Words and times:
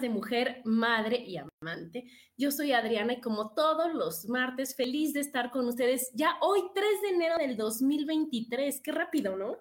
De 0.00 0.08
Mujer, 0.08 0.60
Madre 0.64 1.24
y 1.26 1.36
Amante. 1.36 2.04
Yo 2.36 2.50
soy 2.50 2.72
Adriana 2.72 3.14
y 3.14 3.20
como 3.20 3.54
todos 3.54 3.94
los 3.94 4.28
martes, 4.28 4.74
feliz 4.74 5.12
de 5.12 5.20
estar 5.20 5.50
con 5.50 5.66
ustedes 5.66 6.10
ya 6.14 6.36
hoy 6.40 6.60
3 6.74 6.86
de 7.02 7.08
enero 7.08 7.36
del 7.38 7.56
2023. 7.56 8.80
Qué 8.80 8.92
rápido, 8.92 9.36
¿no? 9.36 9.56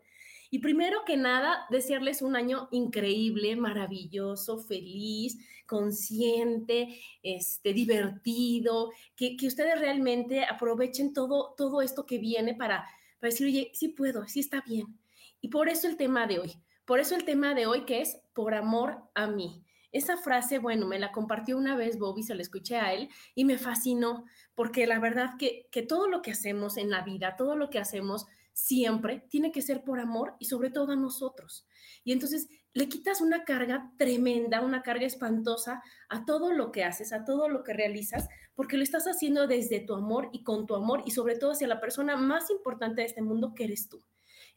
Y 0.50 0.60
primero 0.60 1.00
que 1.06 1.18
nada, 1.18 1.66
desearles 1.70 2.22
un 2.22 2.36
año 2.36 2.68
increíble, 2.72 3.56
maravilloso, 3.56 4.60
feliz, 4.60 5.38
consciente, 5.66 7.00
este, 7.24 7.74
divertido, 7.74 8.92
que, 9.16 9.36
que 9.36 9.48
ustedes 9.48 9.80
realmente 9.80 10.46
aprovechen 10.46 11.14
todo, 11.14 11.56
todo 11.58 11.82
esto 11.82 12.06
que 12.06 12.18
viene 12.18 12.54
para, 12.54 12.86
para 13.20 13.32
decir, 13.32 13.48
oye, 13.48 13.72
sí 13.74 13.90
puedo, 13.90 14.28
sí 14.28 14.42
está 14.42 14.62
bien. 14.62 15.00
Y 15.42 15.48
por 15.48 15.70
eso 15.70 15.88
el 15.88 15.98
tema 15.98 16.28
de 16.28 16.40
hoy 16.40 16.54
por 16.86 17.00
eso 17.00 17.16
el 17.16 17.24
tema 17.24 17.54
de 17.54 17.66
hoy 17.66 17.86
que 17.86 18.02
es 18.02 18.20
por 18.34 18.54
amor 18.54 18.98
a 19.16 19.28
mí. 19.28 19.64
Esa 19.94 20.18
frase, 20.18 20.60
bueno, 20.60 20.86
me 20.88 21.00
la 21.00 21.14
compartió 21.14 21.58
una 21.58 21.78
vez 21.78 21.98
Bobby, 21.98 22.24
se 22.24 22.36
la 22.36 22.42
escuché 22.42 22.76
a 22.76 22.94
él 22.94 23.10
y 23.36 23.46
me 23.46 23.58
fascinó, 23.58 24.26
porque 24.56 24.86
la 24.86 25.00
verdad 25.00 25.38
que, 25.40 25.70
que 25.72 25.84
todo 25.84 26.10
lo 26.10 26.22
que 26.22 26.32
hacemos 26.32 26.76
en 26.76 26.90
la 26.90 27.04
vida, 27.04 27.38
todo 27.38 27.56
lo 27.56 27.70
que 27.70 27.80
hacemos 27.80 28.26
siempre 28.54 29.24
tiene 29.30 29.52
que 29.52 29.62
ser 29.62 29.84
por 29.84 30.00
amor 30.00 30.36
y 30.40 30.46
sobre 30.46 30.70
todo 30.70 30.92
a 30.92 30.96
nosotros. 30.96 31.68
Y 32.04 32.12
entonces 32.12 32.50
le 32.74 32.90
quitas 32.90 33.22
una 33.22 33.44
carga 33.44 33.92
tremenda, 33.98 34.62
una 34.62 34.82
carga 34.82 35.06
espantosa 35.06 35.84
a 36.10 36.26
todo 36.26 36.54
lo 36.54 36.72
que 36.72 36.84
haces, 36.84 37.14
a 37.14 37.24
todo 37.24 37.50
lo 37.50 37.64
que 37.64 37.74
realizas, 37.74 38.28
porque 38.56 38.78
lo 38.78 38.84
estás 38.84 39.06
haciendo 39.06 39.48
desde 39.48 39.80
tu 39.80 39.94
amor 39.94 40.30
y 40.32 40.44
con 40.44 40.66
tu 40.66 40.76
amor 40.76 41.04
y 41.06 41.12
sobre 41.12 41.38
todo 41.38 41.52
hacia 41.52 41.68
la 41.68 41.80
persona 41.80 42.16
más 42.16 42.50
importante 42.50 43.02
de 43.02 43.08
este 43.08 43.22
mundo 43.22 43.54
que 43.56 43.66
eres 43.66 43.90
tú. 43.90 44.04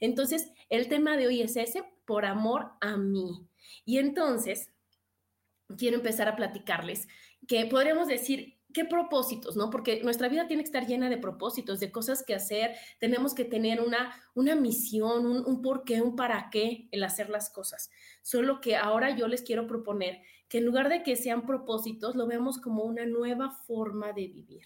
Entonces, 0.00 0.50
el 0.69 0.88
tema 0.88 1.16
de 1.16 1.27
hoy 1.27 1.43
es 1.43 1.56
ese, 1.56 1.84
por 2.05 2.25
amor 2.25 2.72
a 2.81 2.97
mí. 2.97 3.47
Y 3.84 3.99
entonces, 3.99 4.71
quiero 5.77 5.97
empezar 5.97 6.28
a 6.28 6.37
platicarles 6.37 7.09
que 7.47 7.66
podríamos 7.66 8.09
decir 8.09 8.56
qué 8.72 8.84
propósitos, 8.84 9.56
¿no? 9.56 9.71
Porque 9.71 10.03
nuestra 10.03 10.28
vida 10.28 10.47
tiene 10.47 10.62
que 10.62 10.69
estar 10.69 10.87
llena 10.87 11.09
de 11.09 11.16
propósitos, 11.16 11.81
de 11.81 11.91
cosas 11.91 12.22
que 12.22 12.34
hacer, 12.34 12.77
tenemos 13.00 13.34
que 13.34 13.44
tener 13.44 13.81
una, 13.81 14.15
una 14.34 14.55
misión, 14.55 15.25
un, 15.25 15.47
un 15.47 15.62
por 15.62 15.84
qué, 15.84 16.03
un 16.03 16.15
para 16.15 16.50
qué 16.50 16.88
el 16.91 17.03
hacer 17.03 17.31
las 17.31 17.49
cosas. 17.49 17.91
Solo 18.22 18.60
que 18.60 18.76
ahora 18.76 19.16
yo 19.16 19.28
les 19.28 19.43
quiero 19.43 19.66
proponer 19.66 20.21
que 20.49 20.59
en 20.59 20.66
lugar 20.66 20.88
de 20.88 21.03
que 21.03 21.16
sean 21.16 21.47
propósitos, 21.47 22.16
lo 22.16 22.26
veamos 22.26 22.59
como 22.59 22.84
una 22.84 23.06
nueva 23.06 23.50
forma 23.50 24.12
de 24.12 24.28
vivir. 24.28 24.65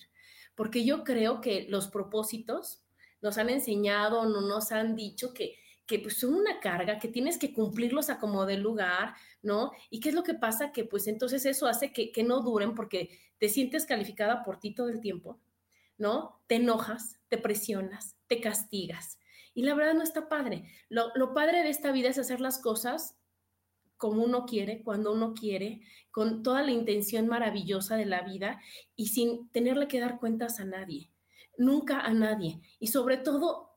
Porque 0.55 0.85
yo 0.85 1.05
creo 1.05 1.41
que 1.41 1.67
los 1.69 1.89
propósitos 1.89 2.83
nos 3.23 3.39
han 3.39 3.49
enseñado, 3.49 4.27
no 4.27 4.41
nos 4.41 4.73
han 4.73 4.97
dicho 4.97 5.33
que, 5.33 5.57
que 5.91 5.99
pues, 5.99 6.21
son 6.21 6.35
una 6.35 6.61
carga, 6.61 7.01
que 7.01 7.09
tienes 7.09 7.37
que 7.37 7.53
cumplirlos 7.53 8.11
a 8.11 8.21
como 8.21 8.47
de 8.47 8.57
lugar, 8.57 9.15
¿no? 9.43 9.73
¿Y 9.91 9.99
qué 9.99 10.11
es 10.11 10.15
lo 10.15 10.23
que 10.23 10.35
pasa? 10.35 10.71
Que 10.71 10.85
pues 10.85 11.09
entonces 11.09 11.45
eso 11.47 11.67
hace 11.67 11.93
que, 11.93 12.13
que 12.13 12.23
no 12.23 12.43
duren 12.43 12.77
porque 12.77 13.19
te 13.39 13.49
sientes 13.49 13.87
calificada 13.87 14.45
por 14.45 14.61
ti 14.61 14.73
todo 14.73 14.89
el 14.89 15.01
tiempo, 15.01 15.41
¿no? 15.99 16.41
Te 16.47 16.55
enojas, 16.55 17.19
te 17.29 17.39
presionas, 17.39 18.15
te 18.29 18.41
castigas. 18.41 19.19
Y 19.53 19.65
la 19.65 19.75
verdad 19.75 19.95
no 19.95 20.05
está 20.05 20.29
padre. 20.29 20.71
Lo, 20.89 21.11
lo 21.17 21.35
padre 21.35 21.65
de 21.65 21.71
esta 21.71 21.91
vida 21.91 22.09
es 22.11 22.19
hacer 22.19 22.41
las 22.41 22.59
cosas 22.59 23.17
como 23.97 24.23
uno 24.23 24.47
quiere, 24.47 24.85
cuando 24.85 25.13
uno 25.13 25.35
quiere, 25.35 25.81
con 26.13 26.45
toda 26.45 26.63
la 26.63 26.71
intención 26.71 27.27
maravillosa 27.27 27.97
de 27.97 28.07
la 28.07 28.23
vida 28.23 28.61
y 28.95 29.09
sin 29.09 29.49
tenerle 29.49 29.89
que 29.89 29.99
dar 29.99 30.21
cuentas 30.21 30.61
a 30.61 30.65
nadie 30.65 31.11
nunca 31.61 32.01
a 32.01 32.13
nadie 32.15 32.61
y 32.79 32.87
sobre 32.87 33.19
todo 33.19 33.70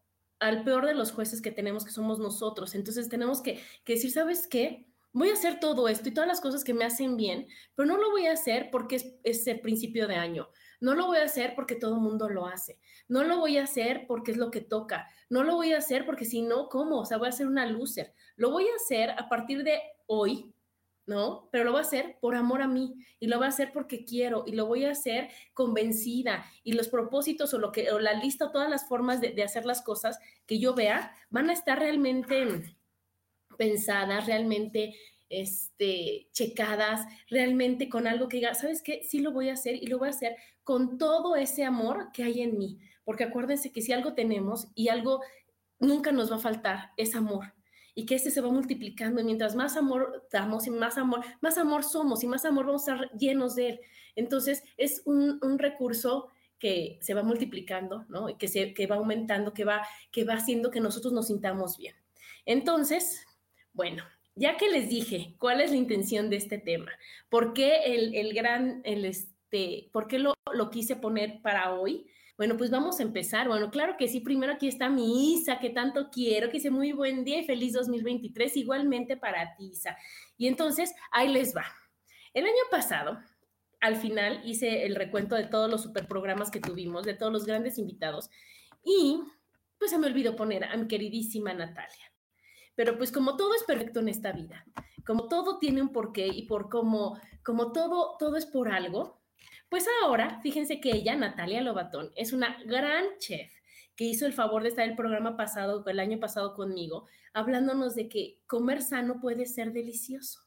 al 0.43 0.63
peor 0.63 0.85
de 0.85 0.93
los 0.93 1.11
jueces 1.11 1.41
que 1.41 1.51
tenemos, 1.51 1.85
que 1.85 1.91
somos 1.91 2.19
nosotros. 2.19 2.75
Entonces 2.75 3.09
tenemos 3.09 3.41
que, 3.41 3.61
decir, 3.85 4.11
¿sabes 4.11 4.47
qué? 4.47 4.85
Voy 5.13 5.29
a 5.29 5.33
hacer 5.33 5.59
todo 5.59 5.87
esto 5.87 6.09
y 6.09 6.13
todas 6.13 6.27
las 6.27 6.41
cosas 6.41 6.63
que 6.63 6.73
me 6.73 6.85
hacen 6.85 7.17
bien, 7.17 7.47
pero 7.75 7.87
no 7.87 7.97
lo 7.97 8.11
voy 8.11 8.25
a 8.25 8.33
hacer 8.33 8.69
porque 8.71 8.95
es, 8.97 9.15
es 9.23 9.47
el 9.47 9.61
principio 9.61 10.07
de 10.07 10.15
año. 10.15 10.49
No 10.81 10.95
lo 10.95 11.05
voy 11.05 11.19
a 11.19 11.23
hacer 11.23 11.53
porque 11.55 11.75
todo 11.75 11.95
el 11.95 12.01
mundo 12.01 12.27
lo 12.29 12.45
hace. 12.45 12.79
No 13.07 13.23
lo 13.23 13.39
voy 13.39 13.57
a 13.57 13.63
hacer 13.63 14.05
porque 14.07 14.31
es 14.31 14.37
lo 14.37 14.51
que 14.51 14.59
toca. 14.59 15.07
No 15.29 15.43
lo 15.43 15.55
voy 15.55 15.71
a 15.71 15.77
hacer 15.77 16.05
porque 16.05 16.25
si 16.25 16.41
no, 16.41 16.67
¿cómo? 16.67 16.99
O 16.99 17.05
sea, 17.05 17.17
voy 17.17 17.29
a 17.29 17.31
ser 17.31 17.47
una 17.47 17.65
loser. 17.65 18.13
Lo 18.35 18.51
voy 18.51 18.65
a 18.65 18.75
hacer 18.75 19.11
a 19.11 19.29
partir 19.29 19.63
de 19.63 19.79
hoy, 20.07 20.52
¿no? 21.05 21.49
Pero 21.51 21.65
lo 21.65 21.71
voy 21.71 21.79
a 21.79 21.83
hacer 21.83 22.17
por 22.21 22.35
amor 22.35 22.61
a 22.61 22.67
mí 22.67 22.95
y 23.19 23.27
lo 23.27 23.37
voy 23.37 23.45
a 23.45 23.49
hacer 23.49 23.71
porque 23.73 24.05
quiero 24.05 24.43
y 24.47 24.53
lo 24.53 24.65
voy 24.65 24.85
a 24.85 24.91
hacer 24.91 25.29
convencida 25.53 26.45
y 26.63 26.73
los 26.73 26.87
propósitos 26.87 27.53
o 27.53 27.59
lo 27.59 27.71
que 27.71 27.91
o 27.91 27.99
la 27.99 28.13
lista, 28.13 28.51
todas 28.51 28.69
las 28.69 28.87
formas 28.87 29.19
de, 29.19 29.43
hacer 29.43 29.65
las 29.65 29.81
cosas 29.81 30.17
que 30.45 30.59
yo 30.59 30.73
vea 30.73 31.13
van 31.29 31.49
a 31.49 31.53
estar 31.53 31.79
realmente 31.79 32.75
pensadas, 33.57 34.25
realmente 34.25 34.95
este, 35.29 36.29
checadas, 36.31 37.05
realmente 37.29 37.89
con 37.89 38.07
algo 38.07 38.27
que 38.27 38.37
diga, 38.37 38.53
¿sabes 38.53 38.81
qué? 38.81 39.03
Sí 39.03 39.19
lo 39.19 39.31
voy 39.31 39.49
a 39.49 39.53
hacer 39.53 39.75
y 39.75 39.87
lo 39.87 39.97
voy 39.97 40.07
a 40.07 40.11
hacer 40.11 40.37
con 40.63 40.97
todo 40.97 41.35
ese 41.35 41.65
amor 41.65 42.11
que 42.13 42.23
hay 42.23 42.41
en 42.41 42.57
mí, 42.57 42.79
porque 43.03 43.25
acuérdense 43.25 43.71
que 43.71 43.81
si 43.81 43.91
algo 43.91 44.13
tenemos 44.13 44.69
y 44.75 44.87
algo 44.87 45.21
nunca 45.79 46.11
nos 46.13 46.31
va 46.31 46.37
a 46.37 46.39
faltar, 46.39 46.91
es 46.95 47.15
amor 47.15 47.53
y 47.95 48.05
que 48.05 48.15
este 48.15 48.31
se 48.31 48.41
va 48.41 48.49
multiplicando. 48.49 49.21
Y 49.21 49.23
mientras 49.23 49.55
más 49.55 49.77
amor 49.77 50.27
damos 50.31 50.67
y 50.67 50.71
más 50.71 50.97
amor, 50.97 51.21
más 51.41 51.57
amor 51.57 51.83
somos 51.83 52.23
y 52.23 52.27
más 52.27 52.45
amor 52.45 52.65
vamos 52.65 52.87
a 52.87 52.93
estar 52.93 53.11
llenos 53.17 53.55
de 53.55 53.69
él. 53.69 53.79
Entonces 54.15 54.63
es 54.77 55.01
un, 55.05 55.39
recurso 55.59 56.29
que 56.59 56.97
se 57.01 57.13
va 57.13 57.23
multiplicando, 57.23 58.05
¿no? 58.09 58.29
Y 58.29 58.35
que, 58.35 58.47
se, 58.47 58.73
que 58.73 58.87
va 58.87 58.95
aumentando, 58.95 59.53
que 59.53 59.65
va, 59.65 59.85
que 60.11 60.23
va 60.23 60.35
haciendo 60.35 60.71
que 60.71 60.79
nosotros 60.79 61.13
nos 61.13 61.27
sintamos 61.27 61.77
bien. 61.77 61.95
Entonces, 62.45 63.25
bueno, 63.73 64.03
ya 64.35 64.57
que 64.57 64.69
les 64.69 64.89
dije 64.89 65.35
cuál 65.39 65.61
es 65.61 65.71
la 65.71 65.77
intención 65.77 66.29
de 66.29 66.37
este 66.37 66.57
tema, 66.57 66.91
por 67.29 67.53
qué 67.53 67.83
el, 67.85 68.15
el 68.15 68.33
gran, 68.33 68.81
el 68.83 69.05
este, 69.05 69.89
por 69.91 70.07
qué 70.07 70.19
lo, 70.19 70.33
lo 70.53 70.69
quise 70.69 70.95
poner 70.95 71.41
para 71.41 71.73
hoy, 71.73 72.07
bueno, 72.37 72.57
pues 72.57 72.71
vamos 72.71 72.99
a 72.99 73.03
empezar. 73.03 73.47
Bueno, 73.47 73.69
claro 73.69 73.95
que 73.97 74.07
sí. 74.07 74.19
Primero 74.19 74.53
aquí 74.53 74.67
está 74.67 74.89
mi 74.89 75.33
Isa, 75.33 75.59
que 75.59 75.69
tanto 75.69 76.09
quiero, 76.09 76.47
que 76.47 76.53
dice 76.53 76.71
muy 76.71 76.91
buen 76.91 77.23
día 77.23 77.39
y 77.39 77.45
feliz 77.45 77.73
2023, 77.73 78.57
igualmente 78.57 79.17
para 79.17 79.55
ti, 79.55 79.69
Isa. 79.73 79.95
Y 80.37 80.47
entonces, 80.47 80.93
ahí 81.11 81.29
les 81.29 81.55
va. 81.55 81.65
El 82.33 82.45
año 82.45 82.63
pasado, 82.71 83.19
al 83.79 83.97
final, 83.97 84.41
hice 84.43 84.85
el 84.85 84.95
recuento 84.95 85.35
de 85.35 85.45
todos 85.45 85.69
los 85.69 85.83
superprogramas 85.83 86.49
que 86.49 86.59
tuvimos, 86.59 87.05
de 87.05 87.13
todos 87.13 87.31
los 87.31 87.45
grandes 87.45 87.77
invitados, 87.77 88.29
y 88.83 89.19
pues 89.77 89.91
se 89.91 89.99
me 89.99 90.07
olvidó 90.07 90.35
poner 90.35 90.63
a 90.63 90.75
mi 90.75 90.87
queridísima 90.87 91.53
Natalia. 91.53 92.11
Pero 92.75 92.97
pues 92.97 93.11
como 93.11 93.37
todo 93.37 93.53
es 93.53 93.63
perfecto 93.63 93.99
en 93.99 94.09
esta 94.09 94.31
vida, 94.31 94.65
como 95.05 95.27
todo 95.27 95.59
tiene 95.59 95.81
un 95.81 95.91
porqué 95.91 96.27
y 96.27 96.47
por 96.47 96.69
como, 96.69 97.19
como 97.43 97.71
todo, 97.71 98.15
todo 98.17 98.37
es 98.37 98.45
por 98.45 98.71
algo, 98.71 99.22
pues 99.73 99.87
ahora, 100.03 100.39
fíjense 100.43 100.79
que 100.79 100.91
ella, 100.91 101.15
Natalia 101.15 101.59
Lobatón, 101.63 102.11
es 102.15 102.31
una 102.31 102.59
gran 102.67 103.05
chef 103.17 103.51
que 103.95 104.03
hizo 104.03 104.27
el 104.27 104.33
favor 104.33 104.61
de 104.61 104.69
estar 104.69 104.87
el 104.87 104.95
programa 104.95 105.35
pasado, 105.35 105.83
el 105.87 105.99
año 105.99 106.19
pasado 106.19 106.53
conmigo, 106.53 107.07
hablándonos 107.33 107.95
de 107.95 108.07
que 108.07 108.37
comer 108.45 108.83
sano 108.83 109.19
puede 109.19 109.47
ser 109.47 109.73
delicioso. 109.73 110.41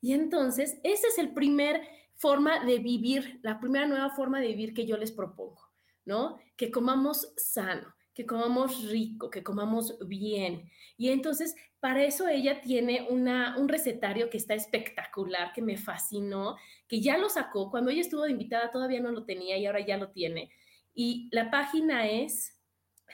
Y 0.00 0.12
entonces, 0.12 0.80
esa 0.82 1.06
es 1.06 1.18
el 1.18 1.32
primer 1.32 1.82
forma 2.16 2.64
de 2.64 2.80
vivir, 2.80 3.38
la 3.44 3.60
primera 3.60 3.86
nueva 3.86 4.10
forma 4.10 4.40
de 4.40 4.48
vivir 4.48 4.74
que 4.74 4.86
yo 4.86 4.96
les 4.96 5.12
propongo, 5.12 5.70
¿no? 6.04 6.40
Que 6.56 6.72
comamos 6.72 7.32
sano, 7.36 7.94
que 8.12 8.26
comamos 8.26 8.90
rico, 8.90 9.30
que 9.30 9.44
comamos 9.44 10.00
bien. 10.08 10.68
Y 10.96 11.10
entonces, 11.10 11.54
para 11.84 12.02
eso 12.02 12.26
ella 12.28 12.62
tiene 12.62 13.06
una, 13.10 13.58
un 13.58 13.68
recetario 13.68 14.30
que 14.30 14.38
está 14.38 14.54
espectacular, 14.54 15.52
que 15.52 15.60
me 15.60 15.76
fascinó, 15.76 16.56
que 16.88 17.02
ya 17.02 17.18
lo 17.18 17.28
sacó. 17.28 17.70
Cuando 17.70 17.90
ella 17.90 18.00
estuvo 18.00 18.22
de 18.22 18.30
invitada 18.30 18.70
todavía 18.70 19.00
no 19.00 19.10
lo 19.10 19.26
tenía 19.26 19.58
y 19.58 19.66
ahora 19.66 19.84
ya 19.84 19.98
lo 19.98 20.08
tiene. 20.08 20.50
Y 20.94 21.28
la 21.30 21.50
página 21.50 22.08
es 22.08 22.58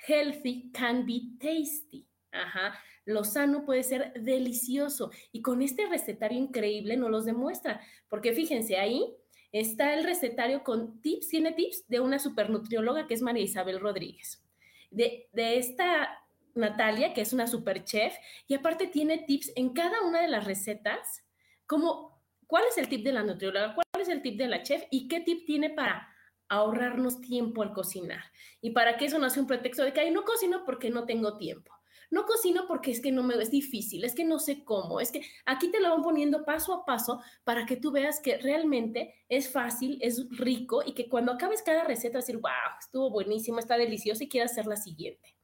Healthy 0.06 0.70
Can 0.70 1.04
Be 1.04 1.20
Tasty. 1.40 2.06
Ajá. 2.30 2.78
Lo 3.06 3.24
sano 3.24 3.64
puede 3.64 3.82
ser 3.82 4.12
delicioso. 4.12 5.10
Y 5.32 5.42
con 5.42 5.62
este 5.62 5.88
recetario 5.88 6.38
increíble 6.38 6.96
nos 6.96 7.10
los 7.10 7.24
demuestra. 7.24 7.80
Porque 8.08 8.32
fíjense, 8.34 8.76
ahí 8.76 9.16
está 9.50 9.94
el 9.94 10.04
recetario 10.04 10.62
con 10.62 11.00
tips, 11.00 11.26
tiene 11.26 11.50
tips 11.54 11.88
de 11.88 11.98
una 11.98 12.20
supernutrióloga 12.20 13.08
que 13.08 13.14
es 13.14 13.22
María 13.22 13.42
Isabel 13.42 13.80
Rodríguez. 13.80 14.44
De, 14.92 15.28
de 15.32 15.58
esta 15.58 16.20
Natalia, 16.54 17.14
que 17.14 17.20
es 17.20 17.32
una 17.32 17.46
super 17.46 17.84
chef, 17.84 18.14
y 18.46 18.54
aparte 18.54 18.86
tiene 18.86 19.18
tips 19.18 19.52
en 19.56 19.72
cada 19.72 20.02
una 20.02 20.20
de 20.20 20.28
las 20.28 20.44
recetas, 20.44 21.24
como 21.66 22.22
cuál 22.46 22.64
es 22.68 22.78
el 22.78 22.88
tip 22.88 23.04
de 23.04 23.12
la 23.12 23.22
nutrióloga, 23.22 23.74
cuál 23.74 24.02
es 24.02 24.08
el 24.08 24.22
tip 24.22 24.38
de 24.38 24.48
la 24.48 24.62
chef 24.62 24.82
y 24.90 25.08
qué 25.08 25.20
tip 25.20 25.46
tiene 25.46 25.70
para 25.70 26.08
ahorrarnos 26.48 27.20
tiempo 27.20 27.62
al 27.62 27.72
cocinar. 27.72 28.24
Y 28.60 28.70
para 28.70 28.96
que 28.96 29.06
eso 29.06 29.18
no 29.18 29.30
sea 29.30 29.42
un 29.42 29.48
pretexto 29.48 29.84
de 29.84 29.92
que 29.92 30.00
Ay, 30.00 30.10
no 30.10 30.24
cocino 30.24 30.64
porque 30.66 30.90
no 30.90 31.06
tengo 31.06 31.36
tiempo. 31.36 31.72
No 32.10 32.26
cocino 32.26 32.64
porque 32.66 32.90
es 32.90 33.00
que 33.00 33.12
no 33.12 33.22
me 33.22 33.40
es 33.40 33.52
difícil, 33.52 34.02
es 34.02 34.16
que 34.16 34.24
no 34.24 34.40
sé 34.40 34.64
cómo, 34.64 35.00
es 35.00 35.12
que 35.12 35.22
aquí 35.46 35.70
te 35.70 35.78
lo 35.78 35.90
van 35.90 36.02
poniendo 36.02 36.44
paso 36.44 36.74
a 36.74 36.84
paso 36.84 37.20
para 37.44 37.66
que 37.66 37.76
tú 37.76 37.92
veas 37.92 38.18
que 38.20 38.36
realmente 38.38 39.14
es 39.28 39.52
fácil, 39.52 39.96
es 40.00 40.28
rico 40.30 40.82
y 40.84 40.92
que 40.92 41.08
cuando 41.08 41.30
acabes 41.30 41.62
cada 41.62 41.84
receta 41.84 42.18
decir, 42.18 42.38
wow, 42.38 42.50
estuvo 42.80 43.10
buenísimo, 43.10 43.60
está 43.60 43.76
delicioso 43.76 44.24
y 44.24 44.28
quieras 44.28 44.50
hacer 44.50 44.66
la 44.66 44.76
siguiente. 44.76 45.36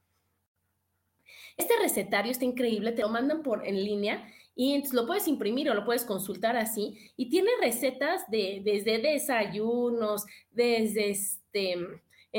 Este 1.57 1.73
recetario 1.81 2.31
está 2.31 2.45
increíble, 2.45 2.91
te 2.91 3.01
lo 3.01 3.09
mandan 3.09 3.41
por 3.41 3.67
en 3.67 3.83
línea 3.83 4.27
y 4.55 4.83
lo 4.93 5.05
puedes 5.05 5.27
imprimir 5.27 5.69
o 5.69 5.73
lo 5.73 5.85
puedes 5.85 6.05
consultar 6.05 6.55
así. 6.55 7.11
Y 7.17 7.29
tiene 7.29 7.49
recetas 7.59 8.29
de 8.29 8.61
desde 8.63 8.99
desayunos, 8.99 10.25
desde 10.51 11.09
este 11.09 11.75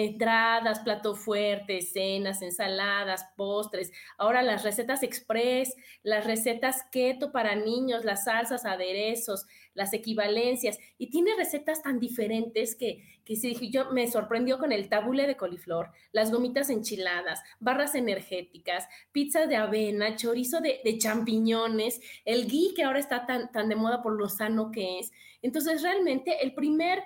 entradas, 0.04 0.80
plato 0.80 1.14
fuerte, 1.14 1.82
cenas, 1.82 2.42
ensaladas, 2.42 3.26
postres. 3.36 3.92
Ahora 4.16 4.42
las 4.42 4.62
recetas 4.62 5.02
express, 5.02 5.74
las 6.02 6.24
recetas 6.24 6.84
keto 6.92 7.32
para 7.32 7.54
niños, 7.54 8.04
las 8.04 8.24
salsas, 8.24 8.64
aderezos, 8.64 9.46
las 9.74 9.92
equivalencias. 9.92 10.78
Y 10.98 11.10
tiene 11.10 11.36
recetas 11.36 11.82
tan 11.82 11.98
diferentes 11.98 12.76
que, 12.76 13.04
que 13.24 13.36
yo 13.70 13.90
me 13.90 14.10
sorprendió 14.10 14.58
con 14.58 14.72
el 14.72 14.88
tabule 14.88 15.26
de 15.26 15.36
coliflor, 15.36 15.90
las 16.12 16.30
gomitas 16.30 16.70
enchiladas, 16.70 17.42
barras 17.60 17.94
energéticas, 17.94 18.88
pizza 19.12 19.46
de 19.46 19.56
avena, 19.56 20.16
chorizo 20.16 20.60
de, 20.60 20.80
de 20.84 20.98
champiñones, 20.98 22.00
el 22.24 22.46
ghee 22.46 22.74
que 22.74 22.84
ahora 22.84 23.00
está 23.00 23.26
tan, 23.26 23.50
tan 23.52 23.68
de 23.68 23.76
moda 23.76 24.02
por 24.02 24.12
lo 24.12 24.28
sano 24.28 24.70
que 24.70 24.98
es. 25.00 25.10
Entonces 25.42 25.82
realmente 25.82 26.42
el 26.42 26.54
primer 26.54 27.02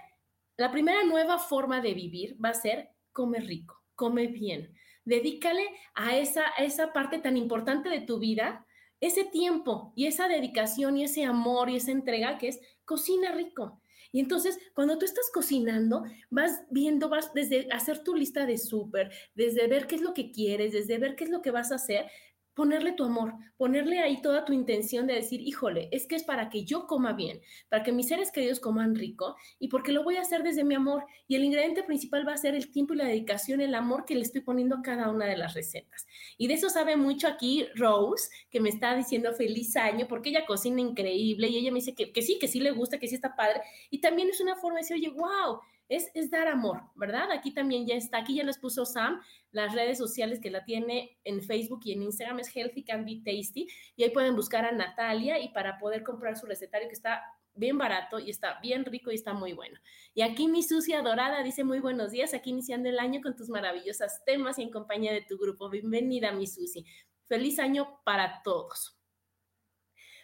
la 0.57 0.71
primera 0.71 1.03
nueva 1.05 1.39
forma 1.39 1.81
de 1.81 1.95
vivir 1.95 2.37
va 2.43 2.51
a 2.51 2.55
ser 2.55 2.91
come 3.13 3.41
rico, 3.41 3.83
come 3.95 4.27
bien. 4.27 4.75
Dedícale 5.05 5.67
a 5.95 6.17
esa, 6.17 6.47
esa 6.59 6.93
parte 6.93 7.19
tan 7.19 7.37
importante 7.37 7.89
de 7.89 8.01
tu 8.01 8.19
vida, 8.19 8.67
ese 9.01 9.25
tiempo 9.25 9.93
y 9.97 10.07
esa 10.07 10.29
dedicación 10.29 10.97
y 10.97 11.05
ese 11.05 11.25
amor 11.25 11.71
y 11.71 11.77
esa 11.77 11.91
entrega 11.91 12.39
que 12.39 12.49
es 12.49 12.61
cocina 12.85 13.33
rico. 13.33 13.81
Y 14.13 14.21
entonces, 14.21 14.59
cuando 14.75 14.99
tú 14.99 15.07
estás 15.07 15.31
cocinando, 15.33 16.05
vas 16.29 16.63
viendo, 16.71 17.09
vas 17.09 17.33
desde 17.33 17.67
hacer 17.73 18.05
tu 18.05 18.15
lista 18.15 18.45
de 18.45 18.59
súper, 18.59 19.11
desde 19.35 19.67
ver 19.67 19.87
qué 19.87 19.95
es 19.95 20.03
lo 20.03 20.13
que 20.13 20.31
quieres, 20.31 20.73
desde 20.73 20.99
ver 20.99 21.17
qué 21.17 21.25
es 21.25 21.31
lo 21.31 21.41
que 21.41 21.51
vas 21.51 21.73
a 21.73 21.77
hacer, 21.77 22.11
ponerle 22.55 22.93
tu 22.93 23.05
amor, 23.05 23.35
ponerle 23.57 24.01
ahí 24.01 24.21
toda 24.21 24.45
tu 24.45 24.53
intención 24.53 25.07
de 25.07 25.15
decir, 25.15 25.41
híjole, 25.41 25.89
es 25.93 26.07
que 26.07 26.17
es 26.17 26.25
para 26.25 26.51
que 26.51 26.65
yo 26.65 26.87
coma 26.87 27.13
bien, 27.13 27.41
para 27.69 27.83
que 27.83 27.93
mis 27.93 28.09
seres 28.09 28.31
queridos 28.31 28.61
coman 28.61 28.95
rico 28.95 29.37
y 29.59 29.69
porque 29.69 29.93
lo 29.93 30.05
voy 30.05 30.17
a 30.17 30.23
hacer 30.23 30.43
desde 30.43 30.65
mi 30.65 30.75
amor. 30.75 31.05
Y 31.29 31.37
el 31.37 31.45
ingrediente 31.45 31.83
principal 31.83 32.27
va 32.27 32.35
a 32.35 32.37
ser 32.37 32.55
el 32.55 32.71
tiempo 32.71 32.95
y 32.95 32.99
la 32.99 33.07
dedicación, 33.07 33.61
el 33.61 33.75
amor 33.75 34.05
que 34.05 34.15
le 34.15 34.23
estoy 34.23 34.43
poniendo 34.43 34.77
a 34.77 34.83
cada 34.83 35.11
una 35.11 35.27
de 35.27 35.37
las 35.37 35.55
recetas. 35.55 36.07
Y 36.37 36.49
de 36.49 36.55
eso 36.55 36.69
sabe 36.69 36.97
mucho 36.97 37.29
aquí 37.29 37.67
Rose, 37.75 38.29
que 38.51 38.61
me 38.61 38.69
está 38.69 38.95
diciendo 38.95 39.33
feliz 39.33 39.77
año, 39.77 40.07
porque 40.09 40.31
ella 40.31 40.47
cocina 40.47 40.81
increíble 40.81 41.49
y 41.49 41.59
ella 41.59 41.71
me 41.71 41.79
dice 41.79 41.95
que, 41.95 42.13
que 42.13 42.23
sí, 42.23 42.39
que 42.39 42.49
sí 42.49 42.61
le 42.61 42.73
gusta, 42.73 42.99
que 42.99 43.09
sí 43.09 43.15
está 43.15 43.35
padre. 43.35 43.63
Y 43.91 44.01
también 44.01 44.29
es 44.29 44.41
una 44.41 44.57
forma 44.57 44.79
de 44.79 44.83
decir, 44.83 44.97
oye, 44.97 45.11
wow, 45.11 45.61
es, 45.97 46.31
dar 46.31 46.49
amor, 46.49 46.83
¿verdad? 46.95 47.31
Aquí 47.31 47.53
también 47.53 47.87
ya 47.87 47.95
está, 47.95 48.19
aquí 48.19 48.37
ya 48.37 48.45
les 48.45 48.59
puso 48.59 48.87
Sam 48.87 49.21
las 49.51 49.75
redes 49.75 49.99
sociales 49.99 50.41
que 50.41 50.51
la 50.51 50.65
tiene 50.65 51.19
en 51.25 51.43
Facebook 51.43 51.81
y 51.85 51.93
en 51.93 52.03
Instagram 52.03 52.41
es 52.41 52.55
Healthy 52.55 52.85
Can 52.85 53.05
Be 53.05 53.21
Tasty 53.25 53.69
y 53.97 54.05
ahí 54.05 54.11
pueden 54.11 54.35
buscar 54.35 54.65
a 54.65 54.73
Natalia 54.73 55.39
y 55.39 55.51
para 55.51 55.79
poder 55.79 56.03
comprar 56.03 56.37
su 56.39 56.47
recetario 56.47 56.89
que 56.89 56.95
está 56.95 57.23
bien 57.55 57.77
barato 57.77 58.19
y 58.19 58.31
está 58.31 58.59
bien 58.61 58.87
rico 58.87 59.11
y 59.11 59.17
está 59.17 59.35
muy 59.35 59.53
bueno. 59.53 59.79
Y 60.15 60.23
aquí 60.23 60.49
mi 60.49 60.63
Sucia 60.63 61.01
adorada 61.01 61.43
dice 61.43 61.63
muy 61.63 61.81
buenos 61.81 62.11
días, 62.11 62.33
aquí 62.33 62.51
iniciando 62.51 62.89
el 62.89 62.99
año 62.99 63.21
con 63.21 63.37
tus 63.37 63.51
maravillosas 63.51 64.25
temas 64.25 64.59
y 64.59 64.63
en 64.63 64.71
compañía 64.71 65.13
de 65.13 65.23
tu 65.23 65.37
grupo. 65.37 65.69
Bienvenida 65.69 66.33
mi 66.33 66.47
Susi. 66.47 66.87
Feliz 67.27 67.59
año 67.59 68.01
para 68.05 68.43
todos. 68.43 68.99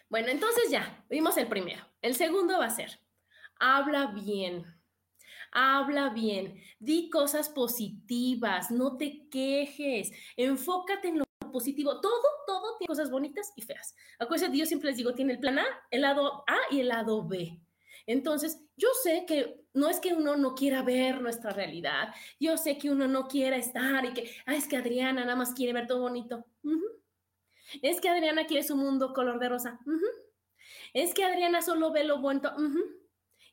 Bueno, 0.09 0.29
entonces 0.29 0.71
ya, 0.71 1.05
vimos 1.07 1.37
el 1.37 1.47
primero. 1.47 1.85
El 2.01 2.15
segundo 2.15 2.57
va 2.57 2.65
a 2.65 2.71
ser, 2.71 2.99
habla 3.59 4.07
bien 4.07 4.78
habla 5.51 6.09
bien, 6.09 6.61
di 6.79 7.09
cosas 7.09 7.49
positivas, 7.49 8.71
no 8.71 8.97
te 8.97 9.27
quejes, 9.29 10.11
enfócate 10.37 11.09
en 11.09 11.19
lo 11.19 11.25
positivo. 11.51 11.99
Todo, 11.99 12.21
todo 12.45 12.77
tiene 12.77 12.87
cosas 12.87 13.11
bonitas 13.11 13.51
y 13.55 13.61
feas. 13.61 13.95
Acuérdense, 14.19 14.57
yo 14.57 14.65
siempre 14.65 14.89
les 14.89 14.97
digo, 14.97 15.13
tiene 15.13 15.33
el 15.33 15.39
plan 15.39 15.59
A, 15.59 15.65
el 15.91 16.01
lado 16.01 16.43
A 16.47 16.57
y 16.71 16.79
el 16.79 16.89
lado 16.89 17.27
B. 17.27 17.59
Entonces, 18.05 18.59
yo 18.75 18.87
sé 19.03 19.25
que 19.27 19.65
no 19.73 19.89
es 19.89 19.99
que 19.99 20.13
uno 20.13 20.35
no 20.35 20.55
quiera 20.55 20.81
ver 20.81 21.21
nuestra 21.21 21.51
realidad, 21.51 22.13
yo 22.39 22.57
sé 22.57 22.77
que 22.77 22.89
uno 22.89 23.07
no 23.07 23.27
quiera 23.27 23.55
estar 23.55 24.03
y 24.05 24.13
que, 24.13 24.31
ah, 24.45 24.55
es 24.55 24.67
que 24.67 24.77
Adriana 24.77 25.21
nada 25.21 25.35
más 25.35 25.53
quiere 25.53 25.73
ver 25.73 25.87
todo 25.87 26.01
bonito. 26.01 26.45
Es 27.83 28.01
que 28.01 28.09
Adriana 28.09 28.47
quiere 28.47 28.63
su 28.63 28.75
mundo 28.75 29.13
color 29.13 29.39
de 29.39 29.49
rosa. 29.49 29.79
Es 30.93 31.13
que 31.13 31.23
Adriana 31.23 31.61
solo 31.61 31.91
ve 31.91 32.03
lo 32.03 32.19
bueno. 32.19 32.41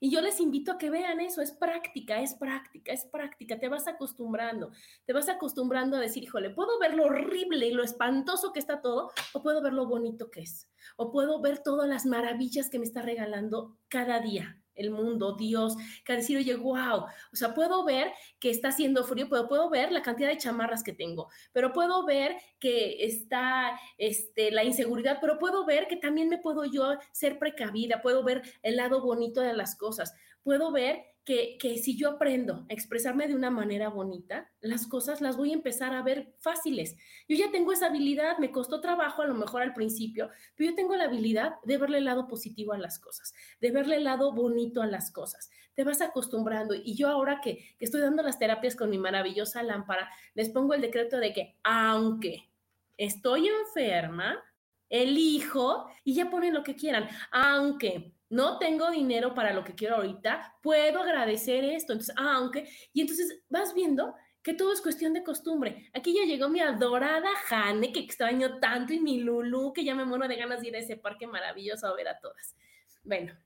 Y 0.00 0.10
yo 0.10 0.20
les 0.20 0.40
invito 0.40 0.72
a 0.72 0.78
que 0.78 0.90
vean 0.90 1.20
eso, 1.20 1.40
es 1.42 1.52
práctica, 1.52 2.20
es 2.20 2.34
práctica, 2.34 2.92
es 2.92 3.04
práctica, 3.06 3.58
te 3.58 3.68
vas 3.68 3.88
acostumbrando, 3.88 4.70
te 5.04 5.12
vas 5.12 5.28
acostumbrando 5.28 5.96
a 5.96 6.00
decir, 6.00 6.22
híjole, 6.22 6.50
puedo 6.50 6.78
ver 6.78 6.94
lo 6.94 7.04
horrible 7.04 7.66
y 7.66 7.72
lo 7.72 7.82
espantoso 7.82 8.52
que 8.52 8.60
está 8.60 8.80
todo, 8.80 9.10
o 9.32 9.42
puedo 9.42 9.62
ver 9.62 9.72
lo 9.72 9.86
bonito 9.86 10.30
que 10.30 10.40
es, 10.40 10.68
o 10.96 11.10
puedo 11.10 11.40
ver 11.40 11.62
todas 11.62 11.88
las 11.88 12.06
maravillas 12.06 12.68
que 12.68 12.78
me 12.78 12.84
está 12.84 13.02
regalando 13.02 13.78
cada 13.88 14.20
día 14.20 14.62
el 14.76 14.90
mundo, 14.90 15.36
Dios, 15.36 15.76
que 16.04 16.14
decir, 16.14 16.38
oye, 16.38 16.54
wow, 16.54 17.06
o 17.32 17.36
sea, 17.36 17.54
puedo 17.54 17.84
ver 17.84 18.12
que 18.38 18.50
está 18.50 18.68
haciendo 18.68 19.04
frío, 19.04 19.28
pero 19.28 19.48
puedo 19.48 19.68
ver 19.68 19.92
la 19.92 20.02
cantidad 20.02 20.28
de 20.28 20.38
chamarras 20.38 20.82
que 20.82 20.92
tengo, 20.92 21.28
pero 21.52 21.72
puedo 21.72 22.04
ver 22.04 22.36
que 22.58 23.04
está 23.04 23.78
este, 23.98 24.50
la 24.50 24.64
inseguridad, 24.64 25.18
pero 25.20 25.38
puedo 25.38 25.64
ver 25.66 25.86
que 25.88 25.96
también 25.96 26.28
me 26.28 26.38
puedo 26.38 26.64
yo 26.64 26.96
ser 27.12 27.38
precavida, 27.38 28.02
puedo 28.02 28.22
ver 28.22 28.42
el 28.62 28.76
lado 28.76 29.02
bonito 29.02 29.40
de 29.40 29.54
las 29.54 29.76
cosas, 29.76 30.14
puedo 30.42 30.70
ver 30.70 31.15
que, 31.26 31.58
si 31.82 31.96
yo 31.96 32.10
aprendo 32.10 32.64
a 32.70 32.72
expresarme 32.72 33.26
de 33.26 33.34
una 33.34 33.50
manera 33.50 33.88
bonita, 33.88 34.48
las 34.60 34.86
cosas 34.86 35.20
las 35.20 35.36
voy 35.36 35.50
a 35.50 35.54
empezar 35.54 35.92
a 35.92 36.02
ver 36.02 36.32
fáciles. 36.38 36.96
Yo 37.28 37.36
ya 37.36 37.50
tengo 37.50 37.72
esa 37.72 37.86
habilidad, 37.86 38.38
me 38.38 38.52
costó 38.52 38.80
trabajo 38.80 39.22
a 39.22 39.26
lo 39.26 39.34
mejor 39.34 39.62
al 39.62 39.74
principio, 39.74 40.30
pero 40.54 40.70
yo 40.70 40.76
tengo 40.76 40.94
la 40.94 41.04
habilidad 41.04 41.56
de 41.64 41.78
verle 41.78 41.98
el 41.98 42.04
lado 42.04 42.28
positivo 42.28 42.74
a 42.74 42.78
las 42.78 43.00
cosas, 43.00 43.34
de 43.60 43.72
verle 43.72 43.96
el 43.96 44.04
lado 44.04 44.32
bonito 44.32 44.82
a 44.82 44.86
las 44.86 45.10
cosas. 45.10 45.50
Te 45.74 45.82
vas 45.82 46.00
acostumbrando 46.00 46.74
y 46.76 46.94
yo 46.94 47.08
ahora 47.08 47.40
que, 47.42 47.74
que 47.76 47.84
estoy 47.84 48.02
dando 48.02 48.22
las 48.22 48.38
terapias 48.38 48.76
con 48.76 48.88
mi 48.88 48.98
maravillosa 48.98 49.64
lámpara, 49.64 50.08
les 50.34 50.50
pongo 50.50 50.74
el 50.74 50.80
decreto 50.80 51.16
de 51.16 51.32
que 51.32 51.58
aunque 51.64 52.48
estoy 52.96 53.48
enferma, 53.48 54.40
elijo 54.88 55.88
y 56.04 56.14
ya 56.14 56.30
ponen 56.30 56.54
lo 56.54 56.62
que 56.62 56.76
quieran, 56.76 57.08
aunque 57.32 58.15
no 58.28 58.58
tengo 58.58 58.90
dinero 58.90 59.34
para 59.34 59.52
lo 59.52 59.64
que 59.64 59.74
quiero 59.74 59.96
ahorita, 59.96 60.56
puedo 60.62 61.00
agradecer 61.00 61.64
esto. 61.64 61.92
Entonces, 61.92 62.14
ah, 62.18 62.34
aunque, 62.36 62.68
y 62.92 63.00
entonces 63.00 63.42
vas 63.48 63.74
viendo 63.74 64.14
que 64.42 64.54
todo 64.54 64.72
es 64.72 64.80
cuestión 64.80 65.12
de 65.12 65.24
costumbre. 65.24 65.90
Aquí 65.92 66.14
ya 66.14 66.24
llegó 66.24 66.48
mi 66.48 66.60
adorada 66.60 67.28
Jane, 67.46 67.92
que 67.92 68.00
extraño 68.00 68.60
tanto, 68.60 68.92
y 68.92 69.00
mi 69.00 69.18
Lulu, 69.18 69.72
que 69.72 69.84
ya 69.84 69.94
me 69.94 70.04
muero 70.04 70.28
de 70.28 70.36
ganas 70.36 70.60
de 70.60 70.68
ir 70.68 70.76
a 70.76 70.78
ese 70.78 70.96
parque 70.96 71.26
maravilloso 71.26 71.86
a 71.86 71.94
ver 71.94 72.08
a 72.08 72.20
todas. 72.20 72.56
Bueno, 73.02 73.36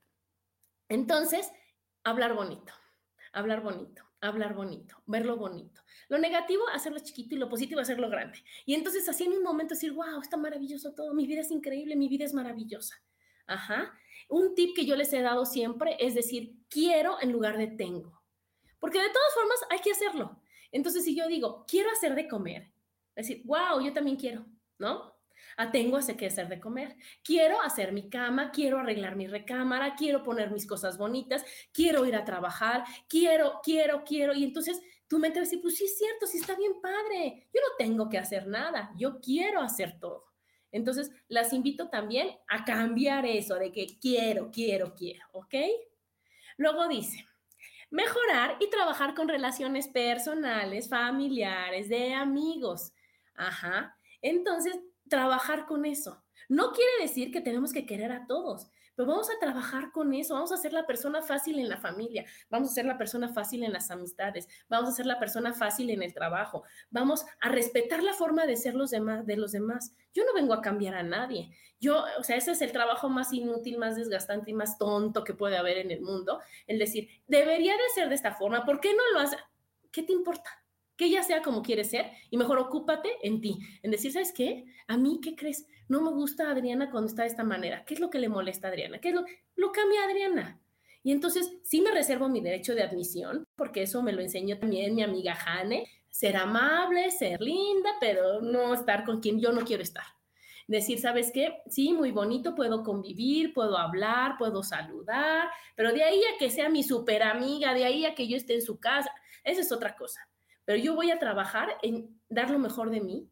entonces, 0.89 1.51
hablar 2.03 2.33
bonito. 2.35 2.73
hablar 3.33 3.61
bonito, 3.61 4.03
hablar 4.21 4.53
bonito, 4.53 5.01
verlo 5.05 5.37
bonito. 5.37 5.81
Lo 6.09 6.17
negativo, 6.17 6.67
hacerlo 6.69 6.99
chiquito 6.99 7.35
y 7.35 7.37
lo 7.37 7.49
positivo, 7.49 7.79
hacerlo 7.81 8.09
grande. 8.09 8.43
Y 8.65 8.75
entonces 8.75 9.07
así 9.09 9.23
en 9.23 9.33
un 9.33 9.43
momento 9.43 9.73
decir, 9.73 9.93
wow, 9.93 10.21
está 10.21 10.37
maravilloso 10.37 10.93
todo, 10.93 11.13
mi 11.13 11.25
vida 11.27 11.41
es 11.41 11.51
increíble, 11.51 11.95
mi 11.95 12.09
vida 12.09 12.25
es 12.25 12.33
maravillosa. 12.33 12.95
Ajá. 13.47 13.97
Un 14.31 14.55
tip 14.55 14.73
que 14.73 14.85
yo 14.85 14.95
les 14.95 15.11
he 15.11 15.21
dado 15.21 15.45
siempre 15.45 15.97
es 15.99 16.15
decir, 16.15 16.55
quiero 16.69 17.17
en 17.21 17.33
lugar 17.33 17.57
de 17.57 17.67
tengo. 17.67 18.23
Porque 18.79 19.01
de 19.01 19.09
todas 19.09 19.33
formas 19.33 19.59
hay 19.69 19.79
que 19.79 19.91
hacerlo. 19.91 20.41
Entonces, 20.71 21.03
si 21.03 21.13
yo 21.13 21.27
digo, 21.27 21.65
quiero 21.67 21.91
hacer 21.91 22.15
de 22.15 22.29
comer, 22.29 22.71
decir, 23.13 23.41
wow, 23.43 23.81
yo 23.83 23.91
también 23.91 24.15
quiero, 24.15 24.45
¿no? 24.79 25.13
Ah, 25.57 25.69
tengo 25.69 25.99
que 26.17 26.27
hacer 26.27 26.47
de 26.47 26.61
comer. 26.61 26.95
Quiero 27.25 27.61
hacer 27.61 27.91
mi 27.91 28.09
cama, 28.09 28.51
quiero 28.51 28.79
arreglar 28.79 29.17
mi 29.17 29.27
recámara, 29.27 29.95
quiero 29.95 30.23
poner 30.23 30.49
mis 30.49 30.65
cosas 30.65 30.97
bonitas, 30.97 31.43
quiero 31.73 32.05
ir 32.05 32.15
a 32.15 32.23
trabajar, 32.23 32.85
quiero, 33.09 33.59
quiero, 33.61 34.05
quiero. 34.05 34.33
Y 34.33 34.45
entonces 34.45 34.79
tu 35.09 35.19
mente 35.19 35.39
va 35.39 35.43
a 35.43 35.45
decir, 35.45 35.61
pues 35.61 35.75
sí 35.75 35.83
es 35.83 35.97
cierto, 35.97 36.25
sí 36.25 36.37
está 36.37 36.55
bien 36.55 36.79
padre. 36.81 37.49
Yo 37.53 37.59
no 37.59 37.75
tengo 37.77 38.07
que 38.07 38.17
hacer 38.17 38.47
nada, 38.47 38.93
yo 38.95 39.19
quiero 39.19 39.59
hacer 39.59 39.99
todo. 39.99 40.30
Entonces, 40.71 41.11
las 41.27 41.53
invito 41.53 41.89
también 41.89 42.29
a 42.47 42.63
cambiar 42.65 43.25
eso 43.25 43.55
de 43.55 43.71
que 43.71 43.87
quiero, 43.99 44.51
quiero, 44.51 44.95
quiero, 44.95 45.25
¿ok? 45.33 45.55
Luego 46.57 46.87
dice, 46.87 47.25
Mejorar 47.91 48.55
y 48.61 48.69
trabajar 48.69 49.13
con 49.13 49.27
relaciones 49.27 49.89
personales, 49.89 50.87
familiares, 50.87 51.89
de 51.89 52.13
amigos. 52.13 52.93
Ajá. 53.35 53.97
Entonces, 54.21 54.79
trabajar 55.09 55.65
con 55.65 55.83
eso. 55.85 56.23
No 56.47 56.71
quiere 56.71 56.91
decir 57.01 57.33
que 57.33 57.41
tenemos 57.41 57.73
que 57.73 57.85
querer 57.85 58.13
a 58.13 58.25
todos, 58.27 58.69
pero 59.01 59.13
vamos 59.13 59.31
a 59.31 59.39
trabajar 59.39 59.91
con 59.91 60.13
eso, 60.13 60.35
vamos 60.35 60.51
a 60.51 60.57
ser 60.57 60.73
la 60.73 60.85
persona 60.85 61.23
fácil 61.23 61.57
en 61.57 61.67
la 61.67 61.77
familia, 61.77 62.23
vamos 62.51 62.69
a 62.69 62.73
ser 62.75 62.85
la 62.85 62.99
persona 62.99 63.29
fácil 63.29 63.63
en 63.63 63.73
las 63.73 63.89
amistades, 63.89 64.47
vamos 64.69 64.89
a 64.89 64.91
ser 64.91 65.07
la 65.07 65.17
persona 65.17 65.53
fácil 65.53 65.89
en 65.89 66.03
el 66.03 66.13
trabajo, 66.13 66.65
vamos 66.91 67.25
a 67.39 67.49
respetar 67.49 68.03
la 68.03 68.13
forma 68.13 68.45
de 68.45 68.55
ser 68.57 68.75
los 68.75 68.91
demás, 68.91 69.25
de 69.25 69.37
los 69.37 69.53
demás. 69.53 69.95
Yo 70.13 70.23
no 70.23 70.35
vengo 70.35 70.53
a 70.53 70.61
cambiar 70.61 70.93
a 70.93 71.01
nadie. 71.01 71.49
Yo, 71.79 72.03
o 72.19 72.23
sea, 72.23 72.35
ese 72.35 72.51
es 72.51 72.61
el 72.61 72.71
trabajo 72.71 73.09
más 73.09 73.33
inútil, 73.33 73.79
más 73.79 73.95
desgastante 73.95 74.51
y 74.51 74.53
más 74.53 74.77
tonto 74.77 75.23
que 75.23 75.33
puede 75.33 75.57
haber 75.57 75.79
en 75.79 75.89
el 75.89 76.01
mundo, 76.01 76.39
el 76.67 76.77
decir, 76.77 77.09
debería 77.25 77.73
de 77.73 77.89
ser 77.95 78.07
de 78.07 78.13
esta 78.13 78.35
forma, 78.35 78.65
¿por 78.65 78.79
qué 78.79 78.93
no 78.93 79.01
lo 79.13 79.21
hace? 79.21 79.37
¿Qué 79.91 80.03
te 80.03 80.13
importa? 80.13 80.63
Que 81.01 81.07
ella 81.07 81.23
sea 81.23 81.41
como 81.41 81.63
quiere 81.63 81.83
ser 81.83 82.11
y 82.29 82.37
mejor 82.37 82.59
ocúpate 82.59 83.09
en 83.23 83.41
ti, 83.41 83.57
en 83.81 83.89
decir, 83.89 84.11
¿sabes 84.11 84.31
qué? 84.31 84.65
A 84.85 84.97
mí, 84.97 85.19
¿qué 85.19 85.35
crees? 85.35 85.65
No 85.87 85.99
me 85.99 86.11
gusta 86.11 86.51
Adriana 86.51 86.91
cuando 86.91 87.07
está 87.07 87.23
de 87.23 87.29
esta 87.29 87.43
manera. 87.43 87.83
¿Qué 87.85 87.95
es 87.95 87.99
lo 87.99 88.11
que 88.11 88.19
le 88.19 88.29
molesta 88.29 88.67
a 88.67 88.69
Adriana? 88.69 88.99
¿Qué 88.99 89.09
es 89.09 89.15
lo 89.15 89.25
lo 89.55 89.71
cambia 89.71 90.03
Adriana? 90.03 90.61
Y 91.01 91.11
entonces 91.11 91.53
sí 91.63 91.81
me 91.81 91.89
reservo 91.89 92.29
mi 92.29 92.39
derecho 92.39 92.75
de 92.75 92.83
admisión, 92.83 93.47
porque 93.55 93.81
eso 93.81 94.03
me 94.03 94.11
lo 94.11 94.21
enseñó 94.21 94.59
también 94.59 94.93
mi 94.93 95.01
amiga 95.01 95.33
Jane, 95.33 95.87
ser 96.07 96.37
amable, 96.37 97.09
ser 97.09 97.41
linda, 97.41 97.93
pero 97.99 98.39
no 98.43 98.75
estar 98.75 99.03
con 99.03 99.21
quien 99.21 99.39
yo 99.39 99.51
no 99.51 99.65
quiero 99.65 99.81
estar. 99.81 100.05
Decir, 100.67 100.99
¿sabes 100.99 101.31
qué? 101.33 101.63
Sí, 101.65 101.93
muy 101.93 102.11
bonito, 102.11 102.53
puedo 102.53 102.83
convivir, 102.83 103.55
puedo 103.55 103.75
hablar, 103.75 104.35
puedo 104.37 104.61
saludar, 104.61 105.49
pero 105.75 105.93
de 105.93 106.03
ahí 106.03 106.21
a 106.25 106.37
que 106.37 106.51
sea 106.51 106.69
mi 106.69 106.83
super 106.83 107.23
amiga, 107.23 107.73
de 107.73 107.85
ahí 107.85 108.05
a 108.05 108.13
que 108.13 108.27
yo 108.27 108.37
esté 108.37 108.53
en 108.53 108.61
su 108.61 108.79
casa, 108.79 109.11
esa 109.43 109.61
es 109.61 109.71
otra 109.71 109.95
cosa 109.95 110.21
pero 110.65 110.77
yo 110.77 110.95
voy 110.95 111.11
a 111.11 111.19
trabajar 111.19 111.77
en 111.81 112.19
dar 112.29 112.49
lo 112.49 112.59
mejor 112.59 112.89
de 112.89 113.01
mí, 113.01 113.29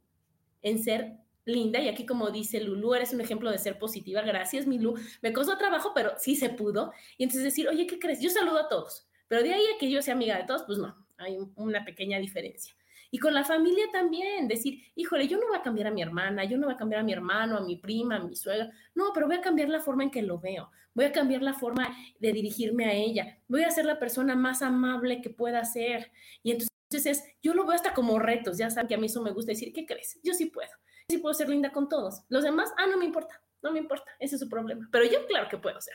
en 0.62 0.82
ser 0.84 1.18
linda, 1.46 1.80
y 1.80 1.88
aquí 1.88 2.06
como 2.06 2.30
dice 2.30 2.62
Lulu, 2.62 2.96
eres 2.96 3.14
un 3.14 3.22
ejemplo 3.22 3.52
de 3.52 3.58
ser 3.58 3.80
positiva, 3.80 4.22
gracias 4.22 4.68
Milu, 4.68 4.96
me 5.22 5.34
costó 5.34 5.58
trabajo, 5.58 5.92
pero 5.94 6.12
sí 6.18 6.36
se 6.36 6.50
pudo, 6.50 6.92
y 7.18 7.24
entonces 7.24 7.44
decir, 7.44 7.68
oye, 7.68 7.88
¿qué 7.88 8.00
crees? 8.00 8.22
Yo 8.22 8.30
saludo 8.30 8.60
a 8.60 8.68
todos, 8.68 9.08
pero 9.28 9.44
de 9.44 9.54
ahí 9.54 9.64
a 9.76 9.78
que 9.80 9.90
yo 9.90 10.02
sea 10.02 10.14
amiga 10.14 10.38
de 10.38 10.46
todos, 10.46 10.64
pues 10.64 10.78
no, 10.78 10.96
hay 11.18 11.38
una 11.56 11.84
pequeña 11.86 12.20
diferencia. 12.20 12.76
Y 13.12 13.18
con 13.18 13.34
la 13.34 13.44
familia 13.44 13.86
también, 13.92 14.48
decir, 14.48 14.84
híjole, 14.96 15.28
yo 15.28 15.40
no 15.40 15.48
voy 15.48 15.58
a 15.58 15.64
cambiar 15.64 15.88
a 15.88 15.92
mi 15.92 16.02
hermana, 16.02 16.44
yo 16.44 16.58
no 16.58 16.68
voy 16.68 16.76
a 16.76 16.78
cambiar 16.78 17.02
a 17.02 17.04
mi 17.04 17.12
hermano, 17.12 17.58
a 17.58 17.62
mi 17.62 17.76
prima, 17.76 18.18
a 18.18 18.20
mi 18.20 18.36
suegra, 18.36 18.70
no, 18.94 19.12
pero 19.14 19.26
voy 19.26 19.38
a 19.38 19.42
cambiar 19.42 19.70
la 19.70 19.80
forma 19.80 20.04
en 20.04 20.12
que 20.12 20.22
lo 20.22 20.40
veo, 20.40 20.70
voy 20.94 21.06
a 21.06 21.12
cambiar 21.12 21.42
la 21.42 21.54
forma 21.54 21.96
de 22.20 22.32
dirigirme 22.34 22.86
a 22.86 22.94
ella, 22.94 23.40
voy 23.48 23.64
a 23.64 23.72
ser 23.72 23.86
la 23.86 23.98
persona 23.98 24.36
más 24.36 24.62
amable 24.62 25.22
que 25.22 25.32
pueda 25.32 25.64
ser. 25.66 26.12
Y 26.44 26.52
entonces 26.52 26.69
entonces, 26.92 27.24
yo 27.44 27.54
lo 27.54 27.66
veo 27.66 27.76
hasta 27.76 27.94
como 27.94 28.18
retos, 28.18 28.58
ya 28.58 28.70
saben 28.72 28.88
que 28.88 28.96
a 28.96 28.98
mí 28.98 29.06
eso 29.06 29.22
me 29.22 29.32
gusta 29.32 29.52
decir, 29.52 29.72
¿qué 29.72 29.86
crees? 29.86 30.20
Yo 30.24 30.34
sí 30.34 30.48
puedo, 30.48 30.72
sí 31.08 31.20
puedo 31.20 31.36
ser 31.36 31.48
linda 31.48 31.72
con 31.72 31.88
todos. 31.88 32.24
Los 32.30 32.44
demás, 32.44 32.72
ah, 32.78 32.88
no 32.88 32.98
me 32.98 33.06
importa, 33.06 33.44
no 33.62 33.72
me 33.72 33.78
importa, 33.78 34.12
ese 34.20 34.36
es 34.36 34.42
su 34.42 34.50
problema, 34.50 34.90
pero 34.92 35.06
yo 35.06 35.28
claro 35.28 35.48
que 35.50 35.60
puedo 35.60 35.80
ser. 35.80 35.94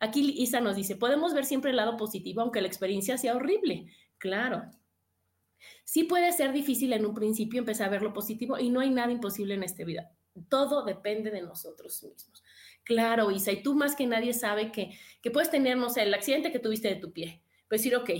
Aquí 0.00 0.34
Isa 0.38 0.60
nos 0.60 0.76
dice, 0.76 0.96
podemos 0.96 1.34
ver 1.34 1.44
siempre 1.44 1.72
el 1.72 1.76
lado 1.76 1.98
positivo, 1.98 2.40
aunque 2.40 2.62
la 2.62 2.68
experiencia 2.68 3.18
sea 3.18 3.36
horrible. 3.36 3.92
Claro. 4.16 4.62
Sí 5.84 6.04
puede 6.04 6.32
ser 6.32 6.52
difícil 6.52 6.94
en 6.94 7.04
un 7.04 7.14
principio 7.14 7.58
empezar 7.58 7.88
a 7.88 7.90
ver 7.90 8.00
lo 8.00 8.14
positivo 8.14 8.58
y 8.58 8.70
no 8.70 8.80
hay 8.80 8.88
nada 8.88 9.12
imposible 9.12 9.52
en 9.52 9.62
esta 9.62 9.84
vida. 9.84 10.10
Todo 10.48 10.86
depende 10.86 11.30
de 11.30 11.42
nosotros 11.42 12.02
mismos. 12.02 12.42
Claro, 12.82 13.30
Isa, 13.30 13.52
y 13.52 13.62
tú 13.62 13.74
más 13.74 13.94
que 13.94 14.06
nadie 14.06 14.32
sabe 14.32 14.72
que, 14.72 14.98
que 15.20 15.30
puedes 15.30 15.50
tener, 15.50 15.76
no 15.76 15.90
sé, 15.90 16.04
el 16.04 16.14
accidente 16.14 16.50
que 16.50 16.60
tuviste 16.60 16.88
de 16.88 16.96
tu 16.96 17.12
pie. 17.12 17.42
Pues 17.68 17.82
decir, 17.82 17.94
ok, 17.94 18.10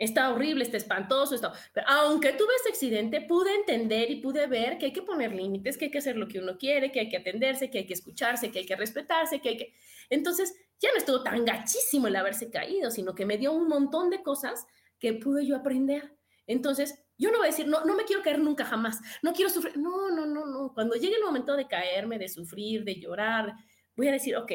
está 0.00 0.32
horrible, 0.32 0.64
está 0.64 0.78
espantoso, 0.78 1.34
está... 1.34 1.52
Pero 1.74 1.86
aunque 1.88 2.32
tuve 2.32 2.52
ese 2.58 2.70
accidente, 2.70 3.20
pude 3.20 3.54
entender 3.54 4.10
y 4.10 4.16
pude 4.16 4.46
ver 4.46 4.78
que 4.78 4.86
hay 4.86 4.92
que 4.92 5.02
poner 5.02 5.32
límites, 5.32 5.76
que 5.76 5.84
hay 5.84 5.90
que 5.90 5.98
hacer 5.98 6.16
lo 6.16 6.26
que 6.26 6.38
uno 6.38 6.56
quiere, 6.56 6.90
que 6.90 7.00
hay 7.00 7.08
que 7.08 7.18
atenderse, 7.18 7.70
que 7.70 7.78
hay 7.78 7.86
que 7.86 7.92
escucharse, 7.92 8.50
que 8.50 8.60
hay 8.60 8.66
que 8.66 8.76
respetarse, 8.76 9.40
que 9.40 9.50
hay 9.50 9.56
que... 9.58 9.74
Entonces, 10.08 10.54
ya 10.80 10.88
no 10.90 10.98
estuvo 10.98 11.22
tan 11.22 11.44
gachísimo 11.44 12.08
el 12.08 12.16
haberse 12.16 12.50
caído, 12.50 12.90
sino 12.90 13.14
que 13.14 13.26
me 13.26 13.36
dio 13.36 13.52
un 13.52 13.68
montón 13.68 14.08
de 14.08 14.22
cosas 14.22 14.66
que 14.98 15.12
pude 15.12 15.46
yo 15.46 15.54
aprender. 15.54 16.16
Entonces, 16.46 17.04
yo 17.18 17.30
no 17.30 17.36
voy 17.36 17.48
a 17.48 17.50
decir, 17.50 17.68
no, 17.68 17.84
no 17.84 17.94
me 17.94 18.04
quiero 18.04 18.22
caer 18.22 18.38
nunca 18.38 18.64
jamás, 18.64 18.98
no 19.22 19.34
quiero 19.34 19.50
sufrir. 19.50 19.76
No, 19.76 20.10
no, 20.10 20.24
no, 20.24 20.46
no. 20.46 20.72
Cuando 20.72 20.94
llegue 20.94 21.16
el 21.16 21.22
momento 21.22 21.54
de 21.56 21.68
caerme, 21.68 22.18
de 22.18 22.28
sufrir, 22.28 22.84
de 22.84 22.98
llorar, 22.98 23.52
voy 23.94 24.08
a 24.08 24.12
decir, 24.12 24.34
ok, 24.34 24.52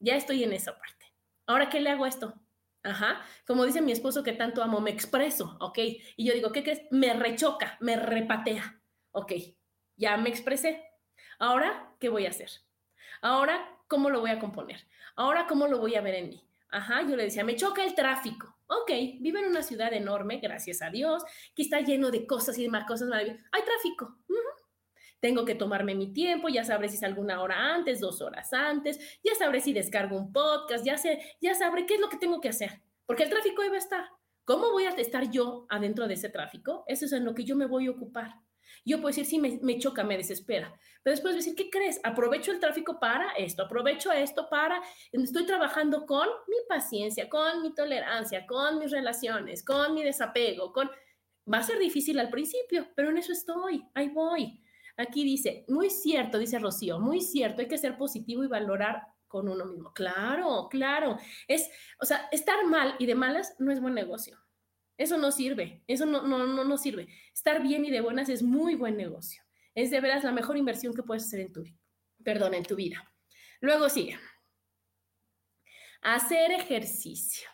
ya 0.00 0.16
estoy 0.16 0.44
en 0.44 0.52
esa 0.52 0.78
parte. 0.78 1.06
Ahora, 1.46 1.70
¿qué 1.70 1.80
le 1.80 1.88
hago 1.88 2.04
a 2.04 2.08
esto? 2.08 2.34
Ajá, 2.84 3.24
como 3.46 3.64
dice 3.64 3.80
mi 3.80 3.92
esposo 3.92 4.24
que 4.24 4.32
tanto 4.32 4.62
amo, 4.62 4.80
me 4.80 4.90
expreso, 4.90 5.56
¿ok? 5.60 5.78
Y 6.16 6.26
yo 6.26 6.34
digo, 6.34 6.50
¿qué 6.50 6.64
crees? 6.64 6.82
Me 6.90 7.14
rechoca, 7.14 7.76
me 7.80 7.96
repatea, 7.96 8.82
¿ok? 9.12 9.32
Ya 9.96 10.16
me 10.16 10.28
expresé. 10.30 10.82
Ahora, 11.38 11.94
¿qué 12.00 12.08
voy 12.08 12.26
a 12.26 12.30
hacer? 12.30 12.50
Ahora, 13.20 13.78
¿cómo 13.86 14.10
lo 14.10 14.20
voy 14.20 14.30
a 14.30 14.40
componer? 14.40 14.84
Ahora, 15.14 15.46
¿cómo 15.46 15.68
lo 15.68 15.78
voy 15.78 15.94
a 15.94 16.00
ver 16.00 16.16
en 16.16 16.28
mí? 16.30 16.48
Ajá, 16.70 17.02
yo 17.02 17.14
le 17.16 17.24
decía, 17.24 17.44
me 17.44 17.54
choca 17.54 17.84
el 17.84 17.94
tráfico. 17.94 18.56
Ok, 18.66 18.90
vivo 19.20 19.38
en 19.38 19.44
una 19.44 19.62
ciudad 19.62 19.92
enorme, 19.92 20.38
gracias 20.38 20.82
a 20.82 20.90
Dios, 20.90 21.22
que 21.54 21.62
está 21.62 21.80
lleno 21.80 22.10
de 22.10 22.26
cosas 22.26 22.58
y 22.58 22.62
demás 22.62 22.84
cosas 22.86 23.08
maravillosas. 23.08 23.44
Hay 23.52 23.62
tráfico. 23.62 24.16
Tengo 25.22 25.44
que 25.44 25.54
tomarme 25.54 25.94
mi 25.94 26.12
tiempo, 26.12 26.48
ya 26.48 26.64
sabré 26.64 26.88
si 26.88 26.96
es 26.96 27.04
alguna 27.04 27.40
hora 27.42 27.74
antes, 27.74 28.00
dos 28.00 28.20
horas 28.20 28.52
antes, 28.52 28.98
ya 29.22 29.36
sabré 29.36 29.60
si 29.60 29.72
descargo 29.72 30.16
un 30.16 30.32
podcast, 30.32 30.84
ya 30.84 30.98
sé, 30.98 31.20
ya 31.40 31.54
sabré 31.54 31.86
qué 31.86 31.94
es 31.94 32.00
lo 32.00 32.08
que 32.08 32.16
tengo 32.16 32.40
que 32.40 32.48
hacer, 32.48 32.82
porque 33.06 33.22
el 33.22 33.30
tráfico 33.30 33.62
ahí 33.62 33.68
va 33.68 33.76
a 33.76 33.78
estar. 33.78 34.04
¿Cómo 34.44 34.72
voy 34.72 34.86
a 34.86 34.88
estar 34.88 35.30
yo 35.30 35.66
adentro 35.68 36.08
de 36.08 36.14
ese 36.14 36.28
tráfico? 36.28 36.82
Eso 36.88 37.04
es 37.04 37.12
en 37.12 37.24
lo 37.24 37.36
que 37.36 37.44
yo 37.44 37.54
me 37.54 37.66
voy 37.66 37.86
a 37.86 37.92
ocupar. 37.92 38.34
Yo 38.84 38.96
puedo 38.96 39.10
decir, 39.10 39.24
sí, 39.24 39.38
me, 39.38 39.60
me, 39.62 39.78
choca, 39.78 40.02
me 40.02 40.16
desespera. 40.16 40.76
Pero 41.04 41.14
después 41.14 41.36
decir, 41.36 41.54
¿qué 41.54 41.70
crees? 41.70 42.00
Aprovecho 42.02 42.50
el 42.50 42.58
tráfico 42.58 42.98
para 42.98 43.30
esto, 43.34 43.62
aprovecho 43.62 44.10
esto 44.10 44.48
para, 44.50 44.82
estoy 45.12 45.46
trabajando 45.46 46.04
con 46.04 46.26
mi 46.48 46.56
paciencia, 46.68 47.28
con 47.28 47.62
mi 47.62 47.72
tolerancia, 47.72 48.44
con 48.44 48.80
mis 48.80 48.90
relaciones, 48.90 49.64
con 49.64 49.94
mi 49.94 50.02
desapego, 50.02 50.72
con... 50.72 50.90
Va 51.52 51.58
a 51.58 51.62
ser 51.62 51.78
difícil 51.78 52.18
al 52.18 52.30
principio, 52.30 52.88
pero 52.96 53.10
en 53.10 53.18
eso 53.18 53.32
estoy, 53.32 53.84
ahí 53.94 54.08
voy. 54.08 54.60
Aquí 54.96 55.24
dice, 55.24 55.64
muy 55.68 55.90
cierto, 55.90 56.38
dice 56.38 56.58
Rocío, 56.58 56.98
muy 56.98 57.20
cierto, 57.20 57.62
hay 57.62 57.68
que 57.68 57.78
ser 57.78 57.96
positivo 57.96 58.44
y 58.44 58.48
valorar 58.48 59.02
con 59.26 59.48
uno 59.48 59.64
mismo. 59.64 59.92
Claro, 59.94 60.68
claro. 60.70 61.18
Es, 61.48 61.70
o 62.00 62.04
sea, 62.04 62.28
estar 62.30 62.64
mal 62.66 62.94
y 62.98 63.06
de 63.06 63.14
malas 63.14 63.56
no 63.58 63.72
es 63.72 63.80
buen 63.80 63.94
negocio. 63.94 64.38
Eso 64.98 65.16
no 65.16 65.32
sirve, 65.32 65.82
eso 65.86 66.04
no, 66.04 66.22
no, 66.22 66.46
no, 66.46 66.64
no 66.64 66.78
sirve. 66.78 67.08
Estar 67.32 67.62
bien 67.62 67.84
y 67.84 67.90
de 67.90 68.02
buenas 68.02 68.28
es 68.28 68.42
muy 68.42 68.74
buen 68.74 68.96
negocio. 68.96 69.42
Es 69.74 69.90
de 69.90 70.00
veras 70.00 70.22
la 70.22 70.32
mejor 70.32 70.56
inversión 70.58 70.94
que 70.94 71.02
puedes 71.02 71.24
hacer 71.24 71.40
en 71.40 71.52
tu, 71.52 71.64
perdón, 72.22 72.54
en 72.54 72.62
tu 72.62 72.76
vida. 72.76 73.10
Luego 73.60 73.88
sigue. 73.88 74.18
Hacer 76.02 76.52
ejercicio. 76.52 77.48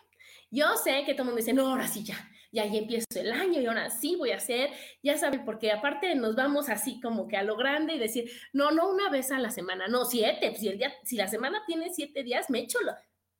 Yo 0.51 0.75
sé 0.75 1.03
que 1.05 1.13
todo 1.13 1.23
el 1.23 1.25
mundo 1.27 1.37
dice, 1.37 1.53
no, 1.53 1.67
ahora 1.67 1.87
sí 1.87 2.03
ya, 2.03 2.17
y 2.51 2.59
ahí 2.59 2.77
empiezo 2.77 3.05
el 3.15 3.31
año 3.31 3.61
y 3.61 3.65
ahora 3.65 3.89
sí 3.89 4.15
voy 4.15 4.31
a 4.31 4.37
hacer, 4.37 4.71
ya 5.03 5.17
saben, 5.17 5.45
porque 5.45 5.71
aparte 5.71 6.15
nos 6.15 6.35
vamos 6.35 6.69
así 6.69 6.99
como 6.99 7.27
que 7.27 7.37
a 7.37 7.43
lo 7.43 7.55
grande 7.55 7.95
y 7.95 7.99
decir, 7.99 8.31
no, 8.53 8.71
no 8.71 8.89
una 8.89 9.09
vez 9.09 9.31
a 9.31 9.39
la 9.39 9.51
semana, 9.51 9.87
no, 9.87 10.05
siete, 10.05 10.55
si, 10.55 10.67
el 10.67 10.77
día, 10.77 10.93
si 11.03 11.15
la 11.15 11.27
semana 11.27 11.63
tiene 11.67 11.93
siete 11.93 12.23
días, 12.23 12.49
me 12.49 12.59
echo 12.59 12.79
lo... 12.81 12.93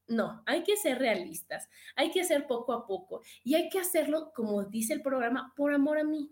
No, 0.08 0.42
hay 0.48 0.64
que 0.64 0.76
ser 0.76 0.98
realistas, 0.98 1.70
hay 1.96 2.10
que 2.10 2.22
hacer 2.22 2.48
poco 2.48 2.74
a 2.74 2.88
poco 2.88 3.22
y 3.44 3.54
hay 3.54 3.70
que 3.70 3.80
hacerlo, 3.80 4.32
como 4.36 4.64
dice 4.64 4.94
el 4.94 5.04
programa, 5.04 5.54
por 5.56 5.72
amor 5.72 6.00
a 6.00 6.04
mí. 6.04 6.32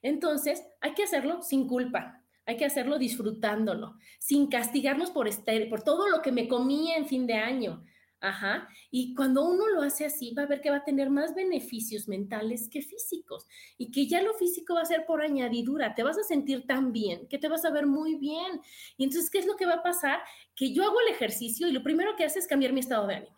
Entonces, 0.00 0.64
hay 0.80 0.94
que 0.94 1.02
hacerlo 1.02 1.42
sin 1.42 1.66
culpa, 1.66 2.22
hay 2.46 2.56
que 2.56 2.64
hacerlo 2.64 2.98
disfrutándolo, 2.98 3.96
sin 4.20 4.46
castigarnos 4.48 5.10
por, 5.10 5.26
este, 5.26 5.66
por 5.66 5.82
todo 5.82 6.08
lo 6.08 6.22
que 6.22 6.30
me 6.30 6.46
comí 6.46 6.92
en 6.92 7.06
fin 7.06 7.26
de 7.26 7.34
año. 7.34 7.84
Ajá. 8.20 8.68
Y 8.90 9.14
cuando 9.14 9.48
uno 9.48 9.66
lo 9.68 9.80
hace 9.80 10.04
así, 10.04 10.34
va 10.34 10.42
a 10.42 10.46
ver 10.46 10.60
que 10.60 10.70
va 10.70 10.76
a 10.76 10.84
tener 10.84 11.08
más 11.08 11.34
beneficios 11.34 12.06
mentales 12.06 12.68
que 12.68 12.82
físicos 12.82 13.46
y 13.78 13.90
que 13.90 14.06
ya 14.06 14.20
lo 14.20 14.34
físico 14.34 14.74
va 14.74 14.82
a 14.82 14.84
ser 14.84 15.06
por 15.06 15.22
añadidura. 15.22 15.94
Te 15.94 16.02
vas 16.02 16.18
a 16.18 16.22
sentir 16.22 16.66
tan 16.66 16.92
bien 16.92 17.26
que 17.28 17.38
te 17.38 17.48
vas 17.48 17.64
a 17.64 17.70
ver 17.70 17.86
muy 17.86 18.16
bien. 18.16 18.60
Y 18.98 19.04
entonces, 19.04 19.30
¿qué 19.30 19.38
es 19.38 19.46
lo 19.46 19.56
que 19.56 19.64
va 19.64 19.76
a 19.76 19.82
pasar? 19.82 20.20
Que 20.54 20.72
yo 20.72 20.84
hago 20.84 21.00
el 21.00 21.14
ejercicio 21.14 21.66
y 21.66 21.72
lo 21.72 21.82
primero 21.82 22.14
que 22.14 22.24
hace 22.24 22.38
es 22.38 22.46
cambiar 22.46 22.74
mi 22.74 22.80
estado 22.80 23.06
de 23.06 23.14
ánimo. 23.14 23.36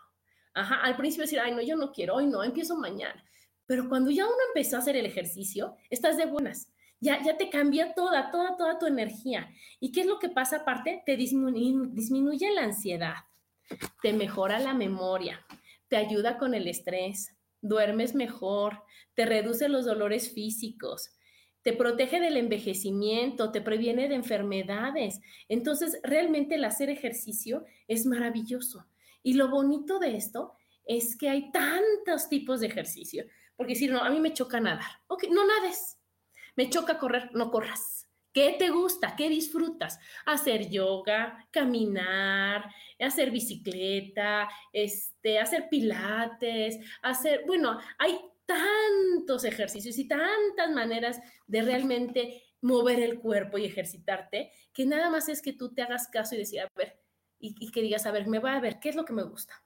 Ajá. 0.55 0.83
Al 0.83 0.97
principio 0.97 1.25
decir, 1.25 1.39
ay, 1.39 1.53
no, 1.53 1.63
yo 1.63 1.77
no 1.77 1.93
quiero, 1.93 2.17
hoy 2.17 2.27
no, 2.27 2.43
empiezo 2.43 2.77
mañana. 2.77 3.25
Pero 3.67 3.89
cuando 3.89 4.11
ya 4.11 4.27
uno 4.27 4.37
empezó 4.49 4.77
a 4.77 4.81
hacer 4.81 4.97
el 4.97 5.07
ejercicio, 5.07 5.77
estás 5.91 6.17
de 6.17 6.27
buenas. 6.27 6.73
Ya, 6.99 7.23
ya 7.23 7.37
te 7.37 7.51
cambia 7.51 7.95
toda, 7.95 8.31
toda, 8.33 8.57
toda 8.57 8.79
tu 8.79 8.87
energía. 8.87 9.49
¿Y 9.79 9.93
qué 9.93 10.01
es 10.01 10.07
lo 10.07 10.19
que 10.19 10.29
pasa 10.29 10.59
aparte? 10.59 11.03
Te 11.07 11.17
disminuye 11.17 12.51
la 12.53 12.63
ansiedad 12.63 13.15
te 14.03 14.13
mejora 14.13 14.59
la 14.59 14.75
memoria, 14.75 15.45
te 15.89 15.97
ayuda 15.97 16.39
con 16.39 16.55
el 16.55 16.69
estrés, 16.69 17.37
duermes 17.61 18.15
mejor, 18.15 18.83
te 19.15 19.27
reduce 19.27 19.69
los 19.69 19.85
dolores 19.85 20.33
físicos, 20.33 21.11
te 21.63 21.73
protege 21.73 22.21
del 22.21 22.37
envejecimiento, 22.37 23.53
te 23.53 23.61
previene 23.61 24.09
de 24.09 24.17
enfermedades. 24.17 25.21
Entonces, 25.49 25.99
realmente 26.03 26.57
el 26.57 26.65
hacer 26.65 26.91
ejercicio 26.91 27.65
es 27.87 28.05
maravilloso. 28.05 28.87
Y 29.23 29.35
lo 29.35 29.49
bonito 29.49 30.01
de 30.01 30.17
esto 30.17 30.55
es 30.85 31.17
que 31.17 31.29
hay 31.29 31.53
tantos 31.53 32.29
tipos 32.29 32.61
de 32.61 32.67
ejercicio. 32.67 33.25
Porque 33.57 33.77
si 33.77 33.87
no, 33.87 34.03
a 34.03 34.11
mí 34.11 34.19
me 34.19 34.33
choca 34.33 34.61
nadar. 34.61 34.91
Ok, 35.07 35.25
no 35.31 35.47
nades. 35.47 35.99
Me 36.57 36.69
choca 36.69 36.99
correr, 36.99 37.31
no 37.33 37.51
corras. 37.51 38.02
¿Qué 38.33 38.57
te 38.59 38.71
gusta? 38.71 39.15
¿Qué 39.15 39.29
disfrutas? 39.29 39.99
Hacer 40.25 40.71
yoga, 40.71 41.47
caminar, 41.51 42.73
hacer 42.99 43.31
bicicleta, 43.31 44.49
este, 44.73 45.39
hacer 45.39 45.69
pilates, 45.69 46.79
hacer, 47.03 47.45
bueno, 47.47 47.79
hay 47.99 48.19
tantos 48.47 49.45
ejercicios 49.45 49.99
y 49.99 50.09
tantas 50.09 50.71
maneras 50.73 51.21
de 51.47 51.63
realmente 51.63 52.43
mover 52.63 53.01
el 53.01 53.21
cuerpo 53.21 53.59
y 53.59 53.67
ejercitarte, 53.67 54.53
que 54.73 54.87
nada 54.87 55.11
más 55.11 55.29
es 55.29 55.43
que 55.43 55.53
tú 55.53 55.75
te 55.75 55.83
hagas 55.83 56.09
caso 56.09 56.35
y 56.35 56.39
decir, 56.39 56.61
a 56.61 56.69
ver, 56.75 56.99
y, 57.39 57.71
que 57.73 57.83
digas, 57.83 58.07
a 58.07 58.13
ver, 58.13 58.29
me 58.29 58.39
voy 58.39 58.51
a 58.51 58.61
ver, 58.61 58.79
¿qué 58.79 58.89
es 58.89 58.95
lo 58.95 59.05
que 59.05 59.13
me 59.13 59.25
gusta? 59.25 59.65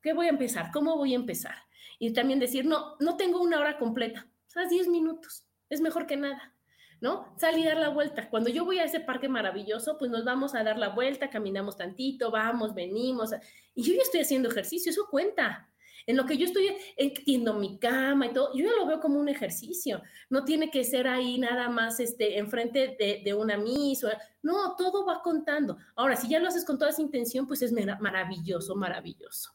¿Qué 0.00 0.14
voy 0.14 0.26
a 0.26 0.30
empezar? 0.30 0.70
¿Cómo 0.72 0.96
voy 0.96 1.12
a 1.12 1.16
empezar? 1.16 1.56
Y 1.98 2.14
también 2.14 2.38
decir, 2.38 2.64
no, 2.64 2.96
no 3.00 3.18
tengo 3.18 3.40
una 3.42 3.60
hora 3.60 3.78
completa, 3.78 4.26
o 4.46 4.50
sea, 4.50 4.66
10 4.66 4.88
minutos, 4.88 5.44
es 5.68 5.82
mejor 5.82 6.06
que 6.06 6.16
nada. 6.16 6.54
¿No? 7.00 7.34
Salir 7.36 7.66
a 7.66 7.70
dar 7.70 7.78
la 7.78 7.88
vuelta. 7.88 8.28
Cuando 8.28 8.50
yo 8.50 8.64
voy 8.64 8.78
a 8.78 8.84
ese 8.84 9.00
parque 9.00 9.28
maravilloso, 9.28 9.96
pues 9.98 10.10
nos 10.10 10.24
vamos 10.24 10.54
a 10.54 10.62
dar 10.62 10.78
la 10.78 10.90
vuelta, 10.90 11.30
caminamos 11.30 11.76
tantito, 11.76 12.30
vamos, 12.30 12.74
venimos. 12.74 13.30
Y 13.74 13.82
yo 13.82 13.94
ya 13.94 14.02
estoy 14.02 14.20
haciendo 14.20 14.48
ejercicio, 14.48 14.90
eso 14.90 15.06
cuenta. 15.10 15.66
En 16.06 16.16
lo 16.16 16.24
que 16.26 16.36
yo 16.36 16.46
estoy 16.46 16.74
entiendo 16.96 17.54
mi 17.54 17.78
cama 17.78 18.26
y 18.26 18.32
todo, 18.32 18.52
yo 18.54 18.64
ya 18.64 18.72
lo 18.76 18.86
veo 18.86 19.00
como 19.00 19.20
un 19.20 19.28
ejercicio. 19.28 20.02
No 20.28 20.44
tiene 20.44 20.70
que 20.70 20.82
ser 20.82 21.06
ahí 21.06 21.38
nada 21.38 21.68
más 21.68 22.00
este, 22.00 22.38
enfrente 22.38 22.96
de, 22.98 23.22
de 23.24 23.34
una 23.34 23.56
misa. 23.56 24.18
No, 24.42 24.74
todo 24.76 25.06
va 25.06 25.22
contando. 25.22 25.78
Ahora, 25.94 26.16
si 26.16 26.28
ya 26.28 26.40
lo 26.40 26.48
haces 26.48 26.64
con 26.64 26.78
toda 26.78 26.90
esa 26.90 27.02
intención, 27.02 27.46
pues 27.46 27.62
es 27.62 27.72
maravilloso, 27.72 28.74
maravilloso. 28.74 29.50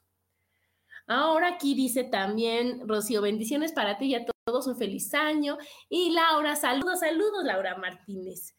Ahora 1.08 1.50
aquí 1.50 1.76
dice 1.76 2.04
también, 2.04 2.88
Rocío, 2.88 3.22
bendiciones 3.22 3.72
para 3.74 3.98
ti 3.98 4.06
y 4.06 4.16
a 4.16 4.26
todos, 4.26 4.35
un 4.48 4.78
feliz 4.78 5.12
año. 5.16 5.58
Y 5.90 6.12
Laura, 6.12 6.56
saludos, 6.56 7.00
saludos, 7.00 7.44
Laura 7.44 7.78
Martínez. 7.78 8.56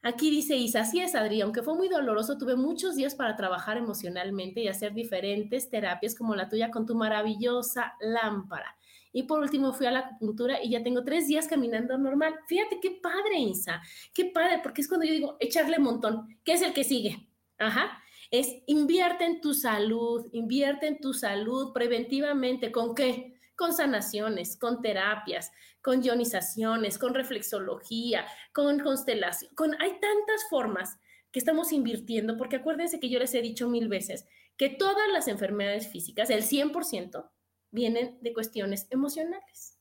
Aquí 0.00 0.30
dice 0.30 0.56
Isa, 0.56 0.80
así 0.80 0.98
es, 1.00 1.14
Adri, 1.14 1.42
aunque 1.42 1.62
fue 1.62 1.74
muy 1.74 1.88
doloroso, 1.88 2.38
tuve 2.38 2.56
muchos 2.56 2.96
días 2.96 3.14
para 3.14 3.36
trabajar 3.36 3.76
emocionalmente 3.76 4.62
y 4.62 4.68
hacer 4.68 4.94
diferentes 4.94 5.68
terapias 5.68 6.14
como 6.14 6.34
la 6.34 6.48
tuya 6.48 6.70
con 6.70 6.86
tu 6.86 6.94
maravillosa 6.94 7.94
lámpara. 8.00 8.78
Y 9.12 9.24
por 9.24 9.40
último 9.40 9.74
fui 9.74 9.86
a 9.86 9.90
la 9.90 9.98
acupuntura 10.00 10.62
y 10.62 10.70
ya 10.70 10.82
tengo 10.82 11.04
tres 11.04 11.28
días 11.28 11.48
caminando 11.48 11.98
normal. 11.98 12.36
Fíjate 12.48 12.80
qué 12.80 12.92
padre, 13.02 13.40
Isa, 13.40 13.82
qué 14.14 14.24
padre, 14.26 14.60
porque 14.62 14.80
es 14.80 14.88
cuando 14.88 15.04
yo 15.04 15.12
digo 15.12 15.36
echarle 15.38 15.78
montón, 15.78 16.38
¿qué 16.44 16.54
es 16.54 16.62
el 16.62 16.72
que 16.72 16.82
sigue? 16.84 17.28
Ajá 17.58 18.00
es 18.30 18.52
invierte 18.66 19.24
en 19.24 19.40
tu 19.40 19.54
salud, 19.54 20.26
invierte 20.32 20.88
en 20.88 20.98
tu 20.98 21.12
salud 21.12 21.72
preventivamente. 21.72 22.72
¿Con 22.72 22.94
qué? 22.94 23.33
Con 23.56 23.72
sanaciones, 23.72 24.56
con 24.56 24.82
terapias, 24.82 25.52
con 25.80 26.02
ionizaciones, 26.02 26.98
con 26.98 27.14
reflexología, 27.14 28.26
con 28.52 28.80
constelación, 28.80 29.54
con 29.54 29.80
hay 29.80 29.92
tantas 30.00 30.44
formas 30.50 30.98
que 31.30 31.38
estamos 31.38 31.72
invirtiendo, 31.72 32.36
porque 32.36 32.56
acuérdense 32.56 33.00
que 33.00 33.10
yo 33.10 33.18
les 33.18 33.34
he 33.34 33.42
dicho 33.42 33.68
mil 33.68 33.88
veces 33.88 34.26
que 34.56 34.68
todas 34.68 35.08
las 35.12 35.28
enfermedades 35.28 35.88
físicas, 35.88 36.30
el 36.30 36.42
100%, 36.42 37.30
vienen 37.70 38.18
de 38.20 38.32
cuestiones 38.32 38.86
emocionales. 38.90 39.78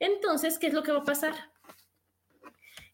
Entonces, 0.00 0.58
¿qué 0.58 0.66
es 0.66 0.74
lo 0.74 0.82
que 0.82 0.92
va 0.92 0.98
a 0.98 1.04
pasar? 1.04 1.34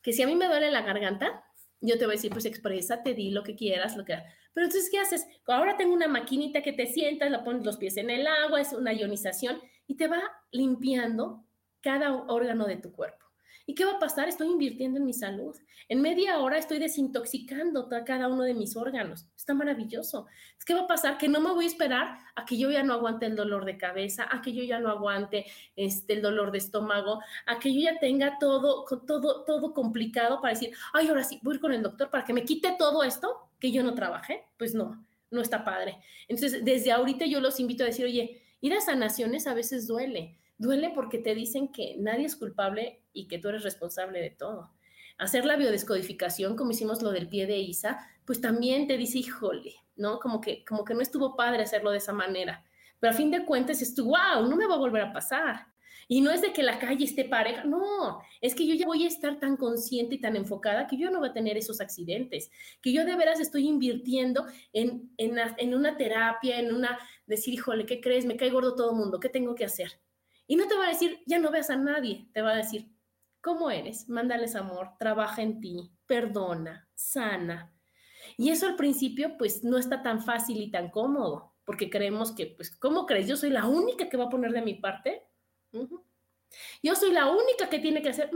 Que 0.03 0.13
si 0.13 0.23
a 0.23 0.27
mí 0.27 0.37
me 0.37 0.49
duele 0.49 0.71
la 0.71 0.83
garganta, 0.83 1.45
yo 1.81 1.97
te 1.97 2.05
voy 2.05 2.15
a 2.15 2.17
decir, 2.17 2.31
pues 2.31 2.45
exprésate, 2.45 3.15
di 3.15 3.31
lo 3.31 3.43
que 3.43 3.57
quieras, 3.57 3.97
lo 3.97 4.05
que 4.05 4.19
pero 4.59 4.67
entonces, 4.67 4.91
¿qué 4.91 4.99
haces? 4.99 5.25
Ahora 5.47 5.77
tengo 5.77 5.95
una 5.95 6.09
maquinita 6.09 6.63
que 6.63 6.73
te 6.73 6.87
sientas, 6.87 7.31
la 7.31 7.45
pones 7.45 7.65
los 7.65 7.77
pies 7.77 7.97
en 7.97 8.11
el 8.11 8.27
agua, 8.27 8.61
es 8.61 8.73
una 8.73 8.93
ionización 8.93 9.61
y 9.89 9.97
te 9.97 10.07
va 10.07 10.23
limpiando 10.53 11.45
cada 11.81 12.15
órgano 12.15 12.67
de 12.67 12.77
tu 12.77 12.93
cuerpo. 12.93 13.27
¿Y 13.67 13.75
qué 13.75 13.85
va 13.85 13.93
a 13.93 13.99
pasar? 13.99 14.29
Estoy 14.29 14.49
invirtiendo 14.49 14.99
en 14.99 15.05
mi 15.05 15.13
salud. 15.13 15.55
En 15.91 16.01
media 16.01 16.39
hora 16.39 16.57
estoy 16.57 16.79
desintoxicando 16.79 17.87
cada 18.07 18.29
uno 18.29 18.43
de 18.43 18.55
mis 18.55 18.77
órganos. 18.77 19.27
Está 19.37 19.53
maravilloso. 19.53 20.27
¿Qué 20.65 20.73
va 20.73 20.83
a 20.83 20.87
pasar? 20.87 21.19
Que 21.19 21.29
no 21.29 21.41
me 21.41 21.53
voy 21.53 21.67
a 21.67 21.69
esperar 21.69 22.19
a 22.35 22.47
que 22.47 22.57
yo 22.57 22.71
ya 22.71 22.83
no 22.83 22.95
aguante 22.95 23.27
el 23.27 23.37
dolor 23.37 23.67
de 23.67 23.77
cabeza, 23.77 24.27
a 24.31 24.41
que 24.41 24.55
yo 24.55 24.63
ya 24.63 24.79
no 24.79 24.89
aguante 24.89 25.45
este, 25.77 26.15
el 26.15 26.23
dolor 26.23 26.51
de 26.51 26.59
estómago, 26.59 27.21
a 27.45 27.59
que 27.59 27.75
yo 27.75 27.81
ya 27.81 27.99
tenga 27.99 28.39
todo, 28.39 28.87
todo, 29.07 29.45
todo 29.45 29.75
complicado 29.75 30.41
para 30.41 30.55
decir, 30.55 30.75
ay, 30.95 31.09
ahora 31.09 31.25
sí, 31.25 31.39
voy 31.43 31.53
a 31.53 31.55
ir 31.57 31.61
con 31.61 31.73
el 31.75 31.83
doctor 31.83 32.09
para 32.09 32.25
que 32.25 32.33
me 32.33 32.45
quite 32.45 32.75
todo 32.79 33.05
esto 33.05 33.51
que 33.59 33.71
yo 33.71 33.83
no 33.83 33.95
trabajé. 33.95 34.47
Pues 34.57 34.75
no, 34.75 35.05
no 35.31 35.43
está 35.43 35.63
padre. 35.63 35.99
Entonces, 36.27 36.65
desde 36.65 36.91
ahorita 36.91 37.27
yo 37.27 37.41
los 37.41 37.61
invito 37.61 37.83
a 37.83 37.87
decir, 37.87 38.07
oye, 38.07 38.43
ir 38.61 38.75
a 38.75 38.81
sanaciones 38.81 39.47
a 39.47 39.55
veces 39.55 39.87
duele 39.87 40.39
Duele 40.59 40.91
porque 40.91 41.19
te 41.19 41.37
dicen 41.37 41.69
que 41.69 41.95
nadie 41.99 42.27
es 42.27 42.35
culpable 42.35 43.01
y 43.13 43.29
que 43.29 43.39
tú 43.39 43.49
eres 43.49 43.63
responsable 43.63 44.21
de 44.21 44.31
todo. 44.31 44.73
Hacer 45.17 45.45
la 45.45 45.57
biodescodificación, 45.57 46.57
como 46.57 46.73
hicimos 46.73 47.01
lo 47.01 47.13
del 47.13 47.29
pie 47.29 47.47
de 47.47 47.59
Isa, 47.59 47.99
pues 48.25 48.41
también 48.41 48.89
te 48.89 48.97
dice, 48.97 49.19
híjole, 49.19 49.75
¿no? 49.97 50.19
Como 50.19 50.41
que, 50.41 50.65
como 50.65 50.85
que 50.85 50.95
no 50.95 51.01
estuvo 51.01 51.37
padre 51.37 51.63
hacerlo 51.63 51.93
de 51.93 51.99
esa 51.99 52.13
manera. 52.13 52.65
Pero 52.99 53.13
a 53.13 53.17
fin 53.17 53.31
de 53.31 53.47
cuentas, 53.47 53.81
es 53.83 53.95
tú, 53.95 54.07
wow, 54.07 54.49
no 54.49 54.57
me 54.57 54.67
va 54.67 54.75
a 54.75 54.79
volver 54.79 55.03
a 55.03 55.13
pasar. 55.13 55.67
Y 56.09 56.23
no 56.23 56.31
es 56.31 56.41
de 56.41 56.55
que 56.55 56.63
la 56.63 56.79
calle 56.79 57.05
esté 57.05 57.27
pareja, 57.27 57.65
no, 57.65 58.21
es 58.41 58.55
que 58.55 58.67
yo 58.67 58.75
ya 58.75 58.87
voy 58.87 59.05
a 59.05 59.09
estar 59.09 59.39
tan 59.39 59.59
consciente 59.59 60.15
y 60.15 60.21
tan 60.21 60.37
enfocada 60.37 60.87
que 60.87 60.97
yo 60.97 61.11
no 61.11 61.19
voy 61.19 61.29
a 61.29 61.35
tener 61.35 61.59
esos 61.59 61.83
accidentes, 61.83 62.51
que 62.81 62.93
yo 62.95 63.05
de 63.05 63.15
veras 63.15 63.41
estoy 63.41 63.69
invirtiendo 63.69 64.47
en, 64.73 65.13
en, 65.19 65.37
en 65.59 65.75
una 65.75 65.99
terapia, 65.99 66.59
en 66.59 66.75
una, 66.75 66.99
decir, 67.27 67.53
híjole, 67.53 67.85
¿qué 67.85 68.01
crees? 68.01 68.25
Me 68.25 68.39
cae 68.39 68.51
gordo 68.51 68.75
todo 68.75 68.93
el 68.93 68.97
mundo, 68.97 69.21
¿qué 69.21 69.29
tengo 69.29 69.55
que 69.55 69.67
hacer? 69.67 70.01
Y 70.47 70.57
no 70.57 70.67
te 70.67 70.77
va 70.77 70.87
a 70.87 70.91
decir, 70.91 71.21
ya 71.27 71.39
no 71.39 71.51
veas 71.51 71.69
a 71.69 71.77
nadie, 71.77 72.27
te 72.33 72.41
va 72.41 72.53
a 72.53 72.57
decir, 72.57 72.91
¿cómo 73.43 73.71
eres? 73.71 74.09
Mándales 74.09 74.57
amor, 74.57 74.93
trabaja 74.99 75.43
en 75.43 75.61
ti, 75.61 75.93
perdona, 76.07 76.89
sana. 76.95 77.75
Y 78.39 78.49
eso 78.51 78.67
al 78.67 78.77
principio 78.77 79.37
pues 79.37 79.63
no 79.63 79.77
está 79.77 80.03
tan 80.03 80.23
fácil 80.23 80.57
y 80.57 80.71
tan 80.71 80.91
cómodo, 80.91 81.55
porque 81.65 81.91
creemos 81.91 82.33
que, 82.33 82.47
pues, 82.47 82.71
¿cómo 82.71 83.05
crees? 83.05 83.29
Yo 83.29 83.37
soy 83.37 83.51
la 83.51 83.67
única 83.67 84.09
que 84.09 84.17
va 84.17 84.25
a 84.25 84.31
poner 84.31 84.53
de 84.53 84.63
mi 84.63 84.75
parte. 84.75 85.28
Yo 86.83 86.95
soy 86.95 87.13
la 87.13 87.31
única 87.31 87.69
que 87.69 87.79
tiene 87.79 88.03
que 88.03 88.11
hacer. 88.11 88.31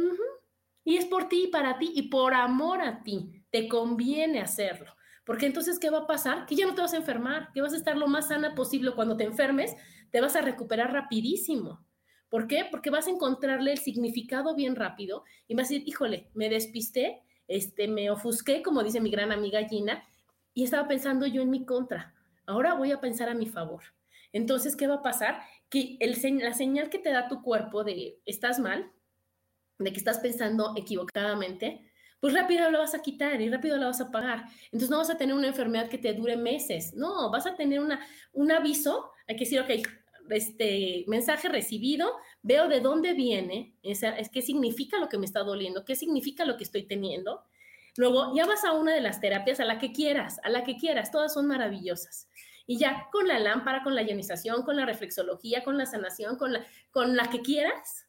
Y 0.85 0.97
es 0.97 1.07
por 1.07 1.29
ti 1.29 1.45
y 1.45 1.49
para 1.49 1.79
ti 1.79 1.93
y 1.95 2.03
por 2.09 2.35
amor 2.35 2.81
a 2.83 3.03
ti. 3.03 3.45
Te 3.51 3.69
conviene 3.69 4.41
hacerlo. 4.41 4.95
Porque 5.25 5.47
entonces, 5.47 5.79
¿qué 5.79 5.91
va 5.91 5.99
a 5.99 6.07
pasar? 6.07 6.47
Que 6.47 6.57
ya 6.57 6.67
no 6.67 6.75
te 6.75 6.83
vas 6.83 6.95
a 6.95 6.97
enfermar, 6.97 7.53
que 7.53 7.63
vas 7.63 7.73
a 7.73 7.77
estar 7.77 7.97
lo 7.97 8.09
más 8.09 8.29
sana 8.29 8.55
posible. 8.55 8.93
Cuando 8.93 9.17
te 9.17 9.25
enfermes, 9.25 9.77
te 10.11 10.21
vas 10.21 10.35
a 10.35 10.41
recuperar 10.41 10.93
rapidísimo. 10.93 11.85
¿Por 12.29 12.47
qué? 12.47 12.67
Porque 12.71 12.91
vas 12.91 13.07
a 13.07 13.11
encontrarle 13.11 13.73
el 13.73 13.79
significado 13.79 14.55
bien 14.55 14.75
rápido 14.75 15.25
y 15.47 15.55
vas 15.55 15.67
a 15.67 15.75
decir, 15.75 15.87
híjole, 15.87 16.31
me 16.35 16.49
despisté, 16.49 17.23
este, 17.47 17.89
me 17.89 18.11
ofusqué, 18.11 18.63
como 18.63 18.83
dice 18.83 19.01
mi 19.01 19.11
gran 19.11 19.33
amiga 19.33 19.63
Gina, 19.69 20.03
y 20.55 20.65
estaba 20.65 20.89
pensando 20.89 21.27
yo 21.27 21.43
en 21.43 21.51
mi 21.51 21.67
contra. 21.67 22.15
Ahora 22.47 22.75
voy 22.75 22.91
a 22.91 23.01
pensar 23.01 23.29
a 23.29 23.35
mi 23.35 23.47
favor. 23.47 23.83
Entonces, 24.33 24.77
¿qué 24.77 24.87
va 24.87 24.97
a 24.97 25.03
pasar? 25.03 25.43
Que 25.73 25.99
la 26.01 26.53
señal 26.53 26.91
que 26.91 26.99
te 26.99 27.11
da 27.11 27.29
tu 27.29 27.43
cuerpo 27.43 27.83
de 27.83 28.21
estás 28.27 28.61
mal, 28.61 28.93
de 29.79 29.91
que 29.91 29.99
estás 29.99 30.19
pensando 30.19 30.75
equivocadamente, 30.77 31.91
pues 32.21 32.35
rápido 32.35 32.71
lo 32.71 32.79
vas 32.79 32.95
a 32.95 33.03
quitar 33.03 33.41
y 33.41 33.51
rápido 33.51 33.77
la 33.79 33.87
vas 33.87 34.01
a 34.01 34.13
pagar. 34.13 34.45
Entonces 34.67 34.91
no 34.91 34.99
vas 34.99 35.11
a 35.11 35.17
tener 35.17 35.35
una 35.35 35.49
enfermedad 35.49 35.89
que 35.89 35.99
te 35.99 36.13
dure 36.13 36.37
meses, 36.37 36.95
no, 36.95 37.31
vas 37.31 37.47
a 37.47 37.57
tener 37.57 37.81
una, 37.81 38.07
un 38.33 38.53
aviso, 38.53 39.11
hay 39.27 39.35
que 39.35 39.45
decir, 39.45 39.59
ok, 39.59 39.71
este 40.31 41.05
mensaje 41.09 41.49
recibido, 41.49 42.13
veo 42.43 42.69
de 42.69 42.81
dónde 42.81 43.15
viene, 43.15 43.75
es, 43.83 44.03
qué 44.31 44.43
significa 44.43 44.99
lo 44.99 45.09
que 45.09 45.19
me 45.19 45.27
está 45.27 45.41
doliendo, 45.41 45.85
qué 45.85 45.97
significa 45.97 46.45
lo 46.45 46.57
que 46.57 46.65
estoy 46.65 46.85
teniendo. 46.85 47.43
Luego 47.97 48.35
ya 48.37 48.47
vas 48.47 48.65
a 48.65 48.73
una 48.73 48.95
de 48.95 49.01
las 49.01 49.21
terapias, 49.21 49.61
a 49.61 49.65
la 49.65 49.79
que 49.79 49.93
quieras, 49.93 50.39
a 50.45 50.49
la 50.49 50.65
que 50.65 50.77
quieras, 50.77 51.11
todas 51.11 51.35
son 51.35 51.47
maravillosas. 51.47 52.29
Y 52.67 52.79
ya 52.79 53.09
con 53.11 53.27
la 53.27 53.39
lámpara, 53.39 53.83
con 53.83 53.95
la 53.95 54.03
ionización, 54.03 54.63
con 54.63 54.77
la 54.77 54.87
reflexología, 54.87 55.65
con 55.65 55.79
la 55.79 55.87
sanación, 55.87 56.37
con 56.37 56.53
la, 56.53 56.67
con 56.91 57.17
la 57.17 57.29
que 57.29 57.43
quieras, 57.43 58.07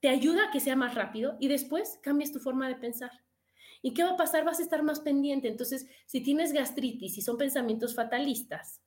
te 0.00 0.08
ayuda 0.08 0.44
a 0.44 0.50
que 0.50 0.60
sea 0.60 0.76
más 0.76 0.94
rápido 0.94 1.36
y 1.40 1.48
después 1.48 1.98
cambias 2.02 2.32
tu 2.32 2.38
forma 2.38 2.68
de 2.68 2.76
pensar. 2.76 3.10
¿Y 3.82 3.94
qué 3.94 4.02
va 4.02 4.10
a 4.10 4.16
pasar? 4.16 4.44
Vas 4.44 4.58
a 4.58 4.62
estar 4.62 4.82
más 4.82 5.00
pendiente. 5.00 5.48
Entonces, 5.48 5.86
si 6.06 6.20
tienes 6.20 6.52
gastritis 6.52 7.16
y 7.16 7.22
son 7.22 7.38
pensamientos 7.38 7.94
fatalistas 7.94 8.82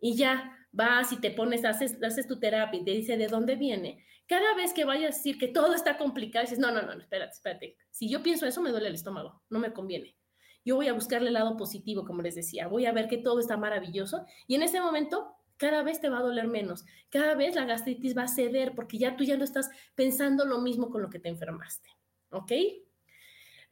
y 0.00 0.16
ya 0.16 0.56
vas 0.72 1.12
y 1.12 1.20
te 1.20 1.30
pones, 1.30 1.64
haces, 1.64 2.02
haces 2.02 2.26
tu 2.26 2.38
terapia 2.38 2.80
y 2.80 2.84
te 2.84 2.90
dice 2.90 3.16
de 3.16 3.28
dónde 3.28 3.54
viene, 3.54 4.04
cada 4.26 4.54
vez 4.54 4.72
que 4.72 4.84
vayas 4.84 5.14
a 5.14 5.16
decir 5.18 5.38
que 5.38 5.48
todo 5.48 5.74
está 5.74 5.96
complicado, 5.98 6.44
dices, 6.44 6.58
no, 6.58 6.70
no, 6.70 6.82
no, 6.82 6.92
espérate, 6.92 7.32
espérate. 7.32 7.76
Si 7.90 8.08
yo 8.08 8.22
pienso 8.22 8.46
eso, 8.46 8.62
me 8.62 8.70
duele 8.70 8.88
el 8.88 8.94
estómago, 8.94 9.42
no 9.50 9.58
me 9.58 9.72
conviene. 9.72 10.16
Yo 10.64 10.76
voy 10.76 10.88
a 10.88 10.92
buscarle 10.92 11.28
el 11.28 11.34
lado 11.34 11.56
positivo, 11.56 12.04
como 12.04 12.22
les 12.22 12.34
decía, 12.34 12.68
voy 12.68 12.86
a 12.86 12.92
ver 12.92 13.08
que 13.08 13.18
todo 13.18 13.40
está 13.40 13.56
maravilloso 13.56 14.24
y 14.46 14.54
en 14.54 14.62
ese 14.62 14.80
momento 14.80 15.34
cada 15.56 15.82
vez 15.82 16.00
te 16.00 16.08
va 16.08 16.18
a 16.18 16.22
doler 16.22 16.48
menos, 16.48 16.84
cada 17.08 17.34
vez 17.34 17.54
la 17.54 17.64
gastritis 17.64 18.16
va 18.16 18.22
a 18.22 18.28
ceder 18.28 18.74
porque 18.74 18.98
ya 18.98 19.16
tú 19.16 19.24
ya 19.24 19.36
no 19.36 19.44
estás 19.44 19.70
pensando 19.94 20.44
lo 20.44 20.60
mismo 20.60 20.90
con 20.90 21.02
lo 21.02 21.10
que 21.10 21.20
te 21.20 21.28
enfermaste, 21.28 21.88
¿ok? 22.30 22.52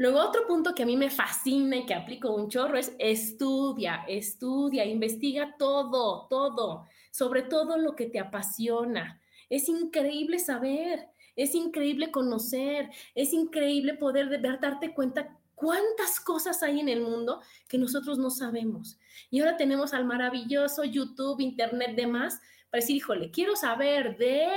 Luego, 0.00 0.20
otro 0.20 0.46
punto 0.46 0.74
que 0.74 0.84
a 0.84 0.86
mí 0.86 0.96
me 0.96 1.10
fascina 1.10 1.76
y 1.76 1.84
que 1.84 1.92
aplico 1.92 2.34
un 2.34 2.48
chorro 2.48 2.78
es 2.78 2.94
estudia, 2.98 4.04
estudia, 4.08 4.86
investiga 4.86 5.56
todo, 5.58 6.26
todo, 6.30 6.86
sobre 7.10 7.42
todo 7.42 7.76
lo 7.76 7.94
que 7.94 8.06
te 8.06 8.18
apasiona. 8.18 9.20
Es 9.50 9.68
increíble 9.68 10.38
saber, 10.38 11.08
es 11.36 11.54
increíble 11.54 12.10
conocer, 12.10 12.88
es 13.14 13.34
increíble 13.34 13.92
poder 13.92 14.40
darte 14.40 14.94
cuenta 14.94 15.39
cuántas 15.60 16.18
cosas 16.18 16.62
hay 16.62 16.80
en 16.80 16.88
el 16.88 17.02
mundo 17.02 17.42
que 17.68 17.78
nosotros 17.78 18.18
no 18.18 18.30
sabemos. 18.30 18.98
Y 19.30 19.40
ahora 19.40 19.56
tenemos 19.56 19.92
al 19.92 20.06
maravilloso 20.06 20.84
YouTube, 20.84 21.40
Internet, 21.40 21.94
demás, 21.94 22.40
para 22.70 22.80
decir, 22.80 22.96
híjole, 22.96 23.30
quiero 23.30 23.54
saber 23.54 24.16
de... 24.16 24.48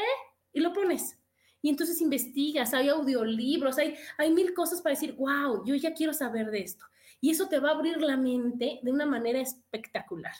Y 0.53 0.61
lo 0.61 0.71
pones 0.71 1.17
y 1.63 1.69
entonces 1.69 2.01
investigas, 2.01 2.73
hay 2.73 2.89
audiolibros, 2.89 3.77
hay, 3.77 3.95
hay 4.17 4.31
mil 4.31 4.53
cosas 4.53 4.81
para 4.81 4.95
decir, 4.95 5.15
wow, 5.15 5.63
yo 5.65 5.75
ya 5.75 5.93
quiero 5.93 6.13
saber 6.13 6.51
de 6.51 6.59
esto. 6.59 6.85
Y 7.21 7.29
eso 7.29 7.47
te 7.47 7.57
va 7.57 7.69
a 7.69 7.75
abrir 7.75 8.01
la 8.01 8.17
mente 8.17 8.81
de 8.83 8.91
una 8.91 9.05
manera 9.05 9.39
espectacular. 9.39 10.33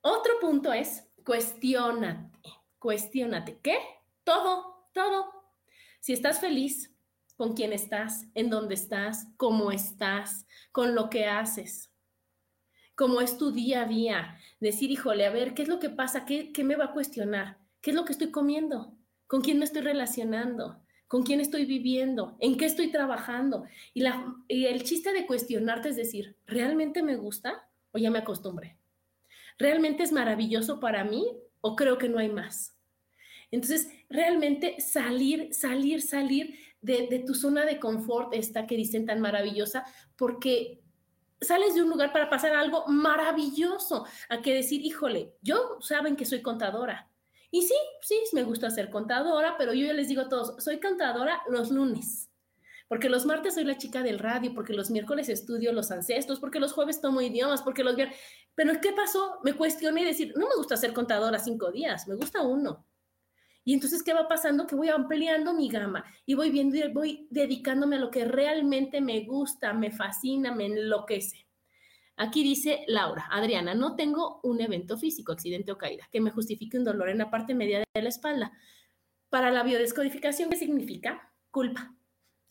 Otro 0.00 0.38
punto 0.40 0.72
es, 0.72 1.02
cuestionate, 1.24 2.38
cuestionate. 2.78 3.58
¿Qué? 3.60 3.78
Todo, 4.22 4.86
todo. 4.92 5.32
Si 5.98 6.12
estás 6.12 6.38
feliz 6.38 6.93
con 7.44 7.54
quién 7.54 7.74
estás, 7.74 8.26
en 8.34 8.48
dónde 8.48 8.74
estás, 8.74 9.28
cómo 9.36 9.70
estás, 9.70 10.46
con 10.72 10.94
lo 10.94 11.10
que 11.10 11.26
haces, 11.26 11.90
cómo 12.94 13.20
es 13.20 13.36
tu 13.36 13.52
día 13.52 13.82
a 13.82 13.86
día. 13.86 14.38
Decir, 14.60 14.90
híjole, 14.90 15.26
a 15.26 15.30
ver, 15.30 15.52
¿qué 15.52 15.62
es 15.62 15.68
lo 15.68 15.78
que 15.78 15.90
pasa? 15.90 16.24
¿Qué, 16.24 16.52
qué 16.52 16.64
me 16.64 16.76
va 16.76 16.86
a 16.86 16.92
cuestionar? 16.92 17.58
¿Qué 17.82 17.90
es 17.90 17.96
lo 17.96 18.06
que 18.06 18.12
estoy 18.12 18.30
comiendo? 18.30 18.96
con 19.26 19.42
quién 19.42 19.58
me 19.58 19.64
estoy 19.64 19.82
relacionando, 19.82 20.80
con 21.08 21.22
quién 21.22 21.40
estoy 21.40 21.64
viviendo, 21.64 22.36
en 22.40 22.56
qué 22.56 22.66
estoy 22.66 22.90
trabajando. 22.90 23.64
Y, 23.92 24.00
la, 24.00 24.34
el 24.48 24.82
chiste 24.84 25.12
de 25.12 25.26
cuestionarte 25.26 25.88
es 25.88 25.96
decir, 25.96 26.36
¿realmente 26.46 27.02
me 27.02 27.16
gusta 27.16 27.68
o 27.92 27.98
ya 27.98 28.10
me 28.10 28.20
acostumbré? 28.20 28.78
¿Realmente 29.58 30.02
es 30.02 30.12
maravilloso 30.12 30.80
para 30.80 31.04
mí 31.04 31.26
o 31.60 31.76
creo 31.76 31.98
que 31.98 32.08
no 32.08 32.18
hay 32.18 32.28
más? 32.28 32.76
Entonces, 33.50 33.88
realmente 34.08 34.80
salir, 34.80 35.52
salir, 35.52 36.02
salir 36.02 36.58
de, 36.84 37.24
tu 37.26 37.34
zona 37.34 37.64
de 37.64 37.80
confort, 37.80 38.34
esta 38.34 38.66
que 38.66 38.76
dicen 38.76 39.06
tan 39.06 39.20
maravillosa, 39.20 39.84
porque 40.16 40.82
sales 41.40 41.74
de 41.74 41.82
un 41.82 41.90
lugar 41.90 42.12
para 42.12 42.30
pasar 42.30 42.54
algo 42.54 42.84
maravilloso, 42.86 44.06
a 44.28 44.42
que 44.42 44.54
decir, 44.54 44.84
híjole, 44.84 45.34
yo 45.42 45.78
saben 45.80 46.16
que 46.16 46.24
soy 46.24 46.42
contadora, 46.42 47.10
y 47.50 47.62
sí, 47.62 47.74
sí, 48.02 48.16
me 48.32 48.42
gusta 48.42 48.70
ser 48.70 48.90
contadora, 48.90 49.56
pero 49.56 49.72
yo 49.72 49.86
ya 49.86 49.92
les 49.92 50.08
digo 50.08 50.22
a 50.22 50.28
todos, 50.28 50.62
soy 50.62 50.80
contadora 50.80 51.40
los 51.48 51.70
lunes, 51.70 52.30
porque 52.88 53.08
los 53.08 53.24
martes 53.24 53.54
soy 53.54 53.64
la 53.64 53.78
chica 53.78 54.02
del 54.02 54.18
radio, 54.18 54.52
porque 54.54 54.74
los 54.74 54.90
miércoles 54.90 55.28
estudio 55.28 55.72
los 55.72 55.90
ancestros, 55.90 56.40
porque 56.40 56.60
los 56.60 56.72
jueves 56.72 57.00
tomo 57.00 57.22
idiomas, 57.22 57.62
porque 57.62 57.82
los 57.82 57.96
viernes... 57.96 58.18
Pero 58.54 58.80
¿qué 58.80 58.92
pasó? 58.92 59.38
Me 59.42 59.54
cuestioné 59.54 60.02
y 60.02 60.04
decir, 60.04 60.34
no 60.36 60.48
me 60.48 60.56
gusta 60.56 60.76
ser 60.76 60.92
contadora 60.92 61.38
cinco 61.38 61.72
días, 61.72 62.06
me 62.06 62.14
gusta 62.14 62.42
uno. 62.42 62.84
Y 63.64 63.72
entonces, 63.72 64.02
¿qué 64.02 64.12
va 64.12 64.28
pasando? 64.28 64.66
Que 64.66 64.76
voy 64.76 64.90
ampliando 64.90 65.54
mi 65.54 65.68
gama 65.68 66.04
y 66.26 66.34
voy 66.34 66.50
viendo 66.50 66.76
y 66.76 66.92
voy 66.92 67.26
dedicándome 67.30 67.96
a 67.96 68.00
lo 68.00 68.10
que 68.10 68.24
realmente 68.26 69.00
me 69.00 69.24
gusta, 69.24 69.72
me 69.72 69.90
fascina, 69.90 70.54
me 70.54 70.66
enloquece. 70.66 71.46
Aquí 72.16 72.44
dice 72.44 72.84
Laura, 72.86 73.26
Adriana, 73.30 73.74
no 73.74 73.96
tengo 73.96 74.40
un 74.44 74.60
evento 74.60 74.96
físico, 74.96 75.32
accidente 75.32 75.72
o 75.72 75.78
caída, 75.78 76.08
que 76.12 76.20
me 76.20 76.30
justifique 76.30 76.78
un 76.78 76.84
dolor 76.84 77.08
en 77.08 77.18
la 77.18 77.30
parte 77.30 77.54
media 77.54 77.82
de 77.92 78.02
la 78.02 78.08
espalda. 78.08 78.52
Para 79.30 79.50
la 79.50 79.64
biodescodificación, 79.64 80.50
¿qué 80.50 80.56
significa? 80.56 81.32
Culpa. 81.50 81.96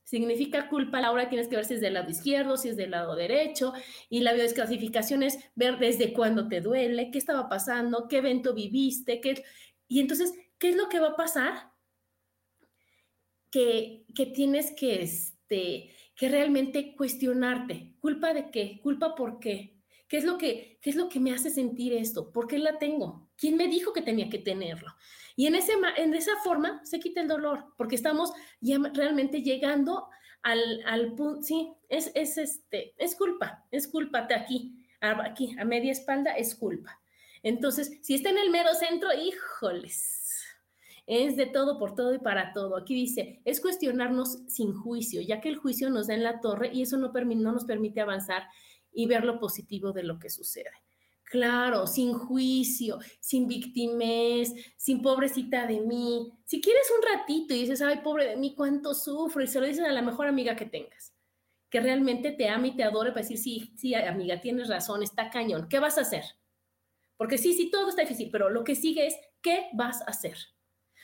Significa 0.04 0.67
culpa, 0.67 0.99
Laura, 0.99 1.30
tienes 1.30 1.47
que 1.47 1.56
ver 1.56 1.63
si 1.63 1.76
es 1.76 1.82
del 1.82 1.93
lado 1.93 2.10
izquierdo, 2.10 2.58
si 2.58 2.69
es 2.69 2.76
del 2.76 2.91
lado 2.91 3.15
derecho, 3.15 3.71
y 4.10 4.19
la 4.19 4.34
biodescodificación 4.34 5.23
es 5.23 5.39
ver 5.56 5.80
desde 5.80 6.12
cuándo 6.12 6.49
te 6.49 6.60
duele, 6.60 7.10
qué 7.10 7.17
estaba 7.17 7.47
pasando, 7.47 8.08
qué 8.10 8.17
evento 8.17 8.54
viviste, 8.54 9.21
qué... 9.21 9.43
Y 9.88 10.02
entonces, 10.02 10.34
¿qué 10.59 10.69
es 10.69 10.75
lo 10.75 10.89
que 10.89 10.99
va 10.99 11.09
a 11.09 11.15
pasar? 11.15 11.71
Que, 13.51 14.05
que 14.15 14.25
tienes 14.27 14.71
que, 14.71 15.03
este, 15.03 15.95
que 16.15 16.29
realmente 16.29 16.95
cuestionarte. 16.95 17.95
¿Culpa 17.99 18.33
de 18.33 18.49
qué? 18.49 18.79
¿Culpa 18.81 19.15
por 19.15 19.39
qué? 19.39 19.73
¿Qué 20.07 20.17
es, 20.17 20.25
lo 20.25 20.37
que, 20.37 20.77
¿Qué 20.81 20.91
es 20.91 20.95
lo 20.95 21.09
que 21.09 21.19
me 21.19 21.33
hace 21.33 21.49
sentir 21.49 21.93
esto? 21.93 22.31
¿Por 22.31 22.47
qué 22.47 22.59
la 22.59 22.77
tengo? 22.77 23.31
¿Quién 23.35 23.57
me 23.57 23.67
dijo 23.67 23.93
que 23.93 24.01
tenía 24.01 24.29
que 24.29 24.37
tenerlo? 24.37 24.93
Y 25.35 25.47
en, 25.47 25.55
ese, 25.55 25.73
en 25.97 26.13
esa 26.13 26.35
forma 26.43 26.85
se 26.85 26.99
quita 26.99 27.21
el 27.21 27.27
dolor, 27.27 27.73
porque 27.77 27.95
estamos 27.95 28.31
ya 28.61 28.77
realmente 28.93 29.41
llegando 29.41 30.07
al, 30.43 30.83
al 30.85 31.15
punto, 31.15 31.41
sí, 31.41 31.73
es, 31.89 32.11
es, 32.13 32.37
este, 32.37 32.93
es 32.97 33.15
culpa, 33.15 33.65
es 33.71 33.87
culpa 33.87 34.27
aquí, 34.29 34.85
aquí, 34.99 35.55
a 35.57 35.65
media 35.65 35.91
espalda 35.91 36.33
es 36.33 36.53
culpa. 36.53 37.01
Entonces, 37.41 37.99
si 38.01 38.13
está 38.13 38.29
en 38.29 38.37
el 38.37 38.51
mero 38.51 38.73
centro, 38.75 39.09
híjoles, 39.13 40.22
es 41.05 41.35
de 41.35 41.45
todo 41.45 41.77
por 41.77 41.95
todo 41.95 42.13
y 42.13 42.19
para 42.19 42.53
todo. 42.53 42.77
Aquí 42.77 42.95
dice, 42.95 43.41
es 43.45 43.59
cuestionarnos 43.59 44.39
sin 44.47 44.73
juicio, 44.73 45.21
ya 45.21 45.41
que 45.41 45.49
el 45.49 45.57
juicio 45.57 45.89
nos 45.89 46.07
da 46.07 46.13
en 46.13 46.23
la 46.23 46.39
torre 46.39 46.71
y 46.73 46.81
eso 46.81 46.97
no, 46.97 47.11
no 47.11 47.51
nos 47.51 47.65
permite 47.65 48.01
avanzar 48.01 48.43
y 48.91 49.05
ver 49.07 49.25
lo 49.25 49.39
positivo 49.39 49.91
de 49.91 50.03
lo 50.03 50.19
que 50.19 50.29
sucede. 50.29 50.71
Claro, 51.23 51.87
sin 51.87 52.13
juicio, 52.13 52.99
sin 53.19 53.47
victimez, 53.47 54.53
sin 54.77 55.01
pobrecita 55.01 55.65
de 55.65 55.81
mí. 55.81 56.31
Si 56.45 56.61
quieres 56.61 56.87
un 56.95 57.17
ratito 57.17 57.55
y 57.55 57.61
dices, 57.61 57.81
ay, 57.81 58.01
pobre 58.03 58.27
de 58.27 58.35
mí, 58.35 58.53
cuánto 58.53 58.93
sufro, 58.93 59.41
y 59.41 59.47
se 59.47 59.59
lo 59.59 59.65
dices 59.65 59.83
a 59.83 59.91
la 59.91 60.03
mejor 60.03 60.27
amiga 60.27 60.55
que 60.55 60.67
tengas, 60.67 61.15
que 61.71 61.79
realmente 61.79 62.33
te 62.33 62.49
ama 62.49 62.67
y 62.67 62.75
te 62.75 62.83
adore 62.83 63.11
para 63.11 63.21
decir, 63.23 63.39
sí, 63.39 63.73
sí, 63.75 63.95
amiga, 63.95 64.41
tienes 64.41 64.69
razón, 64.69 65.01
está 65.01 65.31
cañón, 65.31 65.67
¿qué 65.69 65.79
vas 65.79 65.97
a 65.97 66.01
hacer? 66.01 66.23
Porque 67.17 67.39
sí, 67.39 67.53
sí, 67.53 67.71
todo 67.71 67.89
está 67.89 68.03
difícil, 68.03 68.29
pero 68.31 68.49
lo 68.51 68.63
que 68.63 68.75
sigue 68.75 69.07
es, 69.07 69.15
¿qué 69.41 69.69
vas 69.73 70.01
a 70.01 70.05
hacer? 70.05 70.37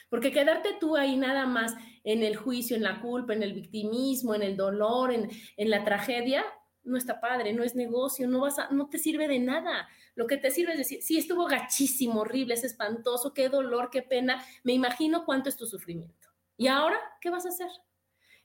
Porque 0.10 0.32
quedarte 0.32 0.69
tú 0.80 0.95
ahí 0.95 1.15
nada 1.15 1.45
más 1.45 1.76
en 2.04 2.24
el 2.24 2.36
juicio, 2.36 2.76
en 2.76 2.84
la 2.84 3.02
culpa, 3.02 3.34
en 3.34 3.43
el 3.43 3.54
victimismo, 3.54 4.34
en 4.34 4.41
el 4.41 4.58
dolor, 4.58 5.12
en, 5.13 5.30
la 5.69 5.84
tragedia, 5.84 6.43
no 6.84 6.98
está 6.98 7.19
padre, 7.19 7.54
no 7.54 7.63
es 7.63 7.76
negocio, 7.76 8.28
no, 8.28 8.41
vas 8.41 8.58
a, 8.58 8.69
no 8.72 8.89
te 8.89 8.98
sirve 8.98 9.28
de 9.28 9.39
nada. 9.39 9.88
Lo 10.15 10.26
que 10.26 10.38
te 10.38 10.50
sirve 10.50 10.72
es 10.74 10.80
decir, 10.80 11.02
sí, 11.02 11.17
estuvo 11.17 11.45
gachísimo, 11.45 12.22
horrible, 12.22 12.56
es 12.56 12.63
espantoso, 12.63 13.34
qué 13.34 13.50
dolor, 13.50 13.89
qué 13.91 14.02
pena, 14.02 14.43
me 14.63 14.74
imagino 14.74 15.26
cuánto 15.26 15.50
es 15.50 15.58
tu 15.58 15.67
sufrimiento. 15.67 16.30
¿Y 16.58 16.67
ahora 16.67 17.00
qué 17.22 17.30
vas 17.30 17.45
a 17.45 17.50
hacer? 17.50 17.69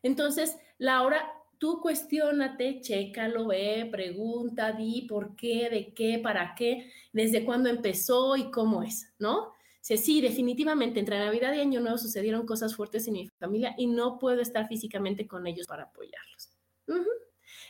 Entonces, 0.02 0.58
Laura, 0.76 1.26
tú 1.58 1.80
cuestionate, 1.80 2.80
chécalo, 2.80 3.46
ve, 3.46 3.88
pregunta, 3.90 4.72
di 4.72 5.06
por 5.08 5.34
qué, 5.34 5.70
de 5.70 5.94
qué, 5.94 6.18
para 6.18 6.54
qué, 6.54 6.92
desde 7.12 7.44
cuándo 7.44 7.70
empezó 7.70 8.36
y 8.36 8.50
cómo 8.50 8.82
es, 8.82 9.14
¿no? 9.18 9.54
Sí, 9.84 10.22
definitivamente 10.22 10.98
entre 10.98 11.18
Navidad 11.18 11.52
y 11.52 11.60
Año 11.60 11.80
Nuevo 11.80 11.98
sucedieron 11.98 12.46
cosas 12.46 12.74
fuertes 12.74 13.06
en 13.06 13.12
mi 13.12 13.28
familia 13.38 13.74
y 13.76 13.86
no 13.86 14.18
puedo 14.18 14.40
estar 14.40 14.66
físicamente 14.66 15.26
con 15.26 15.46
ellos 15.46 15.66
para 15.66 15.84
apoyarlos. 15.84 16.56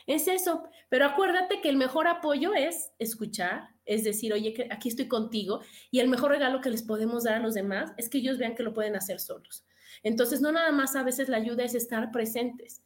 Es 0.07 0.27
eso, 0.27 0.63
pero 0.87 1.07
acuérdate 1.07 1.59
que 1.61 1.69
el 1.69 1.77
mejor 1.77 2.07
apoyo 2.07 2.53
es 2.53 2.91
escuchar, 2.99 3.69
es 3.85 4.03
decir, 4.03 4.31
oye, 4.33 4.67
aquí 4.71 4.89
estoy 4.89 5.07
contigo 5.07 5.61
y 5.91 5.99
el 5.99 6.07
mejor 6.07 6.31
regalo 6.31 6.61
que 6.61 6.69
les 6.69 6.83
podemos 6.83 7.23
dar 7.23 7.35
a 7.35 7.39
los 7.39 7.53
demás 7.53 7.91
es 7.97 8.07
que 8.07 8.19
ellos 8.19 8.37
vean 8.37 8.55
que 8.55 8.63
lo 8.63 8.73
pueden 8.73 8.95
hacer 8.95 9.19
solos. 9.19 9.65
Entonces, 10.01 10.39
no 10.39 10.51
nada 10.51 10.71
más 10.71 10.95
a 10.95 11.03
veces 11.03 11.27
la 11.27 11.37
ayuda 11.37 11.63
es 11.63 11.75
estar 11.75 12.11
presentes 12.11 12.81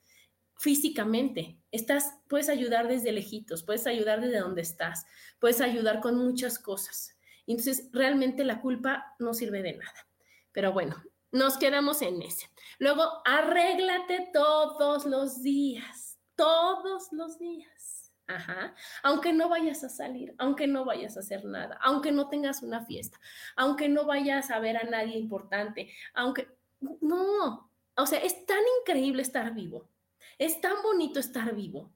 físicamente. 0.57 1.59
Estás, 1.71 2.15
puedes 2.27 2.49
ayudar 2.49 2.87
desde 2.87 3.11
lejitos, 3.11 3.63
puedes 3.63 3.85
ayudar 3.85 4.21
desde 4.21 4.39
donde 4.39 4.61
estás, 4.61 5.05
puedes 5.39 5.61
ayudar 5.61 5.99
con 5.99 6.17
muchas 6.17 6.57
cosas. 6.57 7.18
Entonces, 7.49 7.89
realmente 7.91 8.43
la 8.43 8.61
culpa 8.61 9.15
no 9.17 9.33
sirve 9.33 9.63
de 9.63 9.73
nada. 9.73 10.07
Pero 10.51 10.71
bueno, 10.71 11.03
nos 11.31 11.57
quedamos 11.57 12.01
en 12.01 12.21
ese. 12.21 12.47
Luego, 12.77 13.03
arréglate 13.25 14.29
todos 14.31 15.05
los 15.05 15.41
días, 15.41 16.19
todos 16.35 17.11
los 17.11 17.39
días. 17.39 18.13
Ajá. 18.27 18.75
Aunque 19.01 19.33
no 19.33 19.49
vayas 19.49 19.83
a 19.83 19.89
salir, 19.89 20.35
aunque 20.37 20.67
no 20.67 20.85
vayas 20.85 21.17
a 21.17 21.21
hacer 21.21 21.43
nada, 21.45 21.79
aunque 21.81 22.11
no 22.11 22.29
tengas 22.29 22.61
una 22.61 22.85
fiesta, 22.85 23.19
aunque 23.55 23.89
no 23.89 24.05
vayas 24.05 24.51
a 24.51 24.59
ver 24.59 24.77
a 24.77 24.83
nadie 24.83 25.17
importante, 25.17 25.91
aunque 26.13 26.47
no, 26.79 27.71
o 27.95 28.05
sea, 28.05 28.19
es 28.19 28.45
tan 28.45 28.61
increíble 28.81 29.23
estar 29.23 29.51
vivo, 29.55 29.89
es 30.37 30.61
tan 30.61 30.83
bonito 30.83 31.19
estar 31.19 31.55
vivo. 31.55 31.91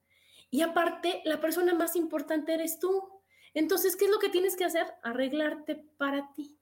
Y 0.50 0.62
aparte, 0.62 1.22
la 1.24 1.40
persona 1.40 1.74
más 1.74 1.94
importante 1.94 2.54
eres 2.54 2.80
tú. 2.80 3.13
Entonces, 3.54 3.96
¿qué 3.96 4.06
es 4.06 4.10
lo 4.10 4.18
que 4.18 4.28
tienes 4.28 4.56
que 4.56 4.64
hacer? 4.64 4.86
Arreglarte 5.02 5.76
para 5.96 6.32
ti. 6.34 6.58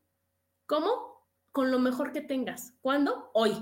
¿Cómo? 0.66 1.26
Con 1.50 1.70
lo 1.70 1.78
mejor 1.78 2.12
que 2.12 2.20
tengas. 2.20 2.74
¿Cuándo? 2.81 3.31
Hoy. 3.35 3.52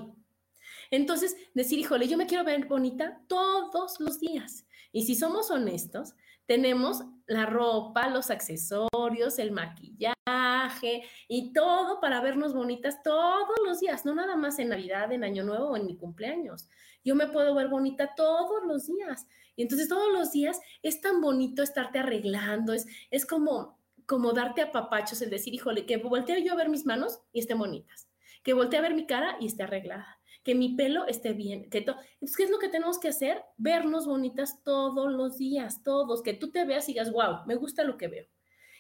Entonces, 0.91 1.37
decir, 1.55 1.79
híjole, 1.79 2.09
yo 2.09 2.17
me 2.17 2.27
quiero 2.27 2.45
ver 2.45 2.67
bonita 2.67 3.23
todos 3.29 4.01
los 4.01 4.19
días. 4.19 4.67
Y 4.93 5.07
si 5.07 5.15
somos 5.15 5.51
honestos, 5.51 6.15
tenemos 6.47 7.05
la 7.27 7.47
ropa, 7.47 8.09
los 8.09 8.29
accesorios, 8.31 9.39
el 9.39 9.53
maquillaje 9.53 11.05
y 11.29 11.53
todo 11.53 12.01
para 12.01 12.21
vernos 12.21 12.55
bonitas 12.55 13.03
todos 13.05 13.57
los 13.65 13.79
días, 13.79 14.05
no 14.05 14.17
nada 14.17 14.35
más 14.35 14.59
en 14.59 14.71
Navidad, 14.71 15.13
en 15.13 15.23
Año 15.23 15.45
Nuevo 15.45 15.69
o 15.69 15.77
en 15.77 15.87
mi 15.87 15.97
cumpleaños. 15.97 16.69
Yo 17.05 17.15
me 17.15 17.29
puedo 17.29 17.55
ver 17.55 17.69
bonita 17.69 18.15
todos 18.17 18.63
los 18.67 18.87
días. 18.87 19.27
Y 19.57 19.63
entonces 19.63 19.89
todos 19.89 20.13
los 20.13 20.33
días 20.33 20.61
es 20.83 21.01
tan 21.01 21.21
bonito 21.21 21.63
estarte 21.63 21.99
arreglando, 21.99 22.73
es, 22.73 22.87
es 23.11 23.27
como, 23.27 23.79
como 24.07 24.33
darte 24.33 24.63
a 24.63 24.73
papachos, 24.73 25.21
el 25.23 25.31
decir, 25.31 25.55
híjole, 25.55 25.87
que 25.87 25.99
voltee 25.99 26.43
yo 26.43 26.53
a 26.53 26.57
ver 26.57 26.69
mis 26.69 26.87
manos 26.87 27.21
y 27.33 27.41
estén 27.41 27.59
bonitas, 27.59 28.09
que 28.43 28.55
voltee 28.55 28.79
a 28.79 28.83
ver 28.83 28.95
mi 28.95 29.07
cara 29.07 29.37
y 29.41 29.47
esté 29.47 29.65
arreglada 29.65 30.21
que 30.43 30.55
mi 30.55 30.75
pelo 30.75 31.07
esté 31.07 31.33
bien, 31.33 31.69
que. 31.71 31.79
Entonces, 31.79 32.37
¿qué 32.37 32.45
es 32.45 32.51
lo 32.51 32.59
que 32.59 32.69
tenemos 32.69 32.99
que 32.99 33.09
hacer? 33.09 33.43
Vernos 33.57 34.07
bonitas 34.07 34.63
todos 34.63 35.13
los 35.13 35.39
días, 35.39 35.83
todos, 35.83 36.23
que 36.23 36.35
tú 36.35 36.51
te 36.51 36.65
veas 36.65 36.89
y 36.89 36.93
digas, 36.93 37.13
wow, 37.13 37.45
me 37.47 37.57
gusta 37.57 37.85
lo 37.85 37.97
que 37.97 38.09
veo. 38.09 38.27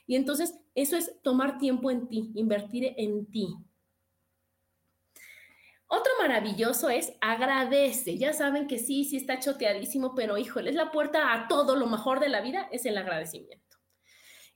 Y 0.06 0.16
entonces, 0.16 0.58
eso 0.74 0.96
es 0.96 1.20
tomar 1.22 1.58
tiempo 1.58 1.90
en 1.90 2.08
ti, 2.08 2.32
invertir 2.34 2.94
en 2.96 3.26
ti. 3.26 3.48
Otro 5.92 6.12
maravilloso 6.20 6.88
es 6.88 7.12
agradece. 7.20 8.16
Ya 8.16 8.32
saben 8.32 8.68
que 8.68 8.78
sí, 8.78 9.04
sí 9.04 9.16
está 9.16 9.40
choteadísimo, 9.40 10.14
pero 10.14 10.38
híjole, 10.38 10.70
es 10.70 10.76
la 10.76 10.92
puerta 10.92 11.34
a 11.34 11.48
todo 11.48 11.74
lo 11.74 11.86
mejor 11.86 12.20
de 12.20 12.28
la 12.28 12.40
vida, 12.40 12.68
es 12.70 12.86
el 12.86 12.96
agradecimiento. 12.96 13.76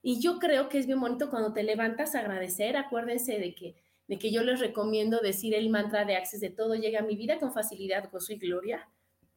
Y 0.01 0.21
yo 0.21 0.39
creo 0.39 0.69
que 0.69 0.79
es 0.79 0.87
bien 0.87 1.01
bonito 1.01 1.31
cuando 1.31 1.53
te 1.53 1.63
levantas 1.63 2.15
a 2.15 2.21
agradecer. 2.21 2.77
Acuérdense 2.77 3.39
de 3.39 3.55
que 3.55 3.75
de 4.07 4.19
que 4.19 4.31
yo 4.31 4.43
les 4.43 4.61
recomiendo 4.61 5.21
decir 5.21 5.55
el 5.55 5.71
mantra 5.71 6.05
de 6.05 6.17
Access 6.17 6.41
de 6.41 6.51
todo 6.51 6.75
llega 6.75 7.01
a 7.01 7.05
mi 7.05 7.17
vida 7.17 7.39
con 7.39 7.53
facilidad, 7.53 8.11
gozo 8.11 8.33
y 8.33 8.39
gloria, 8.39 8.89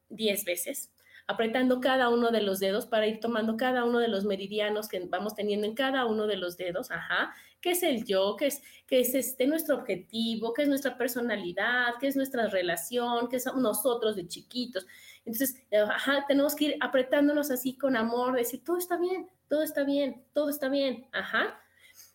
diez 0.10 0.44
veces, 0.46 0.92
apretando 1.26 1.80
cada 1.80 2.10
uno 2.10 2.32
de 2.32 2.42
los 2.42 2.60
dedos 2.60 2.86
para 2.86 3.08
ir 3.08 3.20
tomando 3.20 3.58
cada 3.58 3.86
uno 3.86 4.00
de 4.00 4.08
los 4.08 4.26
meridianos 4.26 4.88
que 4.88 5.00
vamos 5.00 5.36
teniendo 5.36 5.66
en 5.66 5.74
cada 5.74 6.06
uno 6.06 6.28
de 6.28 6.38
los 6.38 6.58
dedos, 6.58 6.92
ajá, 6.92 7.34
qué 7.62 7.72
es 7.72 7.84
el 7.84 8.06
yo, 8.06 8.36
qué 8.38 8.48
es, 8.48 8.62
qué 8.86 9.00
es 9.00 9.14
este 9.16 9.48
nuestro 9.48 9.76
objetivo, 9.76 10.54
qué 10.54 10.64
es 10.64 10.70
nuestra 10.70 10.98
personalidad, 10.98 11.96
qué 12.00 12.08
es 12.08 12.16
nuestra 12.16 12.48
relación, 12.48 13.28
qué 13.30 13.40
somos 13.40 13.62
nosotros 13.62 14.16
de 14.16 14.28
chiquitos. 14.28 14.86
Entonces, 15.26 15.62
ajá, 15.72 16.26
tenemos 16.28 16.56
que 16.56 16.66
ir 16.66 16.78
apretándonos 16.80 17.52
así 17.52 17.78
con 17.78 17.96
amor, 17.96 18.36
decir, 18.36 18.64
todo 18.64 18.78
está 18.78 18.98
bien, 18.98 19.30
todo 19.50 19.64
está 19.64 19.84
bien, 19.84 20.24
todo 20.34 20.50
está 20.50 20.70
bien, 20.70 21.08
ajá. 21.12 21.60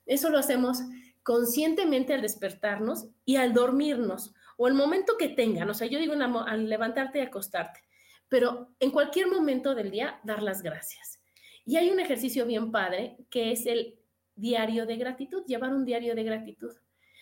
Eso 0.07 0.31
lo 0.31 0.39
hacemos 0.39 0.79
conscientemente 1.23 2.15
al 2.15 2.23
despertarnos 2.23 3.07
y 3.25 3.37
al 3.37 3.53
dormirnos 3.53 4.35
o 4.57 4.69
el 4.69 4.75
momento 4.75 5.17
que 5.19 5.29
tengan. 5.29 5.69
O 5.71 5.75
sea, 5.75 5.87
yo 5.87 5.99
digo 5.99 6.15
al 6.15 6.69
levantarte 6.69 7.19
y 7.19 7.23
acostarte, 7.23 7.81
pero 8.29 8.71
en 8.81 8.91
cualquier 8.91 9.29
momento 9.29 9.75
del 9.75 9.91
día 9.91 10.21
dar 10.25 10.43
las 10.43 10.63
gracias. 10.63 11.21
Y 11.65 11.77
hay 11.77 11.91
un 11.91 12.01
ejercicio 12.01 12.45
bien 12.47 12.73
padre 12.73 13.17
que 13.31 13.53
es 13.53 13.67
el 13.67 13.99
diario 14.43 14.85
de 14.85 14.97
gratitud, 14.97 15.45
llevar 15.47 15.73
un 15.73 15.87
diario 15.87 16.15
de 16.15 16.25
gratitud. 16.25 16.73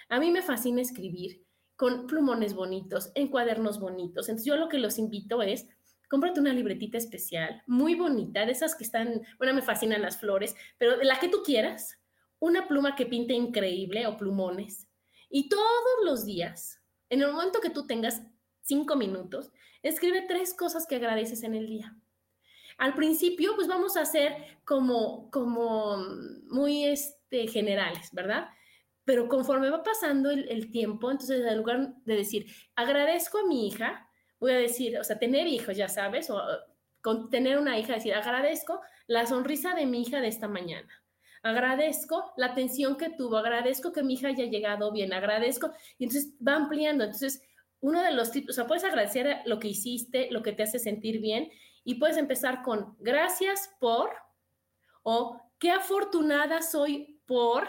A 0.08 0.18
mí 0.18 0.32
me 0.32 0.42
fascina 0.42 0.80
escribir 0.80 1.44
con 1.76 2.06
plumones 2.06 2.54
bonitos, 2.54 3.12
en 3.14 3.28
cuadernos 3.28 3.78
bonitos. 3.78 4.28
Entonces 4.28 4.46
yo 4.46 4.56
lo 4.56 4.68
que 4.68 4.78
los 4.78 4.98
invito 4.98 5.42
es, 5.42 5.68
cómprate 6.08 6.40
una 6.40 6.52
libretita 6.52 6.98
especial, 6.98 7.62
muy 7.66 7.94
bonita, 7.94 8.44
de 8.44 8.52
esas 8.52 8.74
que 8.74 8.84
están, 8.84 9.22
bueno, 9.38 9.54
me 9.54 9.62
fascinan 9.62 10.02
las 10.02 10.18
flores, 10.18 10.56
pero 10.78 10.96
de 10.96 11.04
la 11.04 11.20
que 11.20 11.28
tú 11.28 11.42
quieras, 11.44 11.98
una 12.40 12.66
pluma 12.66 12.96
que 12.96 13.06
pinte 13.06 13.34
increíble 13.34 14.06
o 14.06 14.16
plumones. 14.16 14.88
Y 15.28 15.48
todos 15.48 16.04
los 16.04 16.24
días, 16.24 16.82
en 17.10 17.22
el 17.22 17.30
momento 17.30 17.60
que 17.60 17.70
tú 17.70 17.86
tengas 17.86 18.22
cinco 18.62 18.96
minutos, 18.96 19.52
escribe 19.82 20.24
tres 20.26 20.54
cosas 20.54 20.86
que 20.86 20.96
agradeces 20.96 21.42
en 21.44 21.54
el 21.54 21.66
día. 21.66 21.96
Al 22.80 22.94
principio, 22.94 23.54
pues 23.54 23.68
vamos 23.68 23.96
a 23.96 24.02
hacer 24.02 24.58
como, 24.64 25.30
como 25.30 25.98
muy 26.48 26.84
este, 26.84 27.46
generales, 27.46 28.10
¿verdad? 28.12 28.48
Pero 29.04 29.28
conforme 29.28 29.70
va 29.70 29.82
pasando 29.82 30.30
el, 30.30 30.48
el 30.48 30.70
tiempo, 30.70 31.10
entonces 31.10 31.44
en 31.44 31.58
lugar 31.58 31.94
de 32.04 32.16
decir, 32.16 32.46
agradezco 32.74 33.38
a 33.38 33.46
mi 33.46 33.68
hija, 33.68 34.08
voy 34.38 34.52
a 34.52 34.58
decir, 34.58 34.98
o 34.98 35.04
sea, 35.04 35.18
tener 35.18 35.46
hijos, 35.46 35.76
ya 35.76 35.88
sabes, 35.88 36.30
o 36.30 36.40
con 37.00 37.30
tener 37.30 37.58
una 37.58 37.78
hija, 37.78 37.94
decir, 37.94 38.14
agradezco 38.14 38.80
la 39.06 39.26
sonrisa 39.26 39.74
de 39.74 39.86
mi 39.86 40.02
hija 40.02 40.20
de 40.20 40.28
esta 40.28 40.48
mañana 40.48 40.88
agradezco 41.42 42.32
la 42.36 42.46
atención 42.46 42.96
que 42.96 43.10
tuvo, 43.10 43.36
agradezco 43.38 43.92
que 43.92 44.02
mi 44.02 44.14
hija 44.14 44.28
haya 44.28 44.44
llegado 44.44 44.92
bien, 44.92 45.12
agradezco, 45.12 45.72
y 45.98 46.04
entonces 46.04 46.34
va 46.46 46.56
ampliando. 46.56 47.04
Entonces, 47.04 47.42
uno 47.80 48.02
de 48.02 48.12
los 48.12 48.30
tipos, 48.30 48.50
o 48.50 48.52
sea, 48.54 48.66
puedes 48.66 48.84
agradecer 48.84 49.38
lo 49.46 49.58
que 49.58 49.68
hiciste, 49.68 50.28
lo 50.30 50.42
que 50.42 50.52
te 50.52 50.62
hace 50.62 50.78
sentir 50.78 51.20
bien, 51.20 51.50
y 51.84 51.96
puedes 51.96 52.16
empezar 52.16 52.62
con 52.62 52.96
gracias 52.98 53.70
por, 53.78 54.10
o 55.02 55.40
qué 55.58 55.70
afortunada 55.70 56.62
soy 56.62 57.20
por, 57.26 57.66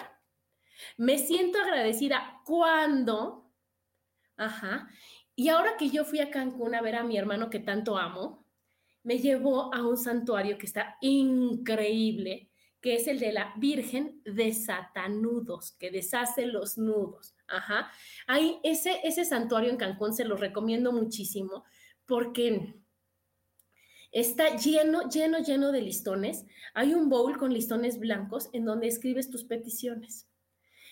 me 0.98 1.18
siento 1.18 1.60
agradecida 1.60 2.42
cuando, 2.46 3.52
ajá, 4.38 4.90
y 5.36 5.50
ahora 5.50 5.78
que 5.78 5.90
yo 5.90 6.06
fui 6.06 6.20
a 6.20 6.30
Cancún 6.30 6.76
a 6.76 6.82
ver 6.82 6.96
a 6.96 7.04
mi 7.04 7.18
hermano 7.18 7.50
que 7.50 7.60
tanto 7.60 7.98
amo, 7.98 8.46
me 9.04 9.18
llevó 9.18 9.74
a 9.74 9.82
un 9.82 9.98
santuario 9.98 10.58
que 10.58 10.66
está 10.66 10.98
increíble, 11.02 12.52
que 12.82 12.96
es 12.96 13.08
el 13.08 13.20
de 13.20 13.32
la 13.32 13.54
Virgen 13.58 14.22
de 14.26 14.54
Satanudos, 14.54 15.72
que 15.80 15.92
deshace 15.92 16.46
los 16.46 16.78
nudos. 16.78 17.36
Ajá. 17.48 17.92
Ahí 18.28 18.60
ese, 18.64 19.00
ese 19.04 19.26
santuario 19.26 19.70
en 19.70 19.78
Cancún 19.78 20.14
se 20.14 20.26
lo 20.26 20.36
recomiendo 20.36 20.92
muchísimo 20.92 21.64
porque 22.06 22.81
está 24.12 24.56
lleno, 24.58 25.10
lleno, 25.10 25.40
lleno 25.40 25.72
de 25.72 25.82
listones. 25.82 26.46
Hay 26.74 26.94
un 26.94 27.10
bowl 27.10 27.38
con 27.38 27.54
listones 27.54 28.00
blancos 28.00 28.50
en 28.54 28.66
donde 28.66 28.88
escribes 28.88 29.30
tus 29.30 29.44
peticiones. 29.44 30.28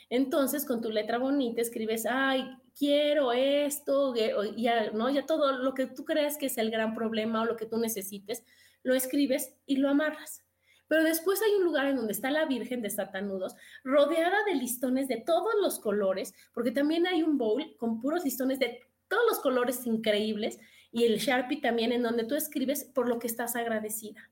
Entonces, 0.09 0.65
con 0.65 0.81
tu 0.81 0.89
letra 0.89 1.19
bonita 1.19 1.61
escribes, 1.61 2.05
ay, 2.05 2.57
quiero 2.77 3.31
esto, 3.31 4.15
ya, 4.55 4.89
¿no? 4.91 5.09
Ya 5.09 5.25
todo 5.25 5.51
lo 5.51 5.73
que 5.73 5.85
tú 5.85 6.03
creas 6.03 6.37
que 6.37 6.47
es 6.47 6.57
el 6.57 6.71
gran 6.71 6.95
problema 6.95 7.41
o 7.41 7.45
lo 7.45 7.55
que 7.55 7.67
tú 7.67 7.77
necesites, 7.77 8.43
lo 8.81 8.95
escribes 8.95 9.53
y 9.65 9.77
lo 9.77 9.89
amarras. 9.89 10.43
Pero 10.87 11.03
después 11.03 11.39
hay 11.43 11.51
un 11.51 11.65
lugar 11.65 11.85
en 11.85 11.97
donde 11.97 12.13
está 12.13 12.31
la 12.31 12.45
Virgen 12.45 12.81
de 12.81 12.89
Satanudos, 12.89 13.55
rodeada 13.83 14.43
de 14.45 14.55
listones 14.55 15.07
de 15.07 15.17
todos 15.17 15.53
los 15.61 15.79
colores, 15.79 16.33
porque 16.51 16.71
también 16.71 17.05
hay 17.05 17.21
un 17.21 17.37
bowl 17.37 17.75
con 17.77 18.01
puros 18.01 18.25
listones 18.25 18.57
de 18.57 18.81
todos 19.07 19.23
los 19.29 19.39
colores 19.39 19.85
increíbles 19.85 20.59
y 20.91 21.03
el 21.03 21.17
Sharpie 21.17 21.61
también 21.61 21.91
en 21.91 22.03
donde 22.03 22.23
tú 22.23 22.35
escribes 22.35 22.83
por 22.83 23.07
lo 23.07 23.19
que 23.19 23.27
estás 23.27 23.55
agradecida. 23.55 24.29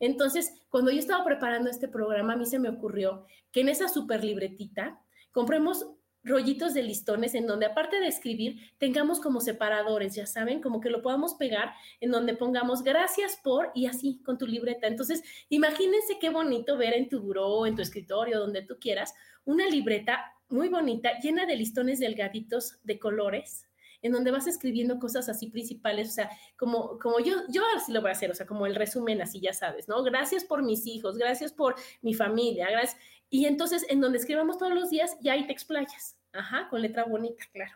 Entonces, 0.00 0.52
cuando 0.68 0.90
yo 0.90 0.98
estaba 0.98 1.24
preparando 1.24 1.70
este 1.70 1.88
programa, 1.88 2.32
a 2.32 2.36
mí 2.36 2.46
se 2.46 2.58
me 2.58 2.68
ocurrió 2.68 3.24
que 3.52 3.60
en 3.60 3.68
esa 3.68 3.88
super 3.88 4.24
libretita 4.24 5.00
compremos 5.30 5.86
rollitos 6.24 6.74
de 6.74 6.82
listones 6.82 7.34
en 7.34 7.46
donde 7.46 7.66
aparte 7.66 7.98
de 8.00 8.06
escribir 8.06 8.56
tengamos 8.78 9.20
como 9.20 9.40
separadores, 9.40 10.14
ya 10.14 10.26
saben, 10.26 10.60
como 10.60 10.80
que 10.80 10.90
lo 10.90 11.02
podamos 11.02 11.34
pegar 11.34 11.72
en 12.00 12.10
donde 12.10 12.34
pongamos 12.34 12.82
gracias 12.82 13.38
por 13.42 13.70
y 13.74 13.86
así 13.86 14.20
con 14.24 14.38
tu 14.38 14.46
libreta. 14.46 14.86
Entonces, 14.86 15.22
imagínense 15.48 16.18
qué 16.20 16.30
bonito 16.30 16.76
ver 16.76 16.94
en 16.94 17.08
tu 17.08 17.20
buró, 17.20 17.66
en 17.66 17.74
tu 17.74 17.82
escritorio, 17.82 18.38
donde 18.38 18.62
tú 18.62 18.78
quieras, 18.80 19.14
una 19.44 19.66
libreta 19.66 20.32
muy 20.48 20.68
bonita 20.68 21.18
llena 21.20 21.46
de 21.46 21.56
listones 21.56 21.98
delgaditos 21.98 22.78
de 22.84 22.98
colores 22.98 23.66
en 24.02 24.12
donde 24.12 24.30
vas 24.30 24.46
escribiendo 24.46 24.98
cosas 24.98 25.28
así 25.28 25.46
principales, 25.46 26.10
o 26.10 26.12
sea, 26.12 26.30
como, 26.56 26.98
como 26.98 27.20
yo, 27.20 27.34
yo 27.48 27.62
así 27.76 27.92
lo 27.92 28.00
voy 28.00 28.10
a 28.10 28.12
hacer, 28.12 28.30
o 28.30 28.34
sea, 28.34 28.46
como 28.46 28.66
el 28.66 28.74
resumen 28.74 29.22
así, 29.22 29.40
ya 29.40 29.52
sabes, 29.52 29.88
¿no? 29.88 30.02
Gracias 30.02 30.44
por 30.44 30.62
mis 30.62 30.86
hijos, 30.86 31.16
gracias 31.16 31.52
por 31.52 31.76
mi 32.02 32.12
familia, 32.12 32.68
gracias, 32.70 33.00
y 33.32 33.46
entonces, 33.46 33.86
en 33.88 34.02
donde 34.02 34.18
escribamos 34.18 34.58
todos 34.58 34.74
los 34.74 34.90
días, 34.90 35.16
ya 35.22 35.32
ahí 35.32 35.46
te 35.46 35.54
explayas. 35.54 36.18
Ajá, 36.34 36.68
con 36.68 36.82
letra 36.82 37.04
bonita, 37.04 37.42
claro. 37.50 37.72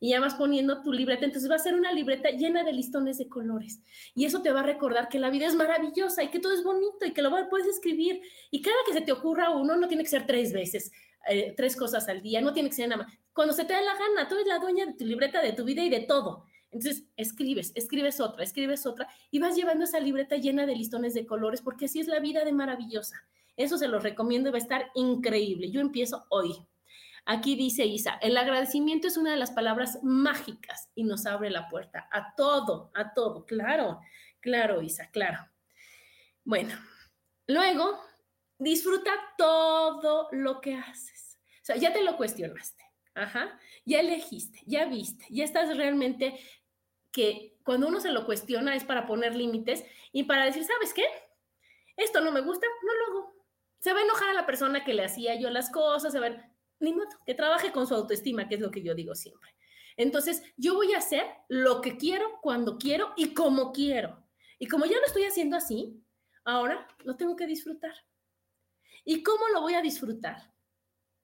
Y 0.00 0.10
ya 0.10 0.20
vas 0.20 0.34
poniendo 0.34 0.80
tu 0.82 0.94
libreta. 0.94 1.26
Entonces 1.26 1.50
va 1.50 1.56
a 1.56 1.58
ser 1.58 1.74
una 1.74 1.92
libreta 1.92 2.30
llena 2.30 2.64
de 2.64 2.72
listones 2.72 3.18
de 3.18 3.28
colores. 3.28 3.82
Y 4.14 4.24
eso 4.24 4.40
te 4.40 4.50
va 4.50 4.60
a 4.60 4.62
recordar 4.62 5.10
que 5.10 5.18
la 5.18 5.28
vida 5.28 5.46
es 5.46 5.54
maravillosa 5.54 6.22
y 6.22 6.28
que 6.28 6.38
todo 6.38 6.54
es 6.54 6.64
bonito 6.64 7.04
y 7.04 7.12
que 7.12 7.20
lo 7.20 7.30
puedes 7.50 7.66
escribir. 7.66 8.22
Y 8.50 8.62
cada 8.62 8.78
que 8.86 8.94
se 8.94 9.02
te 9.02 9.12
ocurra 9.12 9.50
uno, 9.50 9.76
no 9.76 9.88
tiene 9.88 10.04
que 10.04 10.08
ser 10.08 10.26
tres 10.26 10.54
veces, 10.54 10.90
eh, 11.28 11.54
tres 11.56 11.76
cosas 11.76 12.08
al 12.08 12.22
día, 12.22 12.40
no 12.40 12.52
tiene 12.52 12.68
que 12.68 12.76
ser 12.76 12.88
nada 12.88 13.04
más. 13.04 13.12
Cuando 13.32 13.52
se 13.52 13.64
te 13.64 13.72
da 13.72 13.82
la 13.82 13.94
gana, 13.94 14.28
tú 14.28 14.34
eres 14.34 14.46
la 14.46 14.58
dueña 14.58 14.86
de 14.86 14.94
tu 14.94 15.04
libreta, 15.04 15.42
de 15.42 15.52
tu 15.52 15.64
vida 15.64 15.82
y 15.82 15.90
de 15.90 16.00
todo. 16.00 16.46
Entonces, 16.70 17.04
escribes, 17.16 17.72
escribes 17.76 18.20
otra, 18.20 18.42
escribes 18.42 18.84
otra 18.84 19.08
y 19.30 19.38
vas 19.38 19.54
llevando 19.54 19.84
esa 19.84 20.00
libreta 20.00 20.36
llena 20.36 20.66
de 20.66 20.74
listones 20.74 21.14
de 21.14 21.24
colores 21.24 21.62
porque 21.62 21.84
así 21.84 22.00
es 22.00 22.08
la 22.08 22.18
vida 22.18 22.44
de 22.44 22.52
maravillosa. 22.52 23.16
Eso 23.56 23.78
se 23.78 23.86
los 23.86 24.02
recomiendo, 24.02 24.50
va 24.50 24.58
a 24.58 24.60
estar 24.60 24.90
increíble. 24.94 25.70
Yo 25.70 25.80
empiezo 25.80 26.26
hoy. 26.30 26.66
Aquí 27.26 27.54
dice 27.56 27.86
Isa, 27.86 28.18
el 28.20 28.36
agradecimiento 28.36 29.06
es 29.06 29.16
una 29.16 29.30
de 29.30 29.38
las 29.38 29.52
palabras 29.52 30.00
mágicas 30.02 30.90
y 30.94 31.04
nos 31.04 31.24
abre 31.26 31.48
la 31.50 31.68
puerta 31.68 32.08
a 32.12 32.34
todo, 32.34 32.90
a 32.94 33.14
todo. 33.14 33.46
Claro, 33.46 34.00
claro, 34.40 34.82
Isa, 34.82 35.08
claro. 35.10 35.38
Bueno, 36.44 36.74
luego 37.46 37.98
disfruta 38.58 39.12
todo 39.36 40.28
lo 40.32 40.60
que 40.60 40.74
haces. 40.74 41.38
O 41.62 41.64
sea, 41.64 41.76
ya 41.76 41.92
te 41.92 42.02
lo 42.02 42.16
cuestionaste. 42.16 42.82
Ajá, 43.14 43.58
ya 43.84 44.00
elegiste, 44.00 44.60
ya 44.66 44.86
viste, 44.86 45.24
ya 45.30 45.44
estás 45.44 45.76
realmente 45.76 46.40
que 47.12 47.56
cuando 47.62 47.86
uno 47.86 48.00
se 48.00 48.10
lo 48.10 48.26
cuestiona 48.26 48.74
es 48.74 48.84
para 48.84 49.06
poner 49.06 49.36
límites 49.36 49.84
y 50.10 50.24
para 50.24 50.44
decir, 50.44 50.64
¿sabes 50.64 50.92
qué? 50.92 51.04
Esto 51.96 52.20
no 52.20 52.32
me 52.32 52.40
gusta, 52.40 52.66
no 52.82 52.94
lo 52.94 53.06
hago. 53.06 53.34
Se 53.78 53.92
va 53.92 54.00
a 54.00 54.02
enojar 54.02 54.30
a 54.30 54.34
la 54.34 54.46
persona 54.46 54.84
que 54.84 54.94
le 54.94 55.04
hacía 55.04 55.38
yo 55.38 55.48
las 55.50 55.70
cosas, 55.70 56.12
se 56.12 56.18
va 56.18 56.28
ni 56.80 56.92
modo, 56.92 57.06
que 57.24 57.34
trabaje 57.34 57.70
con 57.70 57.86
su 57.86 57.94
autoestima, 57.94 58.48
que 58.48 58.56
es 58.56 58.60
lo 58.60 58.72
que 58.72 58.82
yo 58.82 58.96
digo 58.96 59.14
siempre. 59.14 59.54
Entonces, 59.96 60.42
yo 60.56 60.74
voy 60.74 60.92
a 60.92 60.98
hacer 60.98 61.24
lo 61.48 61.80
que 61.80 61.96
quiero, 61.96 62.40
cuando 62.42 62.78
quiero 62.78 63.12
y 63.16 63.32
como 63.32 63.72
quiero. 63.72 64.24
Y 64.58 64.66
como 64.66 64.86
ya 64.86 64.98
lo 64.98 65.06
estoy 65.06 65.24
haciendo 65.24 65.56
así, 65.56 66.02
ahora 66.44 66.88
lo 67.04 67.16
tengo 67.16 67.36
que 67.36 67.46
disfrutar. 67.46 67.94
¿Y 69.04 69.22
cómo 69.22 69.48
lo 69.52 69.60
voy 69.60 69.74
a 69.74 69.82
disfrutar? 69.82 70.52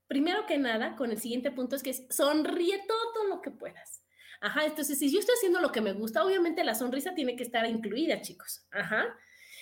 Primero 0.07 0.45
que 0.47 0.59
nada, 0.59 0.97
con 0.97 1.11
el 1.11 1.19
siguiente 1.19 1.51
punto 1.51 1.77
es 1.77 1.83
que 1.83 1.95
sonríe 1.95 2.83
todo 2.87 3.27
lo 3.29 3.40
que 3.40 3.51
puedas. 3.51 4.05
Ajá, 4.40 4.64
entonces 4.64 4.99
si 4.99 5.12
yo 5.12 5.19
estoy 5.19 5.35
haciendo 5.37 5.61
lo 5.61 5.73
que 5.73 5.81
me 5.81 5.93
gusta, 5.93 6.25
obviamente 6.25 6.64
la 6.64 6.75
sonrisa 6.75 7.14
tiene 7.14 7.37
que 7.37 7.43
estar 7.43 7.66
incluida, 7.66 8.21
chicos. 8.21 8.66
Ajá. 8.71 9.16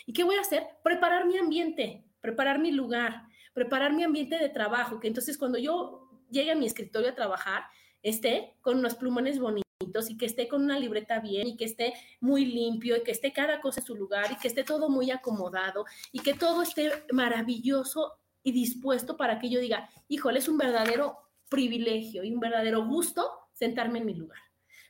¿Y 0.07 0.13
qué 0.13 0.25
voy 0.25 0.37
a 0.37 0.41
hacer? 0.41 0.67
Preparar 0.83 1.27
mi 1.27 1.37
ambiente, 1.37 2.05
preparar 2.21 2.59
mi 2.59 2.73
lugar, 2.73 3.25
preparar 3.53 3.93
mi 3.93 4.05
ambiente 4.05 4.39
de 4.39 4.49
trabajo, 4.49 5.01
que 5.01 5.09
entonces 5.09 5.37
cuando 5.37 5.59
yo 5.59 6.09
llegue 6.31 6.53
a 6.53 6.57
mi 6.57 6.67
escritorio 6.67 7.11
a 7.11 7.15
trabajar, 7.15 7.65
esté 8.03 8.57
con 8.61 8.79
unos 8.79 8.95
plumones 8.95 9.39
bonitos 9.39 9.68
y 9.81 10.17
que 10.17 10.27
esté 10.27 10.49
con 10.49 10.65
una 10.65 10.79
libreta 10.79 11.21
bien 11.21 11.47
y 11.47 11.57
que 11.57 11.65
esté 11.65 11.95
muy 12.21 12.45
limpio 12.45 12.97
y 12.97 13.05
que 13.05 13.13
esté 13.13 13.33
cada 13.33 13.61
cosa 13.61 13.79
en 13.81 13.87
su 13.87 13.95
lugar 13.95 14.27
y 14.33 14.37
que 14.37 14.49
esté 14.49 14.65
todo 14.65 14.89
muy 14.89 15.13
acomodado 15.13 15.85
y 16.11 16.19
que 16.19 16.35
todo 16.35 16.63
esté 16.63 16.91
maravilloso 17.13 18.19
y 18.43 18.51
dispuesto 18.51 19.17
para 19.17 19.39
que 19.39 19.49
yo 19.49 19.61
diga, 19.61 19.89
híjole, 20.09 20.41
es 20.41 20.49
un 20.49 20.59
verdadero 20.59 21.19
privilegio 21.49 22.25
y 22.25 22.35
un 22.35 22.41
verdadero 22.41 22.87
gusto 22.87 23.31
sentarme 23.53 24.01
en 24.01 24.07
mi 24.07 24.15
lugar, 24.15 24.41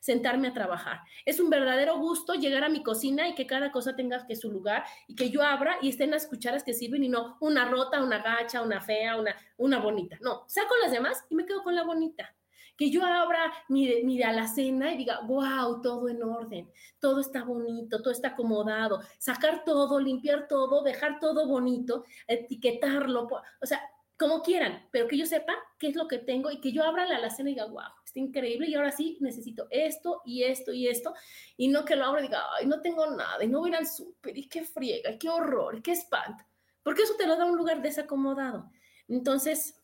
sentarme 0.00 0.48
a 0.48 0.54
trabajar. 0.54 1.00
Es 1.26 1.38
un 1.38 1.50
verdadero 1.50 1.98
gusto 1.98 2.32
llegar 2.32 2.64
a 2.64 2.70
mi 2.70 2.82
cocina 2.82 3.28
y 3.28 3.34
que 3.34 3.46
cada 3.46 3.70
cosa 3.70 3.94
tenga 3.94 4.26
que 4.26 4.36
su 4.36 4.50
lugar 4.50 4.84
y 5.06 5.14
que 5.14 5.28
yo 5.28 5.42
abra 5.42 5.76
y 5.82 5.90
estén 5.90 6.12
las 6.12 6.26
cucharas 6.26 6.64
que 6.64 6.72
sirven 6.72 7.04
y 7.04 7.10
no 7.10 7.36
una 7.40 7.68
rota, 7.68 8.02
una 8.02 8.22
gacha, 8.22 8.62
una 8.62 8.80
fea, 8.80 9.18
una, 9.18 9.36
una 9.58 9.80
bonita. 9.80 10.16
No, 10.22 10.44
saco 10.48 10.74
las 10.82 10.92
demás 10.92 11.24
y 11.28 11.34
me 11.34 11.44
quedo 11.44 11.62
con 11.62 11.74
la 11.74 11.84
bonita 11.84 12.34
que 12.78 12.90
yo 12.90 13.04
abra 13.04 13.52
mi, 13.68 14.04
mi 14.04 14.22
alacena 14.22 14.94
y 14.94 14.98
diga, 14.98 15.20
wow, 15.26 15.82
todo 15.82 16.08
en 16.08 16.22
orden, 16.22 16.70
todo 17.00 17.20
está 17.20 17.42
bonito, 17.42 18.00
todo 18.00 18.12
está 18.12 18.28
acomodado, 18.28 19.00
sacar 19.18 19.64
todo, 19.64 19.98
limpiar 19.98 20.46
todo, 20.46 20.84
dejar 20.84 21.18
todo 21.18 21.48
bonito, 21.48 22.04
etiquetarlo, 22.28 23.28
o 23.60 23.66
sea, 23.66 23.82
como 24.16 24.42
quieran, 24.42 24.88
pero 24.92 25.08
que 25.08 25.18
yo 25.18 25.26
sepa 25.26 25.54
qué 25.78 25.88
es 25.88 25.96
lo 25.96 26.06
que 26.06 26.18
tengo 26.18 26.50
y 26.52 26.60
que 26.60 26.72
yo 26.72 26.84
abra 26.84 27.06
la 27.06 27.16
alacena 27.16 27.50
y 27.50 27.54
diga, 27.54 27.66
wow, 27.66 27.90
está 28.04 28.20
increíble 28.20 28.68
y 28.68 28.76
ahora 28.76 28.92
sí 28.92 29.18
necesito 29.20 29.66
esto 29.70 30.22
y 30.24 30.44
esto 30.44 30.72
y 30.72 30.86
esto, 30.86 31.14
y 31.56 31.66
no 31.66 31.84
que 31.84 31.96
lo 31.96 32.04
abra 32.04 32.20
y 32.20 32.24
diga, 32.24 32.42
ay, 32.56 32.66
no 32.66 32.80
tengo 32.80 33.06
nada, 33.10 33.42
y 33.42 33.48
no 33.48 33.58
voy 33.58 33.74
al 33.74 33.88
súper, 33.88 34.38
y 34.38 34.48
qué 34.48 34.62
friega, 34.62 35.10
y 35.10 35.18
qué 35.18 35.28
horror, 35.28 35.76
y 35.76 35.82
qué 35.82 35.92
espanto, 35.92 36.44
porque 36.84 37.02
eso 37.02 37.14
te 37.16 37.26
lo 37.26 37.36
da 37.36 37.44
un 37.44 37.56
lugar 37.56 37.82
desacomodado. 37.82 38.70
Entonces, 39.08 39.77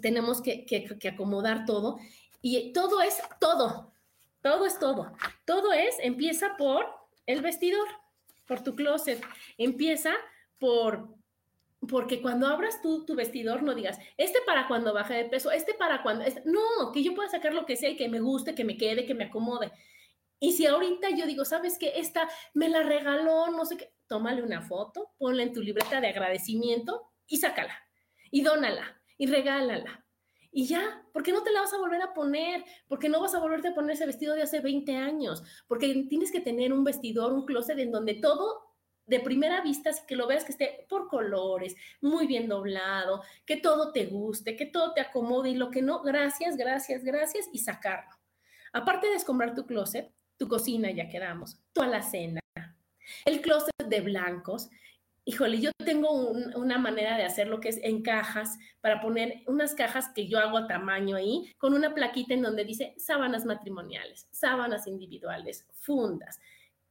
tenemos 0.00 0.42
que, 0.42 0.64
acomodar 1.12 1.64
todo. 1.64 1.98
Y 2.40 2.72
todo 2.72 3.00
es 3.00 3.18
todo, 3.40 3.92
todo 4.42 4.66
es 4.66 4.78
todo. 4.78 5.12
Todo 5.44 5.72
es, 5.72 5.96
empieza 6.00 6.56
por 6.56 6.86
el 7.26 7.42
vestidor, 7.42 7.86
por 8.46 8.62
tu 8.62 8.74
closet. 8.74 9.22
Empieza 9.56 10.14
por, 10.58 11.08
porque 11.88 12.22
cuando 12.22 12.46
abras 12.46 12.80
tú 12.82 13.04
tu 13.04 13.14
vestidor 13.14 13.62
no 13.62 13.74
digas, 13.74 13.98
este 14.16 14.38
para 14.46 14.68
cuando 14.68 14.94
baje 14.94 15.14
de 15.14 15.24
peso, 15.24 15.50
este 15.50 15.74
para 15.74 16.02
cuando, 16.02 16.24
este, 16.24 16.42
no, 16.44 16.92
que 16.92 17.02
yo 17.02 17.14
pueda 17.14 17.28
sacar 17.28 17.54
lo 17.54 17.66
que 17.66 17.76
sea 17.76 17.90
y 17.90 17.96
que 17.96 18.08
me 18.08 18.20
guste, 18.20 18.54
que 18.54 18.64
me 18.64 18.76
quede, 18.76 19.06
que 19.06 19.14
me 19.14 19.24
acomode. 19.24 19.72
Y 20.40 20.52
si 20.52 20.66
ahorita 20.66 21.10
yo 21.10 21.26
digo, 21.26 21.44
¿sabes 21.44 21.78
qué? 21.78 21.94
Esta 21.96 22.28
me 22.54 22.68
la 22.68 22.82
regaló, 22.84 23.50
no 23.50 23.64
sé 23.64 23.76
qué, 23.76 23.92
tómale 24.06 24.42
una 24.42 24.62
foto, 24.62 25.10
ponla 25.18 25.42
en 25.42 25.52
tu 25.52 25.60
libreta 25.60 26.00
de 26.00 26.08
agradecimiento 26.08 27.10
y 27.26 27.38
sácala 27.38 27.74
y 28.30 28.42
dónala 28.42 28.97
y 29.18 29.26
regálala. 29.26 30.04
Y 30.50 30.66
ya, 30.66 31.06
porque 31.12 31.32
no 31.32 31.42
te 31.42 31.52
la 31.52 31.60
vas 31.60 31.74
a 31.74 31.78
volver 31.78 32.00
a 32.00 32.14
poner, 32.14 32.64
porque 32.88 33.10
no 33.10 33.20
vas 33.20 33.34
a 33.34 33.40
volverte 33.40 33.68
a 33.68 33.74
poner 33.74 33.90
ese 33.90 34.06
vestido 34.06 34.34
de 34.34 34.42
hace 34.42 34.60
20 34.60 34.96
años, 34.96 35.42
porque 35.66 36.06
tienes 36.08 36.32
que 36.32 36.40
tener 36.40 36.72
un 36.72 36.84
vestidor, 36.84 37.34
un 37.34 37.44
closet 37.44 37.78
en 37.78 37.92
donde 37.92 38.14
todo 38.14 38.68
de 39.08 39.20
primera 39.20 39.62
vista, 39.62 39.90
que 40.06 40.16
lo 40.16 40.26
veas 40.26 40.44
que 40.44 40.52
esté 40.52 40.86
por 40.88 41.08
colores, 41.08 41.74
muy 42.00 42.26
bien 42.26 42.46
doblado, 42.46 43.22
que 43.46 43.56
todo 43.56 43.90
te 43.90 44.06
guste, 44.06 44.54
que 44.54 44.66
todo 44.66 44.92
te 44.92 45.00
acomode 45.00 45.50
y 45.50 45.54
lo 45.54 45.70
que 45.70 45.80
no, 45.80 46.02
gracias, 46.02 46.56
gracias, 46.56 47.02
gracias 47.02 47.48
y 47.52 47.58
sacarlo. 47.58 48.14
Aparte 48.72 49.06
de 49.06 49.14
escombrar 49.14 49.54
tu 49.54 49.66
closet, 49.66 50.12
tu 50.36 50.46
cocina 50.46 50.90
ya 50.90 51.08
quedamos, 51.08 51.58
tu 51.72 51.80
alacena, 51.80 52.40
el 53.24 53.40
closet 53.40 53.72
de 53.86 54.00
blancos, 54.02 54.68
híjole, 55.28 55.60
yo 55.60 55.72
tengo 55.84 56.10
una 56.10 56.78
manera 56.78 57.14
de 57.18 57.24
hacer 57.24 57.48
lo 57.48 57.60
que 57.60 57.68
es 57.68 57.78
en 57.82 58.00
cajas, 58.00 58.58
para 58.80 59.02
poner 59.02 59.42
unas 59.46 59.74
cajas 59.74 60.08
que 60.14 60.26
yo 60.26 60.38
hago 60.38 60.56
a 60.56 60.66
tamaño 60.66 61.16
ahí, 61.16 61.54
con 61.58 61.74
una 61.74 61.94
plaquita 61.94 62.32
en 62.32 62.40
donde 62.40 62.64
dice 62.64 62.94
sábanas 62.96 63.44
matrimoniales, 63.44 64.26
sábanas 64.30 64.86
individuales, 64.86 65.66
fundas, 65.74 66.40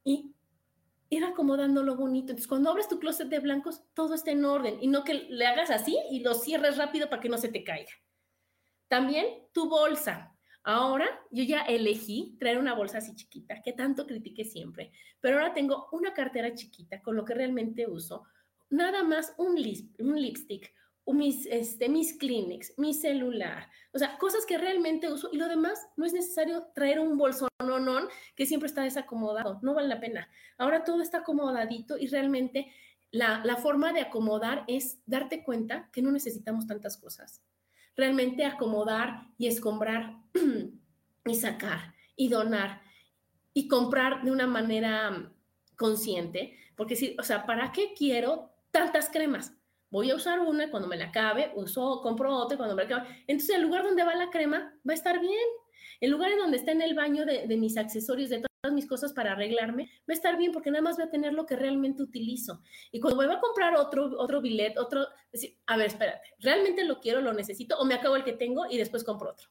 y 0.03 0.35
ir 1.09 1.25
acomodándolo 1.25 1.95
bonito. 1.95 2.29
Entonces, 2.29 2.47
cuando 2.47 2.69
abres 2.69 2.87
tu 2.87 2.99
closet 2.99 3.27
de 3.27 3.39
blancos, 3.39 3.81
todo 3.95 4.13
está 4.13 4.29
en 4.29 4.45
orden, 4.45 4.77
y 4.81 4.87
no 4.87 5.03
que 5.03 5.15
le 5.15 5.47
hagas 5.47 5.71
así 5.71 5.97
y 6.11 6.19
lo 6.19 6.35
cierres 6.35 6.77
rápido 6.77 7.09
para 7.09 7.23
que 7.23 7.29
no 7.29 7.39
se 7.39 7.49
te 7.49 7.63
caiga. 7.63 7.91
También 8.87 9.25
tu 9.51 9.67
bolsa. 9.67 10.36
Ahora 10.69 11.07
yo 11.31 11.45
ya 11.45 11.61
elegí 11.61 12.35
traer 12.41 12.57
una 12.57 12.75
bolsa 12.75 12.97
así 12.97 13.15
chiquita, 13.15 13.61
que 13.61 13.71
tanto 13.71 14.05
critiqué 14.05 14.43
siempre, 14.43 14.91
pero 15.21 15.37
ahora 15.37 15.53
tengo 15.53 15.87
una 15.93 16.13
cartera 16.13 16.53
chiquita 16.53 17.01
con 17.01 17.15
lo 17.15 17.23
que 17.23 17.33
realmente 17.33 17.87
uso, 17.87 18.25
nada 18.69 19.01
más 19.05 19.33
un, 19.37 19.55
un 19.99 20.21
lipstick, 20.21 20.73
mis, 21.05 21.45
este, 21.45 21.87
mis 21.87 22.17
clinics, 22.17 22.73
mi 22.75 22.93
celular, 22.93 23.69
o 23.93 23.97
sea, 23.97 24.17
cosas 24.17 24.45
que 24.45 24.57
realmente 24.57 25.09
uso 25.09 25.29
y 25.31 25.37
lo 25.37 25.47
demás 25.47 25.87
no 25.95 26.05
es 26.05 26.11
necesario 26.11 26.67
traer 26.75 26.99
un 26.99 27.17
bolso 27.17 27.47
no, 27.65 27.79
no, 27.79 28.09
que 28.35 28.45
siempre 28.45 28.67
está 28.67 28.83
desacomodado, 28.83 29.59
no 29.61 29.73
vale 29.73 29.87
la 29.87 30.01
pena. 30.01 30.29
Ahora 30.57 30.83
todo 30.83 31.01
está 31.01 31.19
acomodadito 31.19 31.97
y 31.97 32.07
realmente 32.07 32.73
la, 33.09 33.41
la 33.45 33.55
forma 33.55 33.93
de 33.93 34.01
acomodar 34.01 34.65
es 34.67 34.99
darte 35.05 35.45
cuenta 35.45 35.89
que 35.93 36.01
no 36.01 36.11
necesitamos 36.11 36.67
tantas 36.67 36.97
cosas 36.97 37.41
realmente 37.97 38.45
acomodar 38.45 39.27
y 39.37 39.47
escombrar 39.47 40.15
y 41.25 41.35
sacar 41.35 41.95
y 42.15 42.29
donar 42.29 42.81
y 43.53 43.67
comprar 43.67 44.23
de 44.23 44.31
una 44.31 44.45
manera 44.45 45.33
consciente, 45.75 46.55
porque 46.75 46.95
si, 46.95 47.15
o 47.19 47.23
sea, 47.23 47.45
¿para 47.45 47.71
qué 47.71 47.93
quiero 47.97 48.51
tantas 48.71 49.09
cremas? 49.09 49.53
Voy 49.89 50.11
a 50.11 50.15
usar 50.15 50.39
una 50.39 50.69
cuando 50.69 50.87
me 50.87 50.97
la 50.97 51.05
acabe, 51.05 51.51
uso, 51.55 52.01
compro 52.01 52.35
otra 52.35 52.57
cuando 52.57 52.75
me 52.75 52.83
la 52.83 52.97
acabe. 52.97 53.23
Entonces, 53.25 53.55
el 53.55 53.63
lugar 53.63 53.83
donde 53.83 54.03
va 54.03 54.15
la 54.15 54.29
crema 54.29 54.73
va 54.87 54.91
a 54.91 54.93
estar 54.93 55.19
bien. 55.19 55.47
El 55.99 56.11
lugar 56.11 56.31
en 56.31 56.39
donde 56.39 56.57
está 56.57 56.71
en 56.71 56.81
el 56.81 56.93
baño 56.93 57.25
de, 57.25 57.47
de 57.47 57.57
mis 57.57 57.77
accesorios, 57.77 58.29
de 58.29 58.46
mis 58.71 58.87
cosas 58.87 59.13
para 59.13 59.33
arreglarme, 59.33 59.85
va 60.01 60.11
a 60.11 60.13
estar 60.13 60.37
bien 60.37 60.51
porque 60.51 60.71
nada 60.71 60.81
más 60.81 60.97
voy 60.97 61.05
a 61.05 61.09
tener 61.09 61.33
lo 61.33 61.45
que 61.45 61.55
realmente 61.55 62.03
utilizo. 62.03 62.61
Y 62.91 62.99
cuando 62.99 63.23
voy 63.23 63.33
a 63.33 63.39
comprar 63.39 63.75
otro, 63.75 64.11
otro 64.17 64.41
billet, 64.41 64.77
otro, 64.77 65.07
a 65.65 65.77
ver, 65.77 65.87
espérate, 65.87 66.35
¿realmente 66.39 66.83
lo 66.83 66.99
quiero, 66.99 67.21
lo 67.21 67.33
necesito 67.33 67.77
o 67.77 67.85
me 67.85 67.93
acabo 67.93 68.15
el 68.15 68.23
que 68.23 68.33
tengo 68.33 68.65
y 68.69 68.77
después 68.77 69.03
compro 69.03 69.31
otro? 69.31 69.49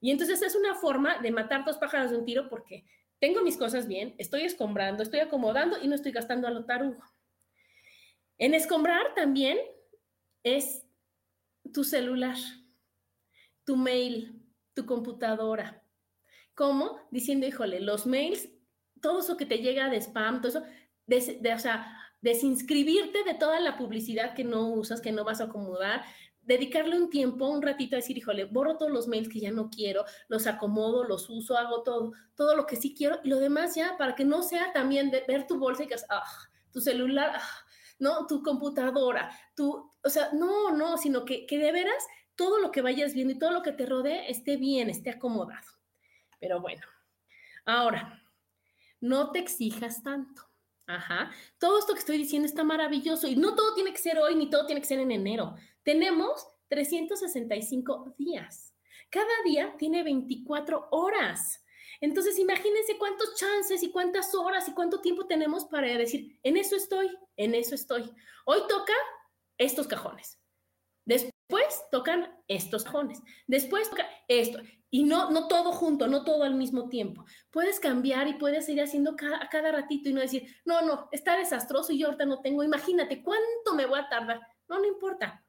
Y 0.00 0.10
entonces 0.10 0.42
es 0.42 0.54
una 0.54 0.74
forma 0.74 1.18
de 1.18 1.30
matar 1.30 1.64
dos 1.64 1.78
pájaros 1.78 2.10
de 2.10 2.18
un 2.18 2.24
tiro 2.24 2.48
porque 2.48 2.84
tengo 3.18 3.42
mis 3.42 3.56
cosas 3.56 3.88
bien, 3.88 4.14
estoy 4.18 4.42
escombrando, 4.42 5.02
estoy 5.02 5.20
acomodando 5.20 5.76
y 5.82 5.88
no 5.88 5.94
estoy 5.94 6.12
gastando 6.12 6.46
a 6.46 6.50
lo 6.50 6.64
tarugo. 6.64 7.02
En 8.38 8.54
escombrar 8.54 9.14
también 9.14 9.58
es 10.44 10.86
tu 11.72 11.82
celular, 11.82 12.36
tu 13.64 13.76
mail, 13.76 14.40
tu 14.74 14.86
computadora, 14.86 15.82
¿Cómo? 16.58 16.98
Diciendo, 17.12 17.46
híjole, 17.46 17.78
los 17.78 18.04
mails, 18.04 18.48
todo 19.00 19.20
eso 19.20 19.36
que 19.36 19.46
te 19.46 19.58
llega 19.58 19.88
de 19.88 19.98
spam, 19.98 20.40
todo 20.40 20.48
eso, 20.48 20.64
o 21.54 21.58
sea, 21.60 21.96
desinscribirte 22.20 23.22
de 23.22 23.34
toda 23.34 23.60
la 23.60 23.76
publicidad 23.76 24.34
que 24.34 24.42
no 24.42 24.68
usas, 24.70 25.00
que 25.00 25.12
no 25.12 25.22
vas 25.22 25.40
a 25.40 25.44
acomodar, 25.44 26.04
dedicarle 26.42 27.00
un 27.00 27.10
tiempo, 27.10 27.48
un 27.48 27.62
ratito 27.62 27.94
a 27.94 28.00
decir, 28.00 28.18
híjole, 28.18 28.46
borro 28.46 28.76
todos 28.76 28.90
los 28.90 29.06
mails 29.06 29.28
que 29.28 29.38
ya 29.38 29.52
no 29.52 29.70
quiero, 29.70 30.04
los 30.26 30.48
acomodo, 30.48 31.04
los 31.04 31.30
uso, 31.30 31.56
hago 31.56 31.84
todo, 31.84 32.10
todo 32.34 32.56
lo 32.56 32.66
que 32.66 32.74
sí 32.74 32.92
quiero 32.92 33.20
y 33.22 33.28
lo 33.28 33.38
demás 33.38 33.76
ya 33.76 33.96
para 33.96 34.16
que 34.16 34.24
no 34.24 34.42
sea 34.42 34.72
también 34.72 35.12
de 35.12 35.22
ver 35.28 35.46
tu 35.46 35.60
bolsa 35.60 35.84
y 35.84 35.86
que 35.86 35.94
ah, 36.10 36.24
tu 36.72 36.80
celular, 36.80 37.34
ah, 37.36 37.66
no, 38.00 38.26
tu 38.26 38.42
computadora, 38.42 39.30
tu, 39.54 39.92
o 40.02 40.10
sea, 40.10 40.30
no, 40.32 40.72
no, 40.72 40.98
sino 40.98 41.24
que, 41.24 41.46
que 41.46 41.56
de 41.56 41.70
veras 41.70 42.04
todo 42.34 42.58
lo 42.58 42.72
que 42.72 42.82
vayas 42.82 43.14
viendo 43.14 43.32
y 43.32 43.38
todo 43.38 43.52
lo 43.52 43.62
que 43.62 43.70
te 43.70 43.86
rodee 43.86 44.28
esté 44.28 44.56
bien, 44.56 44.90
esté 44.90 45.10
acomodado. 45.10 45.77
Pero 46.40 46.60
bueno, 46.60 46.82
ahora, 47.64 48.22
no 49.00 49.30
te 49.30 49.38
exijas 49.38 50.02
tanto. 50.02 50.42
Ajá. 50.86 51.30
Todo 51.58 51.78
esto 51.78 51.92
que 51.92 52.00
estoy 52.00 52.18
diciendo 52.18 52.46
está 52.46 52.64
maravilloso 52.64 53.28
y 53.28 53.36
no 53.36 53.54
todo 53.54 53.74
tiene 53.74 53.92
que 53.92 53.98
ser 53.98 54.18
hoy 54.18 54.34
ni 54.34 54.48
todo 54.48 54.66
tiene 54.66 54.80
que 54.80 54.86
ser 54.86 55.00
en 55.00 55.10
enero. 55.10 55.54
Tenemos 55.82 56.46
365 56.68 58.14
días. 58.16 58.74
Cada 59.10 59.42
día 59.44 59.74
tiene 59.78 60.02
24 60.02 60.88
horas. 60.90 61.62
Entonces, 62.00 62.38
imagínense 62.38 62.96
cuántos 62.98 63.34
chances 63.34 63.82
y 63.82 63.90
cuántas 63.90 64.34
horas 64.34 64.68
y 64.68 64.72
cuánto 64.72 65.00
tiempo 65.00 65.26
tenemos 65.26 65.64
para 65.64 65.88
decir, 65.88 66.38
en 66.42 66.56
eso 66.56 66.76
estoy, 66.76 67.10
en 67.36 67.54
eso 67.54 67.74
estoy. 67.74 68.10
Hoy 68.44 68.60
toca 68.68 68.92
estos 69.58 69.86
cajones. 69.88 70.38
Después 71.48 71.82
tocan 71.90 72.28
estos 72.46 72.84
cajones. 72.84 73.22
Después 73.46 73.88
toca 73.88 74.06
esto. 74.28 74.58
Y 74.90 75.04
no, 75.04 75.30
no 75.30 75.48
todo 75.48 75.72
junto, 75.72 76.06
no 76.06 76.22
todo 76.22 76.44
al 76.44 76.54
mismo 76.54 76.90
tiempo. 76.90 77.24
Puedes 77.50 77.80
cambiar 77.80 78.28
y 78.28 78.34
puedes 78.34 78.68
ir 78.68 78.82
haciendo 78.82 79.16
cada, 79.16 79.48
cada 79.48 79.72
ratito 79.72 80.10
y 80.10 80.12
no 80.12 80.20
decir, 80.20 80.46
no, 80.66 80.82
no, 80.82 81.08
está 81.10 81.38
desastroso 81.38 81.92
y 81.92 81.98
yo 81.98 82.08
ahorita 82.08 82.26
no 82.26 82.42
tengo. 82.42 82.62
Imagínate 82.62 83.22
cuánto 83.22 83.74
me 83.74 83.86
voy 83.86 83.98
a 83.98 84.08
tardar. 84.10 84.40
No, 84.68 84.78
no 84.78 84.86
importa. 84.86 85.42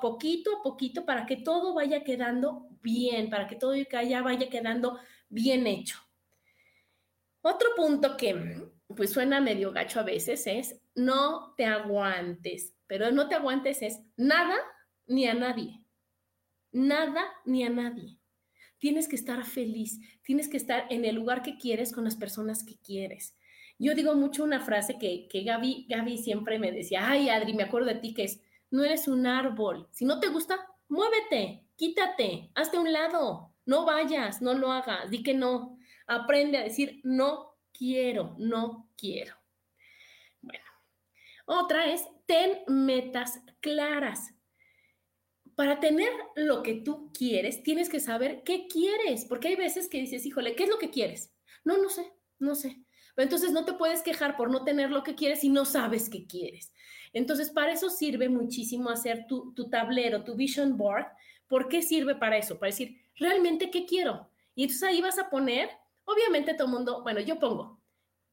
Poquito 0.00 0.58
a 0.58 0.62
poquito 0.62 1.04
para 1.04 1.26
que 1.26 1.38
todo 1.38 1.74
vaya 1.74 2.04
quedando 2.04 2.68
bien, 2.80 3.28
para 3.28 3.48
que 3.48 3.56
todo 3.56 3.74
ya 3.74 4.22
vaya 4.22 4.48
quedando 4.48 5.00
bien 5.28 5.66
hecho. 5.66 5.98
Otro 7.42 7.70
punto 7.74 8.16
que 8.16 8.68
pues 8.86 9.12
suena 9.12 9.40
medio 9.40 9.72
gacho 9.72 9.98
a 9.98 10.04
veces 10.04 10.46
es 10.46 10.80
no 10.94 11.54
te 11.56 11.64
aguantes, 11.64 12.74
pero 12.86 13.10
no 13.10 13.28
te 13.28 13.34
aguantes 13.34 13.82
es 13.82 14.00
nada 14.16 14.56
ni 15.10 15.26
a 15.26 15.34
nadie. 15.34 15.84
Nada 16.72 17.24
ni 17.44 17.64
a 17.64 17.68
nadie 17.68 18.20
tienes 18.80 19.06
que 19.06 19.14
estar 19.14 19.44
feliz, 19.44 20.00
tienes 20.22 20.48
que 20.48 20.56
estar 20.56 20.86
en 20.90 21.04
el 21.04 21.14
lugar 21.14 21.42
que 21.42 21.56
quieres 21.56 21.92
con 21.92 22.04
las 22.04 22.16
personas 22.16 22.64
que 22.64 22.76
quieres. 22.78 23.36
Yo 23.78 23.94
digo 23.94 24.14
mucho 24.14 24.42
una 24.42 24.60
frase 24.60 24.98
que, 24.98 25.28
que 25.28 25.44
Gaby, 25.44 25.86
Gaby 25.88 26.18
siempre 26.18 26.58
me 26.58 26.72
decía, 26.72 27.08
ay 27.08 27.28
Adri, 27.28 27.54
me 27.54 27.62
acuerdo 27.62 27.88
de 27.88 27.96
ti, 27.96 28.12
que 28.12 28.24
es, 28.24 28.42
no 28.70 28.82
eres 28.82 29.06
un 29.06 29.26
árbol, 29.26 29.86
si 29.92 30.04
no 30.04 30.18
te 30.18 30.28
gusta, 30.28 30.66
muévete, 30.88 31.66
quítate, 31.76 32.50
hazte 32.54 32.78
un 32.78 32.92
lado, 32.92 33.54
no 33.66 33.84
vayas, 33.84 34.42
no 34.42 34.54
lo 34.54 34.72
hagas, 34.72 35.10
di 35.10 35.22
que 35.22 35.34
no, 35.34 35.78
aprende 36.06 36.58
a 36.58 36.64
decir, 36.64 37.00
no 37.04 37.58
quiero, 37.72 38.34
no 38.38 38.90
quiero. 38.96 39.34
Bueno, 40.40 40.64
otra 41.46 41.92
es, 41.92 42.06
ten 42.26 42.60
metas 42.66 43.42
claras 43.60 44.34
para 45.60 45.78
tener 45.78 46.10
lo 46.36 46.62
que 46.62 46.76
tú 46.76 47.12
quieres, 47.12 47.62
tienes 47.62 47.90
que 47.90 48.00
saber 48.00 48.44
qué 48.44 48.66
quieres, 48.66 49.26
porque 49.26 49.48
hay 49.48 49.56
veces 49.56 49.88
que 49.88 49.98
dices, 49.98 50.24
híjole, 50.24 50.54
¿qué 50.54 50.62
es 50.62 50.70
lo 50.70 50.78
que 50.78 50.88
quieres? 50.88 51.34
No, 51.64 51.76
no 51.76 51.90
sé, 51.90 52.14
no 52.38 52.54
sé. 52.54 52.82
Pero 53.14 53.24
entonces 53.24 53.52
no 53.52 53.66
te 53.66 53.74
puedes 53.74 54.00
quejar 54.00 54.38
por 54.38 54.50
no 54.50 54.64
tener 54.64 54.90
lo 54.90 55.02
que 55.02 55.14
quieres 55.14 55.44
y 55.44 55.50
no 55.50 55.66
sabes 55.66 56.08
qué 56.08 56.26
quieres. 56.26 56.72
Entonces, 57.12 57.50
para 57.50 57.72
eso 57.72 57.90
sirve 57.90 58.30
muchísimo 58.30 58.88
hacer 58.88 59.26
tu, 59.28 59.52
tablero, 59.70 60.24
tu 60.24 60.34
vision 60.34 60.78
board. 60.78 61.08
¿Por 61.46 61.68
qué 61.68 61.82
sirve 61.82 62.14
para 62.14 62.38
eso? 62.38 62.58
Para 62.58 62.70
decir, 62.70 62.96
¿realmente 63.16 63.70
qué 63.70 63.84
quiero? 63.84 64.30
Y 64.54 64.62
entonces 64.62 64.88
ahí 64.88 65.02
vas 65.02 65.18
a 65.18 65.28
poner, 65.28 65.68
obviamente 66.06 66.54
todo 66.54 66.68
el 66.68 66.72
mundo, 66.72 67.02
bueno, 67.02 67.20
yo 67.20 67.38
pongo, 67.38 67.82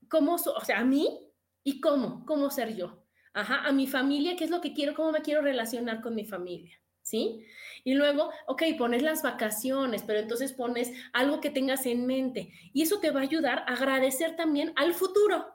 ¿cómo, 0.08 0.36
o 0.36 0.64
sea, 0.64 0.80
a 0.80 0.86
mí 0.86 1.28
y 1.62 1.82
cómo, 1.82 2.26
cómo 2.26 2.50
ser 2.52 2.74
yo? 2.74 3.04
Ajá, 3.34 3.68
a 3.68 3.74
mi 3.74 3.86
familia, 3.86 4.38
¿qué 4.38 4.46
es 4.46 4.50
lo 4.50 4.62
que 4.62 4.72
quiero? 4.72 4.94
¿Cómo 4.94 5.12
me 5.12 5.22
quiero 5.22 5.42
relacionar 5.42 6.02
con 6.02 6.16
mi 6.16 6.24
familia? 6.24 6.80
¿Sí? 7.08 7.46
Y 7.86 7.94
luego, 7.94 8.32
ok, 8.48 8.64
pones 8.78 9.02
las 9.02 9.24
vacaciones, 9.24 10.04
pero 10.04 10.20
entonces 10.20 10.52
pones 10.52 10.92
algo 11.14 11.40
que 11.40 11.50
tengas 11.50 11.86
en 11.86 12.06
mente 12.06 12.52
y 12.74 12.82
eso 12.82 13.00
te 13.00 13.12
va 13.12 13.22
a 13.22 13.24
ayudar 13.24 13.60
a 13.60 13.74
agradecer 13.74 14.36
también 14.36 14.74
al 14.76 14.94
futuro. 14.94 15.46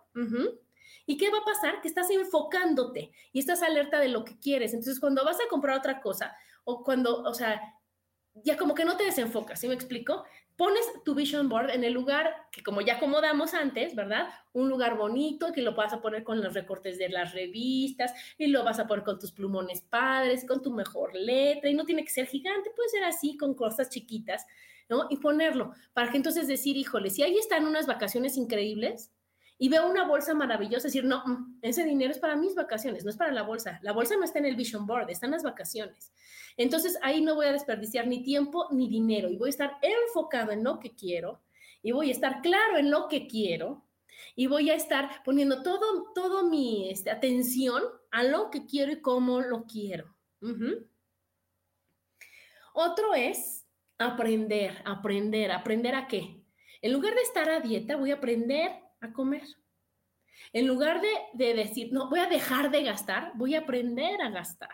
¿Y 1.04 1.18
qué 1.18 1.30
va 1.30 1.38
a 1.38 1.44
pasar? 1.44 1.82
Que 1.82 1.88
estás 1.88 2.10
enfocándote 2.10 3.12
y 3.32 3.38
estás 3.38 3.62
alerta 3.62 4.00
de 4.00 4.08
lo 4.08 4.24
que 4.24 4.38
quieres. 4.38 4.72
Entonces, 4.72 4.98
cuando 4.98 5.24
vas 5.24 5.36
a 5.36 5.48
comprar 5.50 5.76
otra 5.76 6.00
cosa 6.00 6.34
o 6.64 6.82
cuando, 6.84 7.22
o 7.22 7.34
sea, 7.34 7.60
ya 8.34 8.56
como 8.56 8.74
que 8.74 8.84
no 8.84 8.96
te 8.96 9.04
desenfocas, 9.04 9.60
¿sí 9.60 9.68
me 9.68 9.74
explico? 9.74 10.24
pones 10.56 10.84
tu 11.04 11.14
vision 11.14 11.48
board 11.48 11.70
en 11.70 11.84
el 11.84 11.92
lugar 11.92 12.30
que 12.50 12.62
como 12.62 12.80
ya 12.80 12.94
acomodamos 12.94 13.54
antes, 13.54 13.94
¿verdad? 13.94 14.28
Un 14.52 14.68
lugar 14.68 14.96
bonito 14.96 15.52
que 15.52 15.62
lo 15.62 15.74
vas 15.74 15.92
a 15.92 16.00
poner 16.00 16.24
con 16.24 16.40
los 16.40 16.54
recortes 16.54 16.98
de 16.98 17.08
las 17.08 17.32
revistas 17.32 18.12
y 18.38 18.46
lo 18.48 18.62
vas 18.62 18.78
a 18.78 18.86
poner 18.86 19.04
con 19.04 19.18
tus 19.18 19.32
plumones 19.32 19.80
padres, 19.80 20.44
con 20.46 20.62
tu 20.62 20.70
mejor 20.70 21.14
letra 21.14 21.70
y 21.70 21.74
no 21.74 21.84
tiene 21.84 22.04
que 22.04 22.10
ser 22.10 22.26
gigante, 22.26 22.70
puede 22.76 22.90
ser 22.90 23.04
así 23.04 23.36
con 23.36 23.54
cosas 23.54 23.88
chiquitas, 23.88 24.46
¿no? 24.88 25.06
Y 25.10 25.16
ponerlo 25.16 25.72
para 25.94 26.10
que 26.10 26.18
entonces 26.18 26.46
decir, 26.46 26.76
híjole, 26.76 27.10
si 27.10 27.22
ahí 27.22 27.36
están 27.38 27.66
unas 27.66 27.86
vacaciones 27.86 28.36
increíbles, 28.36 29.10
y 29.62 29.68
veo 29.68 29.88
una 29.88 30.04
bolsa 30.04 30.34
maravillosa, 30.34 30.88
decir, 30.88 31.04
no, 31.04 31.22
mm, 31.24 31.58
ese 31.62 31.84
dinero 31.84 32.10
es 32.10 32.18
para 32.18 32.34
mis 32.34 32.56
vacaciones, 32.56 33.04
no 33.04 33.10
es 33.10 33.16
para 33.16 33.30
la 33.30 33.44
bolsa. 33.44 33.78
La 33.84 33.92
bolsa 33.92 34.16
no 34.16 34.24
está 34.24 34.40
en 34.40 34.46
el 34.46 34.56
vision 34.56 34.88
board, 34.88 35.08
está 35.08 35.26
en 35.26 35.32
las 35.32 35.44
vacaciones. 35.44 36.12
Entonces 36.56 36.98
ahí 37.00 37.20
no 37.22 37.36
voy 37.36 37.46
a 37.46 37.52
desperdiciar 37.52 38.08
ni 38.08 38.24
tiempo 38.24 38.66
ni 38.72 38.88
dinero 38.88 39.30
y 39.30 39.36
voy 39.36 39.46
a 39.46 39.50
estar 39.50 39.78
enfocado 39.80 40.50
en 40.50 40.64
lo 40.64 40.80
que 40.80 40.96
quiero 40.96 41.44
y 41.80 41.92
voy 41.92 42.08
a 42.08 42.10
estar 42.10 42.42
claro 42.42 42.76
en 42.76 42.90
lo 42.90 43.06
que 43.06 43.28
quiero 43.28 43.86
y 44.34 44.48
voy 44.48 44.68
a 44.68 44.74
estar 44.74 45.22
poniendo 45.24 45.62
todo, 45.62 46.12
todo 46.12 46.44
mi 46.50 46.90
este, 46.90 47.12
atención 47.12 47.84
a 48.10 48.24
lo 48.24 48.50
que 48.50 48.66
quiero 48.66 48.90
y 48.90 49.00
cómo 49.00 49.42
lo 49.42 49.66
quiero. 49.66 50.12
Otro 52.74 53.14
es 53.14 53.64
aprender, 53.96 54.82
aprender, 54.84 55.52
aprender 55.52 55.94
a 55.94 56.08
qué. 56.08 56.42
En 56.80 56.92
lugar 56.92 57.14
de 57.14 57.22
estar 57.22 57.48
a 57.48 57.60
dieta, 57.60 57.94
voy 57.94 58.10
a 58.10 58.14
aprender 58.14 58.81
a 59.02 59.12
comer. 59.12 59.42
En 60.52 60.66
lugar 60.66 61.00
de, 61.32 61.54
decir, 61.54 61.92
no, 61.92 62.08
voy 62.08 62.20
a 62.20 62.26
dejar 62.26 62.70
de 62.70 62.82
gastar, 62.82 63.32
voy 63.34 63.54
a 63.54 63.60
aprender 63.60 64.20
a 64.20 64.30
gastar. 64.30 64.70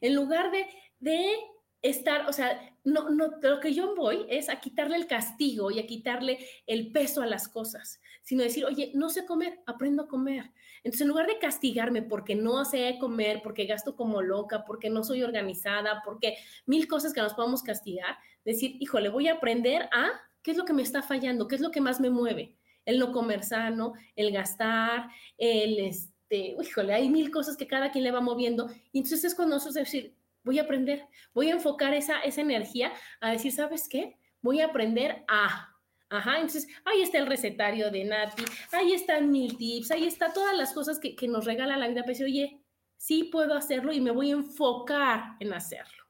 En 0.00 0.14
lugar 0.14 0.50
de, 0.50 1.36
estar, 1.80 2.28
o 2.28 2.32
sea, 2.32 2.60
no, 2.82 3.10
no, 3.10 3.36
lo 3.40 3.60
que 3.60 3.72
yo 3.72 3.94
voy 3.94 4.26
es 4.28 4.48
a 4.48 4.58
quitarle 4.58 4.96
el 4.96 5.06
castigo 5.06 5.70
y 5.70 5.78
a 5.78 5.86
quitarle 5.86 6.38
el 6.66 6.90
peso 6.90 7.22
a 7.22 7.26
las 7.26 7.46
cosas, 7.46 8.00
sino 8.22 8.42
decir, 8.42 8.64
oye, 8.64 8.90
no 8.94 9.08
sé 9.10 9.24
comer, 9.24 9.60
aprendo 9.64 10.02
a 10.02 10.08
comer. 10.08 10.50
Entonces, 10.78 11.02
en 11.02 11.08
lugar 11.08 11.28
de 11.28 11.38
castigarme 11.38 12.02
porque 12.02 12.34
no 12.34 12.64
sé 12.64 12.96
comer, 12.98 13.42
porque 13.42 13.66
gasto 13.66 13.94
como 13.94 14.22
loca, 14.22 14.64
porque 14.64 14.90
no 14.90 15.04
soy 15.04 15.22
organizada, 15.22 16.02
porque 16.04 16.38
mil 16.66 16.88
cosas 16.88 17.12
que 17.12 17.20
nos 17.20 17.34
podemos 17.34 17.62
castigar, 17.62 18.16
decir, 18.44 18.76
híjole, 18.80 19.08
voy 19.08 19.28
a 19.28 19.34
aprender 19.34 19.88
a 19.92 20.10
qué 20.42 20.50
es 20.50 20.56
lo 20.56 20.64
que 20.64 20.72
me 20.72 20.82
está 20.82 21.02
fallando, 21.02 21.46
qué 21.46 21.54
es 21.54 21.60
lo 21.60 21.70
que 21.70 21.80
más 21.80 22.00
me 22.00 22.10
mueve 22.10 22.57
el 22.88 22.98
no 22.98 23.12
comer 23.12 23.44
sano, 23.44 23.92
el 24.16 24.32
gastar, 24.32 25.10
el, 25.36 25.78
este, 25.78 26.56
híjole, 26.60 26.94
hay 26.94 27.10
mil 27.10 27.30
cosas 27.30 27.56
que 27.56 27.66
cada 27.66 27.90
quien 27.90 28.02
le 28.04 28.10
va 28.10 28.22
moviendo. 28.22 28.70
Y 28.92 29.00
entonces 29.00 29.24
es 29.24 29.34
cuando 29.34 29.56
nosotros 29.56 29.74
decir, 29.74 30.14
voy 30.42 30.58
a 30.58 30.62
aprender, 30.62 31.04
voy 31.34 31.50
a 31.50 31.52
enfocar 31.52 31.92
esa, 31.92 32.20
esa 32.20 32.40
energía 32.40 32.92
a 33.20 33.30
decir, 33.30 33.52
¿sabes 33.52 33.88
qué? 33.90 34.16
Voy 34.40 34.60
a 34.60 34.66
aprender 34.66 35.24
a, 35.28 35.74
Ajá, 36.10 36.36
entonces 36.36 36.66
ahí 36.86 37.02
está 37.02 37.18
el 37.18 37.26
recetario 37.26 37.90
de 37.90 38.02
Nati, 38.02 38.42
ahí 38.72 38.94
están 38.94 39.30
mil 39.30 39.58
tips, 39.58 39.90
ahí 39.90 40.06
está 40.06 40.32
todas 40.32 40.56
las 40.56 40.72
cosas 40.72 40.98
que, 40.98 41.14
que 41.14 41.28
nos 41.28 41.44
regala 41.44 41.76
la 41.76 41.88
vida. 41.88 42.02
Pues 42.02 42.22
oye, 42.22 42.62
sí 42.96 43.24
puedo 43.24 43.52
hacerlo 43.52 43.92
y 43.92 44.00
me 44.00 44.10
voy 44.10 44.30
a 44.30 44.36
enfocar 44.36 45.36
en 45.38 45.52
hacerlo. 45.52 46.04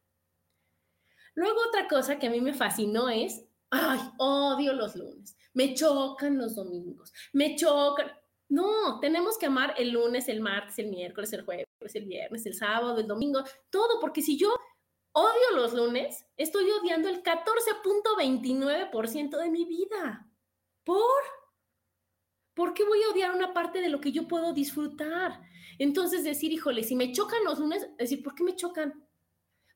Luego 1.35 1.59
otra 1.67 1.89
cosa 1.89 2.21
que 2.21 2.29
a 2.29 2.31
mí 2.31 2.41
me 2.41 2.55
fascinó 2.55 3.09
es, 3.09 3.48
ay, 3.71 4.01
odio 4.19 4.73
los 4.73 4.97
lunes 4.97 5.39
me 5.59 5.75
chocan 5.75 6.39
los 6.39 6.55
domingos, 6.55 7.13
me 7.33 7.57
chocan. 7.57 8.13
No, 8.49 9.01
tenemos 9.01 9.37
que 9.37 9.47
amar 9.47 9.75
el 9.77 9.91
lunes, 9.91 10.29
el 10.29 10.41
martes, 10.41 10.79
el 10.79 10.87
miércoles, 10.87 11.33
el 11.33 11.45
jueves, 11.45 11.67
el 11.95 12.05
viernes, 12.05 12.47
el 12.47 12.55
sábado, 12.55 13.01
el 13.01 13.09
domingo, 13.09 13.43
todo, 13.69 13.99
porque 14.01 14.23
si 14.23 14.39
yo 14.39 14.55
odio 15.13 15.57
los 15.57 15.75
lunes, 15.75 16.25
estoy 16.37 16.71
odiando 16.71 17.09
el 17.09 17.25
14.29% 17.25 19.37
de 19.37 19.51
mi 19.51 19.65
vida. 19.65 20.31
¿Por? 20.85 21.25
¿Por 22.55 22.73
qué 22.73 22.85
voy 22.85 23.03
a 23.03 23.11
odiar 23.11 23.35
una 23.35 23.53
parte 23.53 23.81
de 23.81 23.89
lo 23.89 24.01
que 24.01 24.13
yo 24.13 24.29
puedo 24.29 24.53
disfrutar? 24.53 25.41
Entonces 25.81 26.23
decir, 26.23 26.53
híjole, 26.53 26.85
si 26.85 26.95
me 26.95 27.11
chocan 27.11 27.43
los 27.43 27.59
lunes, 27.59 27.89
decir, 27.99 28.23
¿por 28.23 28.37
qué 28.37 28.45
me 28.45 28.55
chocan? 28.55 29.08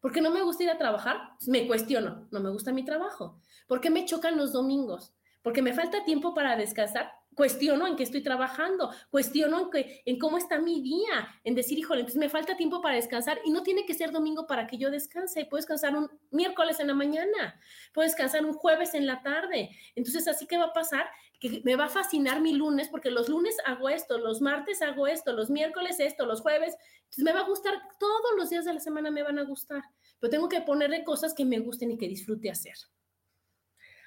¿Por 0.02 0.12
qué 0.12 0.20
no 0.20 0.30
me 0.30 0.42
gusta 0.42 0.64
ir 0.64 0.70
a 0.70 0.76
trabajar? 0.76 1.16
Me 1.46 1.66
cuestiono, 1.66 2.28
no 2.30 2.40
me 2.40 2.50
gusta 2.50 2.74
mi 2.74 2.84
trabajo. 2.84 3.40
¿Por 3.66 3.80
qué 3.80 3.88
me 3.88 4.04
chocan 4.04 4.36
los 4.36 4.52
domingos? 4.52 5.14
porque 5.42 5.62
me 5.62 5.74
falta 5.74 6.04
tiempo 6.04 6.34
para 6.34 6.56
descansar, 6.56 7.12
cuestiono 7.34 7.86
en 7.86 7.96
qué 7.96 8.02
estoy 8.02 8.22
trabajando, 8.22 8.90
cuestiono 9.10 9.70
en, 9.74 9.86
en 10.04 10.18
cómo 10.18 10.38
está 10.38 10.58
mi 10.58 10.80
día, 10.80 11.28
en 11.44 11.54
decir, 11.54 11.78
híjole, 11.78 12.00
entonces 12.00 12.20
me 12.20 12.28
falta 12.28 12.56
tiempo 12.56 12.80
para 12.80 12.96
descansar 12.96 13.40
y 13.44 13.50
no 13.50 13.62
tiene 13.62 13.84
que 13.84 13.94
ser 13.94 14.12
domingo 14.12 14.46
para 14.46 14.66
que 14.66 14.78
yo 14.78 14.90
descanse, 14.90 15.46
puedes 15.46 15.66
descansar 15.66 15.96
un 15.96 16.10
miércoles 16.30 16.78
en 16.80 16.88
la 16.88 16.94
mañana, 16.94 17.60
puedes 17.92 18.12
descansar 18.12 18.44
un 18.44 18.52
jueves 18.52 18.94
en 18.94 19.06
la 19.06 19.22
tarde. 19.22 19.70
Entonces, 19.94 20.28
así 20.28 20.46
que 20.46 20.58
va 20.58 20.66
a 20.66 20.72
pasar 20.72 21.06
que 21.42 21.60
me 21.64 21.76
va 21.76 21.86
a 21.86 21.90
fascinar 21.90 22.40
mi 22.40 22.54
lunes 22.54 22.88
porque 22.88 23.10
los 23.10 23.28
lunes 23.28 23.54
hago 23.66 23.90
esto, 23.90 24.16
los 24.16 24.40
martes 24.40 24.80
hago 24.80 25.06
esto, 25.06 25.34
los 25.34 25.50
miércoles 25.50 26.00
esto, 26.00 26.24
los 26.24 26.40
jueves, 26.40 26.74
entonces 27.02 27.24
me 27.24 27.32
va 27.34 27.40
a 27.40 27.48
gustar, 27.48 27.74
todos 27.98 28.32
los 28.38 28.48
días 28.48 28.64
de 28.64 28.72
la 28.72 28.80
semana 28.80 29.10
me 29.10 29.22
van 29.22 29.38
a 29.38 29.44
gustar, 29.44 29.82
pero 30.20 30.30
tengo 30.30 30.48
que 30.48 30.62
ponerle 30.62 31.04
cosas 31.04 31.34
que 31.34 31.44
me 31.44 31.58
gusten 31.58 31.90
y 31.90 31.98
que 31.98 32.08
disfrute 32.08 32.48
hacer. 32.48 32.76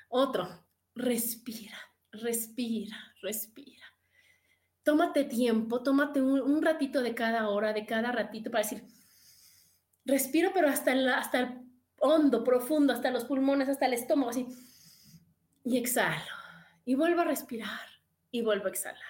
Otro, 0.07 0.47
respira 0.95 1.77
respira, 2.21 2.97
respira. 3.21 3.83
Tómate 4.83 5.23
tiempo, 5.23 5.81
tómate 5.81 6.21
un, 6.21 6.61
ratito 6.61 7.01
de 7.01 7.15
cada 7.15 7.49
hora, 7.49 7.73
de 7.73 7.85
cada 7.85 8.11
ratito 8.11 8.51
para 8.51 8.63
decir, 8.63 8.83
respiro, 10.05 10.51
pero 10.53 10.69
hasta 10.69 10.91
el, 10.91 11.09
hasta 11.09 11.39
el 11.39 11.47
hondo, 11.99 12.43
profundo, 12.43 12.93
hasta 12.93 13.09
los 13.09 13.25
pulmones, 13.25 13.67
hasta 13.67 13.87
el 13.87 13.93
estómago, 13.93 14.29
así. 14.29 14.47
Y 15.63 15.77
exhalo. 15.77 16.44
Y 16.85 16.95
vuelvo 16.95 17.21
a 17.21 17.25
respirar 17.25 17.89
y 18.31 18.41
vuelvo 18.41 18.67
a 18.67 18.69
exhalar. 18.69 19.01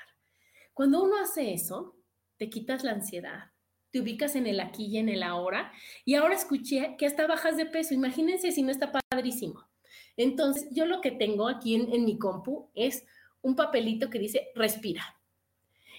Cuando 0.74 1.04
uno 1.04 1.18
hace 1.18 1.54
eso, 1.54 1.96
te 2.38 2.50
quitas 2.50 2.84
la 2.84 2.92
ansiedad, 2.92 3.52
te 3.92 4.02
ubicas 4.02 4.36
en 4.36 4.48
el 4.48 4.60
aquí 4.60 4.86
y 4.88 4.98
en 4.98 5.10
el 5.10 5.24
ahora. 5.24 5.72
Y 6.04 6.16
ahora 6.16 6.36
escuché 6.36 6.96
que 6.98 7.06
hasta 7.06 7.28
bajas 7.28 7.58
de 7.58 7.66
peso. 7.66 7.94
Imagínense 7.94 8.52
si 8.52 8.62
no 8.62 8.72
está 8.72 8.92
padrísimo. 8.92 9.68
Entonces, 10.18 10.68
yo 10.72 10.86
lo 10.86 11.02
que 11.02 11.12
tengo 11.12 11.48
aquí 11.48 11.76
en, 11.76 12.06
mi 12.06 12.18
compu 12.18 12.70
es 12.76 13.06
un 13.42 13.56
papelito 13.56 14.10
que 14.10 14.20
dice 14.20 14.50
respira. 14.56 15.18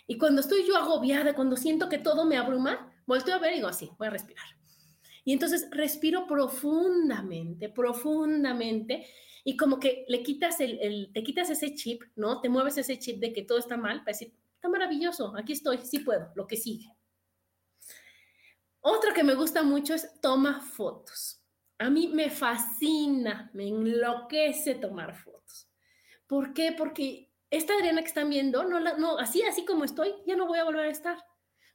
Y 0.06 0.18
cuando 0.18 0.40
estoy 0.40 0.66
yo 0.66 0.76
agobiada, 0.76 1.34
cuando 1.34 1.56
siento 1.56 1.88
que 1.88 1.98
todo 1.98 2.24
me 2.24 2.36
abruma, 2.36 2.92
volteo 3.06 3.34
a 3.34 3.38
ver 3.38 3.52
y 3.52 3.56
digo 3.56 3.68
así, 3.68 3.90
voy 3.98 4.08
a 4.08 4.10
respirar. 4.10 4.44
Y 5.24 5.32
entonces 5.32 5.68
respiro 5.70 6.26
profundamente, 6.26 7.68
profundamente, 7.68 9.06
y 9.48 9.56
como 9.56 9.78
que 9.78 10.04
le 10.08 10.24
quitas 10.24 10.58
el, 10.58 11.12
te 11.14 11.22
quitas 11.22 11.48
ese 11.50 11.72
chip, 11.72 12.02
¿no? 12.16 12.40
Te 12.40 12.48
mueves 12.48 12.78
ese 12.78 12.98
chip 12.98 13.20
de 13.20 13.32
que 13.32 13.42
todo 13.42 13.58
está 13.58 13.76
mal, 13.76 14.00
para 14.00 14.10
decir, 14.10 14.34
está 14.56 14.68
maravilloso, 14.68 15.36
aquí 15.36 15.52
estoy, 15.52 15.78
sí 15.84 16.00
puedo, 16.00 16.32
lo 16.34 16.48
que 16.48 16.56
sigue. 16.56 16.92
Otro 18.80 19.14
que 19.14 19.22
me 19.22 19.36
gusta 19.36 19.62
mucho 19.62 19.94
es 19.94 20.20
toma 20.20 20.60
fotos. 20.60 21.44
A 21.78 21.88
mí 21.90 22.08
me 22.08 22.28
fascina, 22.28 23.48
me 23.54 23.68
enloquece 23.68 24.74
tomar 24.74 25.14
fotos. 25.14 25.68
¿Por 26.26 26.52
qué? 26.52 26.74
Porque 26.76 27.30
esta 27.48 27.74
Adriana 27.74 28.00
que 28.00 28.08
están 28.08 28.28
viendo, 28.28 28.64
no, 28.64 28.80
no, 28.80 29.16
así, 29.16 29.42
así 29.42 29.64
como 29.64 29.84
estoy, 29.84 30.12
ya 30.26 30.34
no 30.34 30.48
voy 30.48 30.58
a 30.58 30.64
volver 30.64 30.86
a 30.86 30.90
estar. 30.90 31.24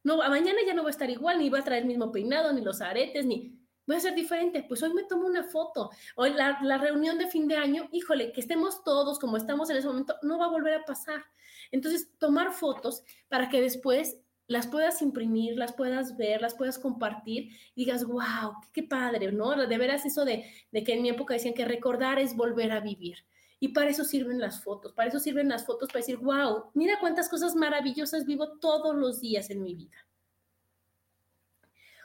No, 0.03 0.17
mañana 0.17 0.59
ya 0.67 0.73
no 0.73 0.81
voy 0.81 0.89
a 0.89 0.97
estar 0.97 1.09
igual, 1.09 1.39
ni 1.39 1.49
voy 1.49 1.61
a 1.61 1.63
traer 1.63 1.83
el 1.83 1.87
mismo 1.87 2.11
peinado, 2.11 2.51
ni 2.51 2.59
los 2.59 2.81
aretes, 2.81 3.25
ni 3.25 3.60
voy 3.87 3.95
a 3.95 3.99
ser 3.99 4.15
diferente. 4.15 4.65
Pues 4.67 4.81
hoy 4.83 4.93
me 4.93 5.03
tomo 5.03 5.25
una 5.25 5.43
foto. 5.43 5.91
Hoy 6.15 6.33
la, 6.33 6.59
la 6.61 6.77
reunión 6.77 7.17
de 7.17 7.27
fin 7.27 7.47
de 7.47 7.57
año, 7.57 7.89
híjole, 7.91 8.31
que 8.31 8.41
estemos 8.41 8.83
todos 8.83 9.19
como 9.19 9.37
estamos 9.37 9.69
en 9.69 9.77
ese 9.77 9.87
momento, 9.87 10.15
no 10.21 10.37
va 10.37 10.45
a 10.45 10.51
volver 10.51 10.73
a 10.73 10.85
pasar. 10.85 11.23
Entonces, 11.71 12.09
tomar 12.17 12.51
fotos 12.51 13.03
para 13.29 13.49
que 13.49 13.61
después 13.61 14.17
las 14.47 14.67
puedas 14.67 15.01
imprimir, 15.01 15.55
las 15.55 15.73
puedas 15.73 16.17
ver, 16.17 16.41
las 16.41 16.55
puedas 16.55 16.77
compartir 16.77 17.51
y 17.73 17.85
digas, 17.85 18.03
wow, 18.05 18.53
qué, 18.73 18.83
padre, 18.83 19.31
¿no? 19.31 19.55
De 19.55 19.77
veras 19.77 20.05
eso 20.05 20.25
de, 20.25 20.45
de, 20.71 20.83
que 20.83 20.93
en 20.93 21.01
mi 21.01 21.09
época 21.09 21.33
decían 21.33 21.53
que 21.53 21.63
recordar 21.63 22.19
es 22.19 22.35
volver 22.35 22.73
a 22.73 22.81
vivir. 22.81 23.19
Y 23.61 23.69
para 23.69 23.91
eso 23.91 24.03
sirven 24.03 24.39
las 24.39 24.61
fotos, 24.61 24.91
para 24.93 25.07
eso 25.07 25.19
sirven 25.19 25.47
las 25.47 25.65
fotos, 25.65 25.87
para 25.87 25.99
decir, 25.99 26.17
wow, 26.17 26.65
mira 26.73 26.99
cuántas 26.99 27.29
cosas 27.29 27.55
maravillosas 27.55 28.25
vivo 28.25 28.57
todos 28.59 28.95
los 28.95 29.21
días 29.21 29.49
en 29.51 29.61
mi 29.63 29.73
vida. 29.73 29.97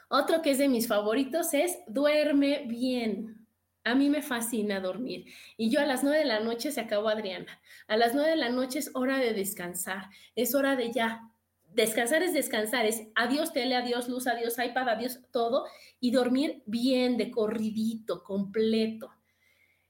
Otro 0.09 0.41
que 0.41 0.51
es 0.51 0.57
de 0.57 0.69
mis 0.69 0.87
favoritos 0.87 1.53
es 1.53 1.77
duerme 1.87 2.65
bien. 2.67 3.47
A 3.83 3.95
mí 3.95 4.09
me 4.09 4.21
fascina 4.21 4.79
dormir. 4.79 5.25
Y 5.57 5.69
yo 5.69 5.79
a 5.79 5.85
las 5.85 6.03
nueve 6.03 6.19
de 6.19 6.25
la 6.25 6.39
noche 6.39 6.71
se 6.71 6.81
acabó 6.81 7.09
Adriana. 7.09 7.61
A 7.87 7.97
las 7.97 8.13
nueve 8.13 8.31
de 8.31 8.35
la 8.35 8.49
noche 8.49 8.79
es 8.79 8.91
hora 8.93 9.17
de 9.17 9.33
descansar. 9.33 10.09
Es 10.35 10.55
hora 10.55 10.75
de 10.75 10.91
ya 10.91 11.31
descansar 11.73 12.23
es 12.23 12.33
descansar, 12.33 12.85
es 12.85 13.03
adiós 13.15 13.53
tele, 13.53 13.75
adiós 13.75 14.09
luz, 14.09 14.27
adiós 14.27 14.57
iPad, 14.57 14.89
adiós 14.89 15.19
todo, 15.31 15.65
y 15.99 16.11
dormir 16.11 16.63
bien, 16.65 17.17
de 17.17 17.29
corridito, 17.29 18.23
completo. 18.23 19.11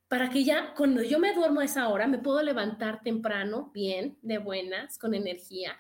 Para 0.08 0.30
que 0.30 0.44
ya 0.44 0.74
cuando 0.76 1.02
yo 1.02 1.20
me 1.20 1.34
duermo 1.34 1.62
a 1.62 1.66
esa 1.66 1.88
hora, 1.90 2.08
me 2.08 2.18
puedo 2.18 2.42
levantar 2.42 3.02
temprano, 3.04 3.72
bien, 3.74 4.18
de 4.22 4.38
buenas, 4.38 4.98
con 4.98 5.14
energía. 5.14 5.78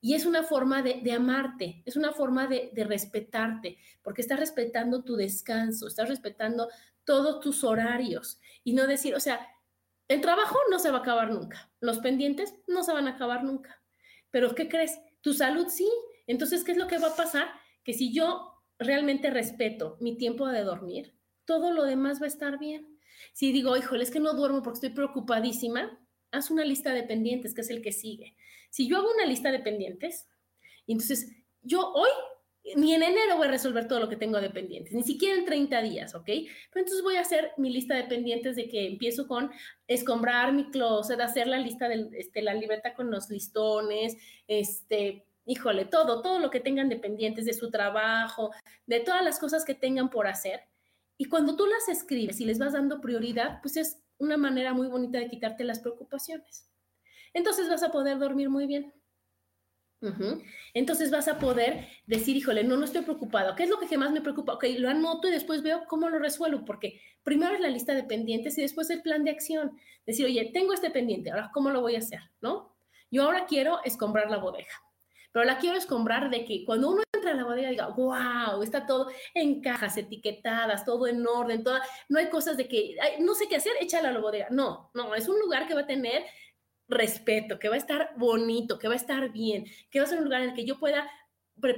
Y 0.00 0.14
es 0.14 0.24
una 0.24 0.42
forma 0.42 0.82
de, 0.82 1.12
amarte, 1.12 1.82
es 1.84 1.96
una 1.96 2.12
forma 2.12 2.46
de, 2.46 2.70
de, 2.72 2.84
respetarte, 2.84 3.78
porque 4.02 4.22
estás 4.22 4.40
respetando 4.40 5.04
tu 5.04 5.16
descanso, 5.16 5.86
estás 5.86 6.08
respetando 6.08 6.68
todos 7.04 7.40
tus 7.40 7.64
horarios 7.64 8.40
y 8.64 8.72
no 8.72 8.86
decir, 8.86 9.14
o 9.14 9.20
sea, 9.20 9.46
el 10.08 10.20
trabajo 10.20 10.58
no 10.70 10.78
se 10.78 10.90
va 10.90 10.98
a 10.98 11.00
acabar 11.00 11.30
nunca, 11.30 11.70
los 11.80 11.98
pendientes 11.98 12.54
no 12.66 12.82
se 12.82 12.92
van 12.92 13.08
a 13.08 13.12
acabar 13.12 13.44
nunca, 13.44 13.80
pero 14.30 14.54
¿qué 14.54 14.68
crees? 14.68 14.98
Tu 15.20 15.34
salud 15.34 15.66
sí. 15.68 15.88
Entonces, 16.26 16.64
¿qué 16.64 16.72
es 16.72 16.78
lo 16.78 16.86
que 16.86 16.98
va 16.98 17.08
a 17.08 17.16
pasar? 17.16 17.48
Que 17.84 17.92
si 17.92 18.12
yo 18.12 18.54
realmente 18.78 19.30
respeto 19.30 19.96
mi 20.00 20.16
tiempo 20.16 20.48
de 20.48 20.62
dormir, 20.62 21.14
todo 21.44 21.72
lo 21.72 21.84
demás 21.84 22.20
va 22.20 22.24
a 22.24 22.28
estar 22.28 22.58
bien. 22.58 22.98
Si 23.32 23.52
digo, 23.52 23.76
híjole, 23.76 24.02
es 24.02 24.10
que 24.10 24.20
no 24.20 24.34
duermo 24.34 24.62
porque 24.62 24.76
estoy 24.76 24.90
preocupadísima, 24.90 25.98
haz 26.30 26.50
una 26.50 26.64
lista 26.64 26.94
de 26.94 27.02
pendientes, 27.02 27.54
que 27.54 27.60
es 27.60 27.70
el 27.70 27.82
que 27.82 27.92
sigue. 27.92 28.36
Si 28.70 28.88
yo 28.88 28.98
hago 28.98 29.12
una 29.12 29.26
lista 29.26 29.52
de 29.52 29.60
pendientes, 29.60 30.26
entonces 30.86 31.30
yo 31.62 31.92
hoy, 31.92 32.10
ni 32.76 32.94
en 32.94 33.02
enero 33.02 33.36
voy 33.36 33.48
a 33.48 33.50
resolver 33.50 33.88
todo 33.88 34.00
lo 34.00 34.08
que 34.08 34.16
tengo 34.16 34.40
de 34.40 34.50
pendientes, 34.50 34.94
ni 34.94 35.02
siquiera 35.02 35.36
en 35.36 35.44
30 35.44 35.82
días, 35.82 36.14
¿ok? 36.14 36.24
Pero 36.26 36.46
entonces 36.74 37.02
voy 37.02 37.16
a 37.16 37.20
hacer 37.20 37.52
mi 37.56 37.70
lista 37.70 37.94
de 37.94 38.04
pendientes 38.04 38.56
de 38.56 38.68
que 38.68 38.86
empiezo 38.86 39.26
con 39.26 39.50
escombrar 39.86 40.52
mi 40.52 40.70
closet, 40.70 41.20
hacer 41.20 41.46
la 41.46 41.58
lista 41.58 41.88
de 41.88 42.08
este, 42.12 42.42
la 42.42 42.54
libreta 42.54 42.94
con 42.94 43.10
los 43.10 43.28
listones, 43.28 44.16
este, 44.46 45.26
híjole, 45.44 45.84
todo, 45.84 46.22
todo 46.22 46.38
lo 46.38 46.50
que 46.50 46.60
tengan 46.60 46.88
dependientes 46.88 47.44
de 47.44 47.54
su 47.54 47.70
trabajo, 47.70 48.50
de 48.86 49.00
todas 49.00 49.24
las 49.24 49.38
cosas 49.38 49.64
que 49.64 49.74
tengan 49.74 50.10
por 50.10 50.26
hacer. 50.26 50.60
Y 51.18 51.26
cuando 51.26 51.56
tú 51.56 51.66
las 51.66 51.88
escribes 51.88 52.40
y 52.40 52.46
les 52.46 52.58
vas 52.58 52.72
dando 52.72 53.00
prioridad, 53.00 53.60
pues 53.60 53.76
es 53.76 54.00
una 54.18 54.36
manera 54.36 54.72
muy 54.74 54.88
bonita 54.88 55.18
de 55.18 55.28
quitarte 55.28 55.64
las 55.64 55.80
preocupaciones. 55.80 56.69
Entonces 57.32 57.68
vas 57.68 57.82
a 57.82 57.92
poder 57.92 58.18
dormir 58.18 58.50
muy 58.50 58.66
bien. 58.66 58.92
Entonces 60.72 61.10
vas 61.10 61.28
a 61.28 61.38
poder 61.38 61.86
decir, 62.06 62.34
híjole, 62.34 62.64
no, 62.64 62.78
no 62.78 62.86
estoy 62.86 63.02
preocupado. 63.02 63.54
¿Qué 63.54 63.64
es 63.64 63.68
lo 63.68 63.78
que 63.78 63.98
más 63.98 64.12
me 64.12 64.22
preocupa? 64.22 64.54
Ok, 64.54 64.64
lo 64.78 64.88
anoto 64.88 65.28
y 65.28 65.30
después 65.30 65.62
veo 65.62 65.84
cómo 65.86 66.08
lo 66.08 66.18
resuelvo, 66.18 66.64
porque 66.64 67.02
primero 67.22 67.54
es 67.54 67.60
la 67.60 67.68
lista 67.68 67.94
de 67.94 68.04
pendientes 68.04 68.56
y 68.56 68.62
después 68.62 68.88
el 68.88 69.02
plan 69.02 69.24
de 69.24 69.30
acción. 69.30 69.78
Decir, 70.06 70.24
oye, 70.24 70.50
tengo 70.54 70.72
este 70.72 70.90
pendiente, 70.90 71.30
ahora 71.30 71.50
cómo 71.52 71.68
lo 71.68 71.82
voy 71.82 71.96
a 71.96 71.98
hacer, 71.98 72.20
¿no? 72.40 72.74
Yo 73.10 73.24
ahora 73.24 73.44
quiero 73.44 73.80
escombrar 73.84 74.30
la 74.30 74.38
bodega, 74.38 74.72
pero 75.32 75.44
la 75.44 75.58
quiero 75.58 75.76
escombrar 75.76 76.30
de 76.30 76.44
que 76.46 76.64
cuando 76.64 76.92
uno 76.92 77.02
entra 77.12 77.32
a 77.32 77.34
la 77.34 77.44
bodega 77.44 77.68
diga, 77.68 77.88
wow, 77.88 78.62
está 78.62 78.86
todo 78.86 79.10
en 79.34 79.60
cajas 79.60 79.98
etiquetadas, 79.98 80.84
todo 80.86 81.08
en 81.08 81.26
orden, 81.26 81.62
toda, 81.62 81.82
no 82.08 82.18
hay 82.18 82.30
cosas 82.30 82.56
de 82.56 82.68
que, 82.68 82.96
no 83.20 83.34
sé 83.34 83.48
qué 83.48 83.56
hacer, 83.56 83.72
échala 83.80 84.08
a 84.08 84.12
la 84.12 84.20
bodega. 84.20 84.46
No, 84.50 84.90
no, 84.94 85.14
es 85.14 85.28
un 85.28 85.38
lugar 85.38 85.68
que 85.68 85.74
va 85.74 85.82
a 85.82 85.86
tener 85.86 86.24
respeto, 86.90 87.58
que 87.58 87.68
va 87.68 87.76
a 87.76 87.78
estar 87.78 88.12
bonito, 88.16 88.78
que 88.78 88.88
va 88.88 88.94
a 88.94 88.96
estar 88.96 89.30
bien, 89.32 89.64
que 89.90 90.00
va 90.00 90.04
a 90.04 90.08
ser 90.08 90.18
un 90.18 90.24
lugar 90.24 90.42
en 90.42 90.50
el 90.50 90.54
que 90.54 90.64
yo 90.64 90.78
pueda 90.78 91.08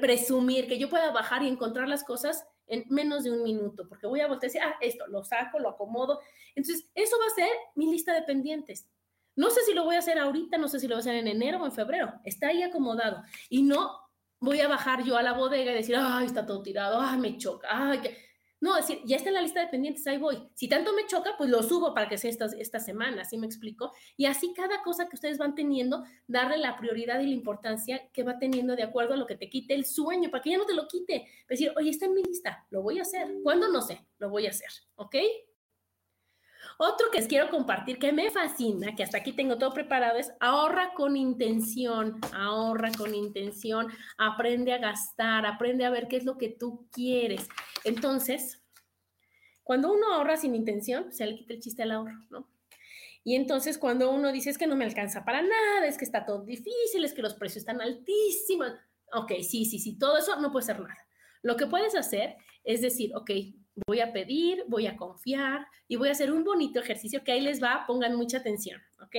presumir, 0.00 0.66
que 0.66 0.78
yo 0.78 0.88
pueda 0.88 1.10
bajar 1.10 1.42
y 1.42 1.48
encontrar 1.48 1.88
las 1.88 2.04
cosas 2.04 2.46
en 2.66 2.84
menos 2.88 3.24
de 3.24 3.32
un 3.32 3.42
minuto, 3.42 3.88
porque 3.88 4.06
voy 4.06 4.20
a 4.20 4.28
voltear 4.28 4.52
ah, 4.66 4.76
esto, 4.80 5.06
lo 5.08 5.24
saco, 5.24 5.58
lo 5.58 5.70
acomodo. 5.70 6.20
Entonces, 6.54 6.88
eso 6.94 7.16
va 7.18 7.26
a 7.26 7.34
ser 7.34 7.50
mi 7.74 7.90
lista 7.90 8.14
de 8.14 8.22
pendientes. 8.22 8.88
No 9.34 9.50
sé 9.50 9.62
si 9.62 9.74
lo 9.74 9.84
voy 9.84 9.96
a 9.96 10.00
hacer 10.00 10.18
ahorita, 10.18 10.58
no 10.58 10.68
sé 10.68 10.78
si 10.78 10.86
lo 10.86 10.94
voy 10.94 11.00
a 11.00 11.00
hacer 11.00 11.16
en 11.16 11.28
enero 11.28 11.60
o 11.60 11.66
en 11.66 11.72
febrero. 11.72 12.12
Está 12.24 12.48
ahí 12.48 12.62
acomodado. 12.62 13.22
Y 13.48 13.62
no 13.62 13.98
voy 14.40 14.60
a 14.60 14.68
bajar 14.68 15.04
yo 15.04 15.16
a 15.16 15.22
la 15.22 15.32
bodega 15.32 15.72
y 15.72 15.76
decir, 15.76 15.96
ay, 15.98 16.26
está 16.26 16.46
todo 16.46 16.62
tirado, 16.62 17.00
ay, 17.00 17.18
me 17.18 17.38
choca, 17.38 17.68
ay, 17.70 18.00
que 18.00 18.31
no, 18.62 18.76
decir, 18.76 19.00
ya 19.04 19.16
está 19.16 19.30
en 19.30 19.34
la 19.34 19.42
lista 19.42 19.60
de 19.60 19.66
pendientes, 19.66 20.06
ahí 20.06 20.18
voy. 20.18 20.38
Si 20.54 20.68
tanto 20.68 20.92
me 20.92 21.04
choca, 21.08 21.34
pues 21.36 21.50
lo 21.50 21.64
subo 21.64 21.92
para 21.92 22.08
que 22.08 22.16
sea 22.16 22.30
esta, 22.30 22.46
esta 22.56 22.78
semana, 22.78 23.24
¿sí 23.24 23.36
me 23.36 23.46
explico? 23.46 23.90
Y 24.16 24.26
así 24.26 24.54
cada 24.54 24.84
cosa 24.84 25.08
que 25.08 25.16
ustedes 25.16 25.36
van 25.36 25.56
teniendo, 25.56 26.04
darle 26.28 26.58
la 26.58 26.76
prioridad 26.76 27.18
y 27.18 27.26
la 27.26 27.34
importancia 27.34 28.08
que 28.12 28.22
va 28.22 28.38
teniendo 28.38 28.76
de 28.76 28.84
acuerdo 28.84 29.14
a 29.14 29.16
lo 29.16 29.26
que 29.26 29.34
te 29.34 29.50
quite 29.50 29.74
el 29.74 29.84
sueño, 29.84 30.30
para 30.30 30.44
que 30.44 30.50
ya 30.50 30.58
no 30.58 30.64
te 30.64 30.74
lo 30.74 30.86
quite. 30.86 31.26
Decir, 31.48 31.72
oye, 31.76 31.90
está 31.90 32.06
en 32.06 32.14
mi 32.14 32.22
lista, 32.22 32.64
lo 32.70 32.82
voy 32.82 33.00
a 33.00 33.02
hacer. 33.02 33.34
¿Cuándo? 33.42 33.68
No 33.68 33.82
sé, 33.82 34.06
lo 34.18 34.30
voy 34.30 34.46
a 34.46 34.50
hacer, 34.50 34.70
¿ok? 34.94 35.16
Otro 36.78 37.10
que 37.10 37.18
les 37.18 37.28
quiero 37.28 37.50
compartir 37.50 37.98
que 37.98 38.12
me 38.12 38.30
fascina, 38.30 38.94
que 38.94 39.02
hasta 39.02 39.18
aquí 39.18 39.32
tengo 39.32 39.58
todo 39.58 39.72
preparado, 39.72 40.18
es 40.18 40.32
ahorra 40.40 40.94
con 40.94 41.16
intención, 41.16 42.20
ahorra 42.32 42.90
con 42.96 43.14
intención, 43.14 43.88
aprende 44.18 44.72
a 44.72 44.78
gastar, 44.78 45.46
aprende 45.46 45.84
a 45.84 45.90
ver 45.90 46.08
qué 46.08 46.16
es 46.16 46.24
lo 46.24 46.38
que 46.38 46.48
tú 46.48 46.88
quieres. 46.92 47.48
Entonces, 47.84 48.62
cuando 49.62 49.92
uno 49.92 50.12
ahorra 50.12 50.36
sin 50.36 50.54
intención, 50.54 51.12
se 51.12 51.26
le 51.26 51.36
quita 51.36 51.54
el 51.54 51.60
chiste 51.60 51.82
al 51.82 51.92
ahorro, 51.92 52.18
¿no? 52.30 52.48
Y 53.24 53.36
entonces 53.36 53.78
cuando 53.78 54.10
uno 54.10 54.32
dice 54.32 54.50
es 54.50 54.58
que 54.58 54.66
no 54.66 54.74
me 54.74 54.84
alcanza 54.84 55.24
para 55.24 55.42
nada, 55.42 55.86
es 55.86 55.96
que 55.96 56.04
está 56.04 56.26
todo 56.26 56.44
difícil, 56.44 57.04
es 57.04 57.14
que 57.14 57.22
los 57.22 57.34
precios 57.34 57.58
están 57.58 57.80
altísimos, 57.80 58.72
ok, 59.12 59.32
sí, 59.48 59.64
sí, 59.64 59.78
sí, 59.78 59.96
todo 59.96 60.18
eso 60.18 60.40
no 60.40 60.50
puede 60.50 60.66
ser 60.66 60.80
nada. 60.80 61.06
Lo 61.42 61.56
que 61.56 61.66
puedes 61.66 61.94
hacer 61.94 62.36
es 62.64 62.80
decir, 62.80 63.14
ok, 63.14 63.30
voy 63.86 64.00
a 64.00 64.12
pedir, 64.12 64.64
voy 64.68 64.86
a 64.86 64.96
confiar 64.96 65.66
y 65.88 65.96
voy 65.96 66.08
a 66.08 66.12
hacer 66.12 66.32
un 66.32 66.44
bonito 66.44 66.80
ejercicio 66.80 67.24
que 67.24 67.32
ahí 67.32 67.40
les 67.40 67.62
va, 67.62 67.84
pongan 67.86 68.16
mucha 68.16 68.38
atención, 68.38 68.80
¿ok? 69.02 69.16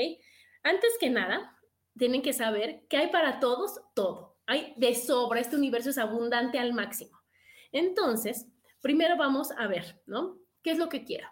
Antes 0.63 0.91
que 0.99 1.09
nada, 1.09 1.57
tienen 1.97 2.21
que 2.21 2.33
saber 2.33 2.85
que 2.87 2.97
hay 2.97 3.07
para 3.09 3.39
todos 3.39 3.81
todo. 3.93 4.37
Hay 4.45 4.73
de 4.77 4.93
sobra, 4.95 5.39
este 5.39 5.55
universo 5.55 5.89
es 5.89 5.97
abundante 5.97 6.59
al 6.59 6.73
máximo. 6.73 7.17
Entonces, 7.71 8.47
primero 8.81 9.17
vamos 9.17 9.51
a 9.57 9.67
ver, 9.67 10.01
¿no? 10.05 10.37
¿Qué 10.61 10.71
es 10.71 10.77
lo 10.77 10.89
que 10.89 11.03
quiero? 11.03 11.27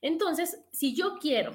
Entonces, 0.00 0.62
si 0.72 0.94
yo 0.94 1.18
quiero 1.20 1.52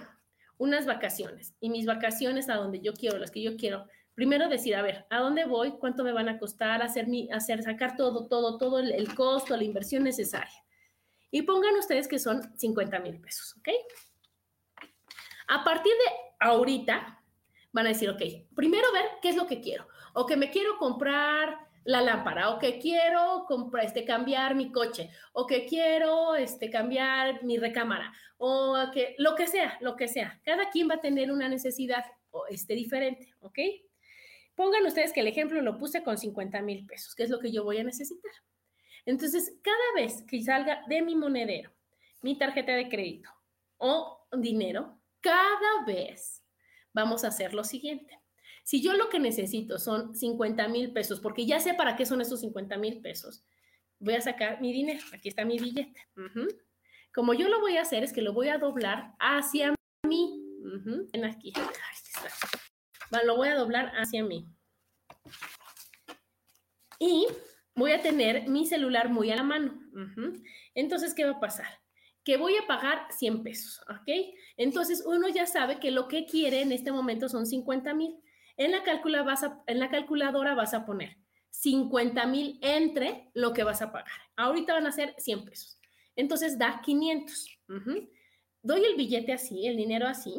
unas 0.58 0.86
vacaciones 0.86 1.56
y 1.60 1.70
mis 1.70 1.86
vacaciones 1.86 2.50
a 2.50 2.56
donde 2.56 2.82
yo 2.82 2.94
quiero, 2.94 3.18
las 3.18 3.32
que 3.32 3.42
yo 3.42 3.58
quiero, 3.58 3.88
primero 4.14 4.48
decir, 4.48 4.76
a 4.76 4.82
ver, 4.82 5.06
¿a 5.10 5.20
dónde 5.20 5.46
voy? 5.46 5.72
¿Cuánto 5.80 6.04
me 6.04 6.14
van 6.14 6.30
a 6.30 6.38
costar? 6.40 6.82
Hacer, 6.82 7.08
mi, 7.08 7.30
hacer 7.32 7.64
sacar 7.64 7.98
todo, 7.98 8.28
todo, 8.28 8.58
todo 8.58 8.80
el, 8.80 8.92
el 8.92 9.14
costo, 9.16 9.58
la 9.58 9.64
inversión 9.64 10.04
necesaria. 10.04 10.65
Y 11.36 11.42
pongan 11.42 11.76
ustedes 11.76 12.08
que 12.08 12.18
son 12.18 12.58
50 12.58 12.98
mil 13.00 13.20
pesos, 13.20 13.58
¿ok? 13.58 13.68
A 15.50 15.66
partir 15.66 15.92
de 15.92 16.34
ahorita, 16.40 17.22
van 17.74 17.86
a 17.88 17.90
decir, 17.90 18.10
ok, 18.10 18.22
primero 18.56 18.90
ver 18.94 19.04
qué 19.22 19.28
es 19.28 19.36
lo 19.36 19.46
que 19.46 19.60
quiero. 19.60 19.86
O 20.14 20.26
que 20.26 20.38
me 20.38 20.50
quiero 20.50 20.78
comprar 20.78 21.60
la 21.84 22.00
lámpara, 22.00 22.52
o 22.52 22.58
que 22.58 22.80
quiero 22.80 23.44
comprar, 23.50 23.84
este, 23.84 24.06
cambiar 24.06 24.56
mi 24.56 24.72
coche, 24.72 25.10
o 25.34 25.46
que 25.46 25.66
quiero 25.66 26.36
este, 26.36 26.70
cambiar 26.70 27.44
mi 27.44 27.58
recámara, 27.58 28.14
o 28.38 28.78
que 28.94 29.16
lo 29.18 29.36
que 29.36 29.48
sea, 29.48 29.78
lo 29.82 29.98
que 29.98 30.08
sea. 30.08 30.40
Cada 30.46 30.70
quien 30.70 30.90
va 30.90 30.94
a 30.94 31.02
tener 31.02 31.34
una 31.34 31.50
necesidad 31.50 32.06
este, 32.48 32.76
diferente, 32.76 33.36
¿ok? 33.42 33.60
Pongan 34.56 34.86
ustedes 34.86 35.12
que 35.12 35.20
el 35.20 35.28
ejemplo 35.28 35.62
lo 35.62 35.78
puse 35.78 36.02
con 36.02 36.18
50 36.18 36.62
mil 36.62 36.86
pesos, 36.86 37.14
que 37.14 37.24
es 37.24 37.30
lo 37.30 37.42
que 37.42 37.52
yo 37.52 37.66
voy 37.66 37.80
a 37.80 37.84
necesitar. 37.84 38.32
Entonces, 39.06 39.58
cada 39.62 39.94
vez 39.96 40.24
que 40.24 40.42
salga 40.42 40.84
de 40.88 41.02
mi 41.02 41.16
monedero, 41.16 41.72
mi 42.22 42.38
tarjeta 42.38 42.74
de 42.74 42.90
crédito 42.90 43.30
o 43.78 44.28
dinero, 44.32 45.00
cada 45.22 45.86
vez 45.86 46.44
vamos 46.94 47.24
a 47.24 47.28
hacer 47.28 47.54
lo 47.54 47.64
siguiente. 47.64 48.20
Si 48.64 48.82
yo 48.82 48.94
lo 48.94 49.10
que 49.10 49.20
necesito 49.20 49.78
son 49.78 50.16
50 50.16 50.68
mil 50.70 50.92
pesos, 50.92 51.20
porque 51.20 51.46
ya 51.46 51.60
sé 51.60 51.76
para 51.76 51.96
qué 51.96 52.06
son 52.06 52.22
esos 52.22 52.40
50 52.40 52.78
mil 52.78 53.00
pesos, 53.02 53.46
voy 54.00 54.16
a 54.16 54.22
sacar 54.22 54.60
mi 54.60 54.74
dinero. 54.74 55.02
Aquí 55.14 55.30
está 55.30 55.46
mi 55.46 55.60
billete. 55.60 56.08
Como 57.14 57.34
yo 57.34 57.48
lo 57.48 57.62
voy 57.62 57.78
a 57.78 57.82
hacer 57.82 58.04
es 58.04 58.12
que 58.12 58.22
lo 58.22 58.34
voy 58.34 58.50
a 58.50 58.58
doblar 58.58 59.14
hacia 59.20 59.76
mí. 60.08 60.42
Ven 61.14 61.26
aquí. 61.26 61.54
lo 63.24 63.38
voy 63.38 63.50
a 63.50 63.56
doblar 63.56 63.92
hacia 63.96 64.24
mí. 64.24 64.48
Y 67.00 67.28
voy 67.76 67.92
a 67.92 68.02
tener 68.02 68.48
mi 68.48 68.66
celular 68.66 69.10
muy 69.10 69.32
a 69.32 69.36
la 69.36 69.44
mano. 69.44 69.80
Entonces, 70.74 71.14
¿qué 71.14 71.26
va 71.26 71.32
a 71.32 71.40
pasar? 71.40 71.68
Que 72.24 72.38
voy 72.38 72.56
a 72.56 72.66
pagar 72.66 73.08
100 73.12 73.44
pesos, 73.44 73.82
¿ok? 73.90 74.10
Entonces, 74.58 75.04
uno 75.06 75.28
ya 75.28 75.46
sabe 75.46 75.80
que 75.80 75.92
lo 75.92 76.08
que 76.08 76.26
quiere 76.26 76.62
en 76.62 76.72
este 76.72 76.92
momento 76.92 77.30
son 77.30 77.46
50 77.46 77.94
mil. 77.94 78.16
En, 78.58 78.72
la 78.72 78.82
en 79.68 79.80
la 79.80 79.90
calculadora 79.90 80.56
vas 80.56 80.74
a 80.74 80.86
poner 80.86 81.18
50 81.52 82.26
mil 82.26 82.58
entre 82.62 83.30
lo 83.34 83.54
que 83.54 83.64
vas 83.64 83.82
a 83.82 83.92
pagar. 83.92 84.20
Ahorita 84.38 84.74
van 84.74 84.88
a 84.88 84.92
ser 84.92 85.14
100 85.18 85.46
pesos. 85.46 85.78
Entonces, 86.16 86.58
da 86.58 86.82
500. 86.84 87.60
Doy 88.64 88.84
el 88.84 88.96
billete 88.96 89.34
así, 89.34 89.68
el 89.68 89.78
dinero 89.78 90.08
así, 90.08 90.34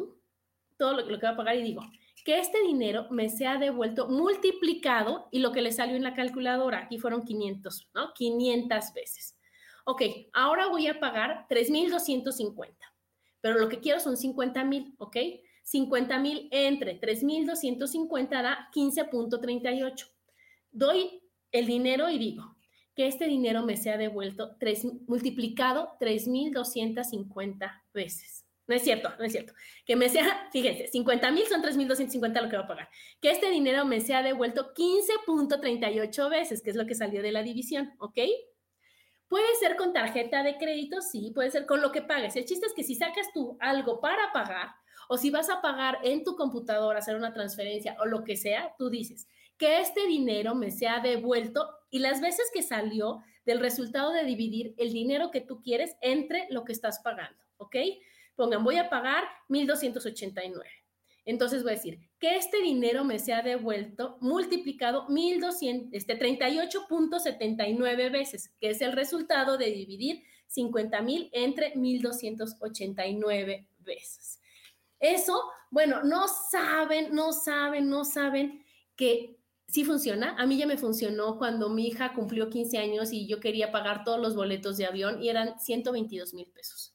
todo 0.75 0.93
lo, 0.93 1.05
lo 1.09 1.19
que 1.19 1.25
va 1.25 1.31
a 1.33 1.37
pagar 1.37 1.55
y 1.55 1.63
digo, 1.63 1.81
que 2.27 2.39
este 2.39 2.61
dinero 2.61 3.07
me 3.09 3.29
sea 3.29 3.57
devuelto 3.57 4.09
multiplicado 4.09 5.29
y 5.31 5.39
lo 5.39 5.53
que 5.53 5.61
le 5.61 5.71
salió 5.71 5.95
en 5.95 6.03
la 6.03 6.13
calculadora, 6.13 6.79
aquí 6.79 6.99
fueron 6.99 7.23
500, 7.23 7.89
¿no? 7.93 8.13
500 8.13 8.93
veces. 8.93 9.37
Ok, 9.85 10.01
ahora 10.33 10.67
voy 10.67 10.87
a 10.87 10.99
pagar 10.99 11.45
3.250, 11.49 12.75
pero 13.39 13.57
lo 13.57 13.69
que 13.69 13.79
quiero 13.79 14.01
son 14.01 14.17
50.000, 14.17 14.95
¿ok? 14.97 15.15
50.000 15.63 16.49
entre 16.51 16.99
3.250 16.99 18.29
da 18.29 18.69
15.38. 18.75 20.11
Doy 20.69 21.21
el 21.53 21.65
dinero 21.65 22.09
y 22.09 22.17
digo 22.17 22.57
que 22.93 23.07
este 23.07 23.27
dinero 23.27 23.63
me 23.63 23.77
sea 23.77 23.97
devuelto 23.97 24.57
tres, 24.59 24.85
multiplicado 25.07 25.95
3.250 26.01 27.83
veces. 27.93 28.46
No 28.67 28.75
es 28.75 28.83
cierto, 28.83 29.09
no 29.17 29.25
es 29.25 29.31
cierto. 29.31 29.53
Que 29.85 29.95
me 29.95 30.09
sea, 30.09 30.49
fíjense, 30.51 30.87
50 30.87 31.31
mil 31.31 31.45
son 31.47 31.63
3.250 31.63 32.41
lo 32.41 32.49
que 32.49 32.57
va 32.57 32.63
a 32.63 32.67
pagar. 32.67 32.89
Que 33.21 33.31
este 33.31 33.49
dinero 33.49 33.85
me 33.85 34.01
sea 34.01 34.21
devuelto 34.21 34.73
15.38 34.73 36.29
veces, 36.29 36.61
que 36.61 36.69
es 36.69 36.75
lo 36.75 36.85
que 36.85 36.95
salió 36.95 37.21
de 37.21 37.31
la 37.31 37.43
división, 37.43 37.93
¿ok? 37.99 38.19
Puede 39.29 39.55
ser 39.59 39.75
con 39.75 39.93
tarjeta 39.93 40.43
de 40.43 40.57
crédito, 40.57 41.01
sí, 41.01 41.31
puede 41.33 41.51
ser 41.51 41.65
con 41.65 41.81
lo 41.81 41.91
que 41.91 42.01
pagues. 42.01 42.35
El 42.35 42.45
chiste 42.45 42.65
es 42.65 42.73
que 42.73 42.83
si 42.83 42.95
sacas 42.95 43.27
tú 43.33 43.57
algo 43.59 43.99
para 43.99 44.31
pagar, 44.33 44.69
o 45.09 45.17
si 45.17 45.29
vas 45.29 45.49
a 45.49 45.61
pagar 45.61 45.99
en 46.03 46.23
tu 46.23 46.35
computadora, 46.35 46.99
hacer 46.99 47.15
una 47.15 47.33
transferencia 47.33 47.95
o 47.99 48.05
lo 48.05 48.23
que 48.23 48.35
sea, 48.35 48.73
tú 48.77 48.89
dices 48.89 49.27
que 49.57 49.79
este 49.79 50.05
dinero 50.05 50.55
me 50.55 50.71
sea 50.71 50.99
devuelto 50.99 51.69
y 51.89 51.99
las 51.99 52.21
veces 52.21 52.49
que 52.53 52.61
salió 52.61 53.23
del 53.45 53.59
resultado 53.59 54.11
de 54.11 54.23
dividir 54.23 54.75
el 54.77 54.93
dinero 54.93 55.31
que 55.31 55.41
tú 55.41 55.61
quieres 55.61 55.95
entre 56.01 56.47
lo 56.49 56.63
que 56.63 56.73
estás 56.73 56.99
pagando, 56.99 57.41
¿ok? 57.57 57.75
Pongan, 58.37 58.63
voy 58.63 58.77
a 58.77 58.89
pagar 58.89 59.25
1.289. 59.49 60.63
Entonces 61.25 61.61
voy 61.63 61.73
a 61.73 61.75
decir 61.75 61.99
que 62.19 62.37
este 62.37 62.61
dinero 62.61 63.03
me 63.03 63.19
sea 63.19 63.41
devuelto 63.41 64.17
multiplicado 64.21 65.05
1.200, 65.09 65.89
este 65.91 66.17
38.79 66.17 68.11
veces, 68.11 68.53
que 68.61 68.69
es 68.69 68.79
el 68.81 68.93
resultado 68.93 69.57
de 69.57 69.71
dividir 69.71 70.23
50.000 70.55 71.29
entre 71.33 71.73
1.289 71.73 73.67
veces. 73.79 74.39
Eso, 75.01 75.41
bueno, 75.69 76.01
no 76.03 76.27
saben, 76.27 77.13
no 77.13 77.33
saben, 77.33 77.89
no 77.89 78.05
saben 78.05 78.63
que 78.95 79.37
sí 79.67 79.83
funciona. 79.83 80.35
A 80.37 80.45
mí 80.45 80.57
ya 80.57 80.65
me 80.65 80.77
funcionó 80.77 81.37
cuando 81.37 81.69
mi 81.69 81.87
hija 81.87 82.13
cumplió 82.13 82.49
15 82.49 82.77
años 82.77 83.11
y 83.11 83.27
yo 83.27 83.39
quería 83.39 83.71
pagar 83.71 84.03
todos 84.03 84.19
los 84.19 84.35
boletos 84.35 84.77
de 84.77 84.85
avión 84.85 85.21
y 85.21 85.29
eran 85.29 85.59
122 85.59 86.33
mil 86.33 86.47
pesos. 86.51 86.93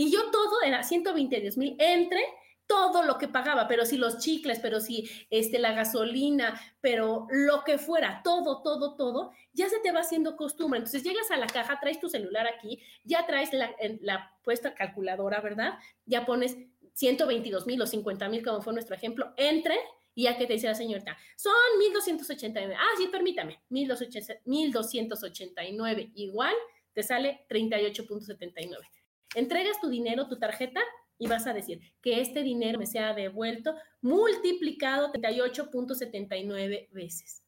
Y 0.00 0.10
yo 0.10 0.30
todo 0.30 0.62
era 0.64 0.82
122 0.82 1.58
mil 1.58 1.76
entre 1.78 2.22
todo 2.66 3.02
lo 3.02 3.18
que 3.18 3.28
pagaba, 3.28 3.68
pero 3.68 3.84
si 3.84 3.98
los 3.98 4.16
chicles, 4.16 4.58
pero 4.58 4.80
si 4.80 5.10
este, 5.28 5.58
la 5.58 5.74
gasolina, 5.74 6.58
pero 6.80 7.26
lo 7.28 7.64
que 7.64 7.76
fuera, 7.76 8.22
todo, 8.24 8.62
todo, 8.62 8.96
todo, 8.96 9.32
ya 9.52 9.68
se 9.68 9.78
te 9.80 9.92
va 9.92 10.00
haciendo 10.00 10.38
costumbre. 10.38 10.78
Entonces 10.78 11.02
llegas 11.02 11.30
a 11.30 11.36
la 11.36 11.48
caja, 11.48 11.78
traes 11.80 12.00
tu 12.00 12.08
celular 12.08 12.46
aquí, 12.46 12.80
ya 13.04 13.26
traes 13.26 13.52
la, 13.52 13.76
la 14.00 14.34
puesta 14.42 14.74
calculadora, 14.74 15.42
¿verdad? 15.42 15.74
Ya 16.06 16.24
pones 16.24 16.56
122 16.94 17.66
mil 17.66 17.82
o 17.82 17.86
50 17.86 18.26
mil, 18.30 18.42
como 18.42 18.62
fue 18.62 18.72
nuestro 18.72 18.96
ejemplo, 18.96 19.34
entre, 19.36 19.78
y 20.14 20.22
ya 20.22 20.38
que 20.38 20.46
te 20.46 20.54
dice 20.54 20.68
la 20.68 20.74
señorita, 20.74 21.14
son 21.36 21.52
1289. 21.78 22.74
Ah, 22.74 22.94
sí, 22.96 23.08
permítame, 23.08 23.60
1289 23.68 26.12
igual, 26.14 26.54
te 26.94 27.02
sale 27.02 27.44
38.79 27.50 28.99
Entregas 29.34 29.80
tu 29.80 29.88
dinero, 29.88 30.28
tu 30.28 30.38
tarjeta 30.38 30.80
y 31.18 31.28
vas 31.28 31.46
a 31.46 31.52
decir 31.52 31.80
que 32.00 32.20
este 32.20 32.42
dinero 32.42 32.78
me 32.78 32.86
sea 32.86 33.14
devuelto 33.14 33.74
multiplicado 34.00 35.12
38.79 35.12 36.90
veces. 36.90 37.44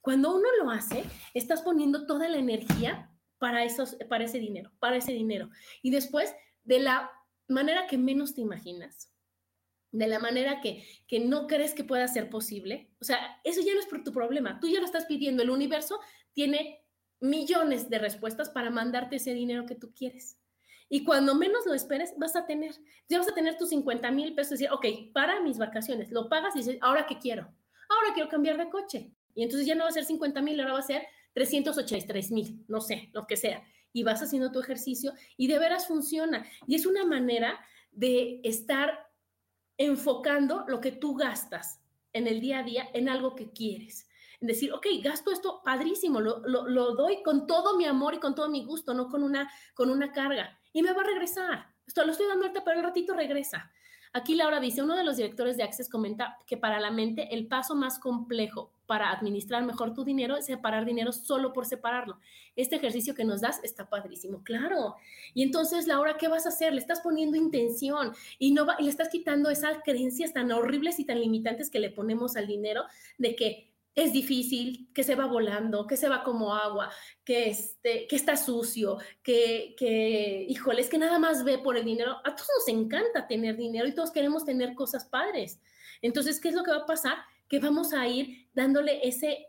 Cuando 0.00 0.34
uno 0.34 0.48
lo 0.62 0.70
hace, 0.70 1.04
estás 1.34 1.62
poniendo 1.62 2.06
toda 2.06 2.28
la 2.28 2.38
energía 2.38 3.10
para, 3.38 3.64
esos, 3.64 3.96
para 4.08 4.24
ese 4.24 4.38
dinero, 4.38 4.70
para 4.78 4.96
ese 4.96 5.12
dinero. 5.12 5.50
Y 5.82 5.90
después, 5.90 6.32
de 6.62 6.78
la 6.78 7.10
manera 7.48 7.86
que 7.88 7.98
menos 7.98 8.34
te 8.34 8.40
imaginas, 8.40 9.12
de 9.90 10.06
la 10.06 10.18
manera 10.18 10.60
que, 10.60 10.86
que 11.08 11.20
no 11.20 11.46
crees 11.46 11.74
que 11.74 11.84
pueda 11.84 12.06
ser 12.06 12.30
posible, 12.30 12.92
o 13.00 13.04
sea, 13.04 13.40
eso 13.44 13.60
ya 13.60 13.74
no 13.74 13.80
es 13.80 13.86
por 13.86 14.04
tu 14.04 14.12
problema, 14.12 14.60
tú 14.60 14.68
ya 14.68 14.78
lo 14.78 14.86
estás 14.86 15.06
pidiendo, 15.06 15.42
el 15.42 15.50
universo 15.50 15.98
tiene 16.32 16.84
millones 17.20 17.88
de 17.90 17.98
respuestas 17.98 18.50
para 18.50 18.70
mandarte 18.70 19.16
ese 19.16 19.34
dinero 19.34 19.66
que 19.66 19.74
tú 19.74 19.92
quieres. 19.94 20.38
Y 20.88 21.04
cuando 21.04 21.34
menos 21.34 21.66
lo 21.66 21.74
esperes, 21.74 22.14
vas 22.16 22.36
a 22.36 22.46
tener, 22.46 22.74
ya 23.08 23.18
vas 23.18 23.28
a 23.28 23.34
tener 23.34 23.56
tus 23.56 23.70
50 23.70 24.10
mil 24.12 24.34
pesos 24.34 24.52
y 24.52 24.64
decir, 24.64 24.70
ok, 24.70 25.12
para 25.12 25.40
mis 25.40 25.58
vacaciones, 25.58 26.10
lo 26.12 26.28
pagas 26.28 26.54
y 26.54 26.60
dices, 26.60 26.78
¿ahora 26.80 27.06
qué 27.06 27.18
quiero? 27.18 27.42
Ahora 27.88 28.14
quiero 28.14 28.28
cambiar 28.28 28.56
de 28.56 28.70
coche. 28.70 29.12
Y 29.34 29.42
entonces 29.42 29.66
ya 29.66 29.74
no 29.74 29.84
va 29.84 29.90
a 29.90 29.92
ser 29.92 30.04
50 30.04 30.40
mil, 30.42 30.60
ahora 30.60 30.74
va 30.74 30.78
a 30.78 30.82
ser 30.82 31.02
383 31.34 32.30
mil, 32.30 32.64
no 32.68 32.80
sé, 32.80 33.10
lo 33.12 33.26
que 33.26 33.36
sea. 33.36 33.62
Y 33.92 34.02
vas 34.04 34.22
haciendo 34.22 34.52
tu 34.52 34.60
ejercicio 34.60 35.12
y 35.36 35.48
de 35.48 35.58
veras 35.58 35.86
funciona. 35.86 36.46
Y 36.66 36.76
es 36.76 36.86
una 36.86 37.04
manera 37.04 37.58
de 37.90 38.40
estar 38.44 39.08
enfocando 39.78 40.64
lo 40.68 40.80
que 40.80 40.92
tú 40.92 41.14
gastas 41.16 41.80
en 42.12 42.26
el 42.26 42.40
día 42.40 42.60
a 42.60 42.62
día 42.62 42.88
en 42.94 43.08
algo 43.08 43.34
que 43.34 43.50
quieres. 43.50 44.08
En 44.40 44.48
decir, 44.48 44.72
ok, 44.72 44.86
gasto 45.02 45.32
esto 45.32 45.62
padrísimo, 45.64 46.20
lo, 46.20 46.40
lo, 46.46 46.68
lo, 46.68 46.94
doy 46.94 47.22
con 47.22 47.46
todo 47.46 47.76
mi 47.76 47.86
amor 47.86 48.14
y 48.14 48.20
con 48.20 48.34
todo 48.34 48.48
mi 48.48 48.64
gusto, 48.64 48.94
no 48.94 49.08
con 49.08 49.22
una, 49.22 49.50
con 49.74 49.90
una 49.90 50.12
carga 50.12 50.58
y 50.76 50.82
me 50.82 50.92
va 50.92 51.00
a 51.00 51.06
regresar. 51.06 51.66
Esto 51.86 52.04
lo 52.04 52.12
estoy 52.12 52.26
dando 52.26 52.44
ahorita, 52.44 52.62
pero 52.62 52.76
el 52.76 52.84
ratito 52.84 53.14
regresa. 53.14 53.72
Aquí 54.12 54.34
Laura 54.34 54.60
dice, 54.60 54.82
uno 54.82 54.94
de 54.94 55.04
los 55.04 55.16
directores 55.16 55.56
de 55.56 55.62
Access 55.62 55.88
comenta 55.88 56.36
que 56.46 56.58
para 56.58 56.78
la 56.80 56.90
mente 56.90 57.34
el 57.34 57.46
paso 57.46 57.74
más 57.74 57.98
complejo 57.98 58.74
para 58.84 59.10
administrar 59.10 59.64
mejor 59.64 59.94
tu 59.94 60.04
dinero 60.04 60.36
es 60.36 60.44
separar 60.44 60.84
dinero 60.84 61.12
solo 61.12 61.54
por 61.54 61.64
separarlo. 61.64 62.20
Este 62.56 62.76
ejercicio 62.76 63.14
que 63.14 63.24
nos 63.24 63.40
das 63.40 63.58
está 63.64 63.88
padrísimo, 63.88 64.44
claro. 64.44 64.96
Y 65.32 65.42
entonces, 65.42 65.86
Laura, 65.86 66.18
¿qué 66.18 66.28
vas 66.28 66.44
a 66.44 66.50
hacer? 66.50 66.74
Le 66.74 66.80
estás 66.80 67.00
poniendo 67.00 67.38
intención 67.38 68.12
y, 68.38 68.52
no 68.52 68.66
y 68.78 68.82
le 68.82 68.90
estás 68.90 69.08
quitando 69.08 69.48
esas 69.48 69.78
creencias 69.82 70.34
tan 70.34 70.52
horribles 70.52 71.00
y 71.00 71.06
tan 71.06 71.20
limitantes 71.20 71.70
que 71.70 71.80
le 71.80 71.88
ponemos 71.88 72.36
al 72.36 72.46
dinero 72.46 72.84
de 73.16 73.34
que 73.34 73.75
es 73.96 74.12
difícil, 74.12 74.90
que 74.92 75.02
se 75.02 75.14
va 75.14 75.24
volando, 75.24 75.86
que 75.86 75.96
se 75.96 76.08
va 76.08 76.22
como 76.22 76.54
agua, 76.54 76.92
que, 77.24 77.48
este, 77.48 78.06
que 78.06 78.14
está 78.14 78.36
sucio, 78.36 78.98
que, 79.22 79.74
que, 79.78 80.44
híjole, 80.50 80.82
es 80.82 80.90
que 80.90 80.98
nada 80.98 81.18
más 81.18 81.42
ve 81.44 81.56
por 81.56 81.78
el 81.78 81.84
dinero. 81.86 82.18
A 82.22 82.36
todos 82.36 82.48
nos 82.58 82.68
encanta 82.68 83.26
tener 83.26 83.56
dinero 83.56 83.88
y 83.88 83.94
todos 83.94 84.12
queremos 84.12 84.44
tener 84.44 84.74
cosas 84.74 85.06
padres. 85.06 85.60
Entonces, 86.02 86.38
¿qué 86.38 86.50
es 86.50 86.54
lo 86.54 86.62
que 86.62 86.72
va 86.72 86.82
a 86.82 86.86
pasar? 86.86 87.16
Que 87.48 87.58
vamos 87.58 87.94
a 87.94 88.06
ir 88.06 88.50
dándole 88.52 89.00
ese, 89.02 89.46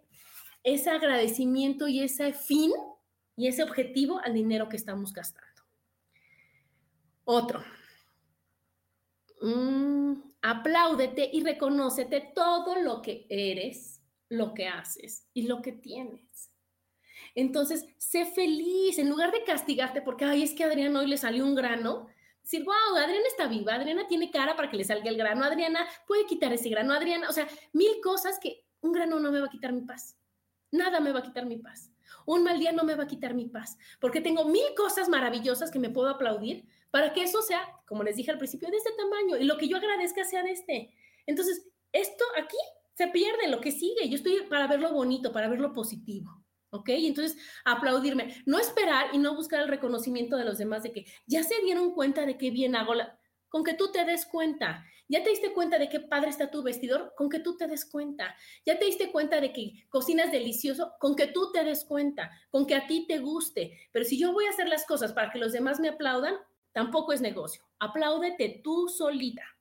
ese 0.64 0.91
agradecimiento 0.91 1.89
y 1.89 2.00
ese 2.00 2.32
fin 2.32 2.72
y 3.36 3.48
ese 3.48 3.64
objetivo 3.64 4.22
al 4.24 4.34
dinero 4.34 4.70
que 4.70 4.78
estamos 4.78 5.12
gastando. 5.12 5.62
Otro. 7.26 7.62
Mm, 9.41 10.14
apláudete 10.41 11.30
y 11.34 11.43
reconócete 11.43 12.32
todo 12.34 12.82
lo 12.82 13.02
que 13.02 13.28
eres 13.30 13.97
lo 14.30 14.53
que 14.53 14.67
haces 14.67 15.28
y 15.34 15.43
lo 15.43 15.61
que 15.61 15.71
tienes. 15.71 16.51
Entonces, 17.36 17.86
sé 17.97 18.25
feliz 18.25 18.97
en 18.97 19.09
lugar 19.09 19.32
de 19.32 19.43
castigarte 19.43 20.01
porque, 20.01 20.25
ay, 20.25 20.43
es 20.43 20.53
que 20.53 20.63
Adriana 20.63 20.99
hoy 20.99 21.07
le 21.07 21.17
salió 21.17 21.45
un 21.45 21.55
grano. 21.55 22.07
Decir, 22.41 22.63
wow, 22.63 22.95
Adriana 22.97 23.28
está 23.28 23.47
viva, 23.47 23.75
Adriana 23.75 24.07
tiene 24.07 24.32
cara 24.32 24.55
para 24.55 24.69
que 24.69 24.78
le 24.78 24.84
salga 24.84 25.09
el 25.09 25.17
grano, 25.17 25.43
Adriana 25.43 25.86
puede 26.07 26.25
quitar 26.25 26.53
ese 26.53 26.69
grano, 26.69 26.93
Adriana, 26.93 27.30
o 27.30 27.34
sea, 27.34 27.47
mil 27.73 27.99
cosas 28.01 28.39
que 28.39 28.63
un 28.80 28.93
grano 28.93 29.19
no 29.19 29.32
me 29.32 29.39
va 29.39 29.47
a 29.47 29.49
quitar 29.49 29.73
mi 29.73 29.82
paz. 29.82 30.17
Nada 30.71 30.99
me 30.99 31.11
va 31.11 31.19
a 31.19 31.23
quitar 31.23 31.45
mi 31.45 31.57
paz. 31.57 31.91
Un 32.25 32.43
mal 32.43 32.57
día 32.57 32.71
no 32.71 32.84
me 32.84 32.95
va 32.95 33.03
a 33.03 33.07
quitar 33.07 33.34
mi 33.34 33.47
paz, 33.47 33.78
porque 33.99 34.21
tengo 34.21 34.45
mil 34.45 34.73
cosas 34.75 35.09
maravillosas 35.09 35.71
que 35.71 35.80
me 35.80 35.89
puedo 35.89 36.09
aplaudir 36.09 36.65
para 36.89 37.13
que 37.13 37.23
eso 37.23 37.41
sea, 37.41 37.67
como 37.86 38.03
les 38.03 38.15
dije 38.15 38.32
al 38.32 38.38
principio, 38.38 38.69
de 38.69 38.78
este 38.78 38.93
tamaño 38.93 39.38
y 39.38 39.43
lo 39.43 39.57
que 39.57 39.67
yo 39.67 39.78
agradezca 39.78 40.23
sea 40.23 40.43
de 40.43 40.51
este. 40.51 40.93
Entonces, 41.25 41.67
esto 41.91 42.23
aquí 42.41 42.57
se 42.98 43.08
pierde 43.10 43.48
lo 43.48 43.62
que 43.62 43.72
sigue. 43.72 44.10
Yo 44.10 44.16
estoy 44.16 44.41
para 44.50 44.66
ver 44.66 44.80
lo 44.80 44.91
bonito, 44.91 45.32
para 45.32 45.48
ver 45.48 45.60
lo 45.60 45.72
positivo. 45.74 46.43
¿Ok? 46.72 46.89
Entonces, 46.89 47.38
aplaudirme, 47.64 48.43
no 48.45 48.60
esperar 48.60 49.14
y 49.14 49.20
no 49.20 49.36
buscar 49.36 49.62
el 49.62 49.70
reconocimiento 49.70 50.36
de 50.36 50.43
los 50.43 50.58
demás 50.58 50.84
de 50.84 50.91
que 50.91 51.06
ya 51.26 51.43
se 51.43 51.62
dieron 51.62 51.93
cuenta 51.93 52.26
de 52.26 52.38
qué 52.38 52.50
bien 52.50 52.76
hago, 52.76 52.93
con 53.50 53.64
que 53.64 53.76
tú 53.76 53.91
te 53.91 54.04
des 54.04 54.26
cuenta. 54.26 54.84
Ya 55.08 55.24
te 55.24 55.30
diste 55.30 55.54
cuenta 55.54 55.78
de 55.78 55.88
qué 55.88 56.02
padre 56.02 56.30
está 56.30 56.52
tu 56.52 56.64
vestidor, 56.64 57.14
con 57.16 57.30
que 57.30 57.39
tú 57.39 57.56
te 57.56 57.68
des 57.68 57.86
cuenta. 57.86 58.36
Ya 58.66 58.78
te 58.78 58.86
diste 58.86 59.12
cuenta 59.12 59.39
de 59.39 59.54
que 59.54 59.86
cocinas 59.89 60.32
delicioso, 60.32 60.93
con 61.00 61.16
que 61.16 61.28
tú 61.28 61.52
te 61.54 61.64
des 61.64 61.86
cuenta, 61.86 62.32
con 62.50 62.66
que 62.66 62.76
a 62.76 62.88
ti 62.88 63.06
te 63.08 63.20
guste. 63.20 63.80
Pero 63.93 64.04
si 64.04 64.20
yo 64.20 64.34
voy 64.34 64.45
a 64.45 64.50
hacer 64.50 64.68
las 64.68 64.86
cosas 64.86 65.14
para 65.14 65.32
que 65.32 65.39
los 65.39 65.54
demás 65.54 65.80
me 65.80 65.89
aplaudan, 65.89 66.36
tampoco 66.74 67.14
es 67.14 67.22
negocio. 67.22 67.64
Apláudete 67.80 68.60
tú 68.64 68.89
solita. 68.89 69.57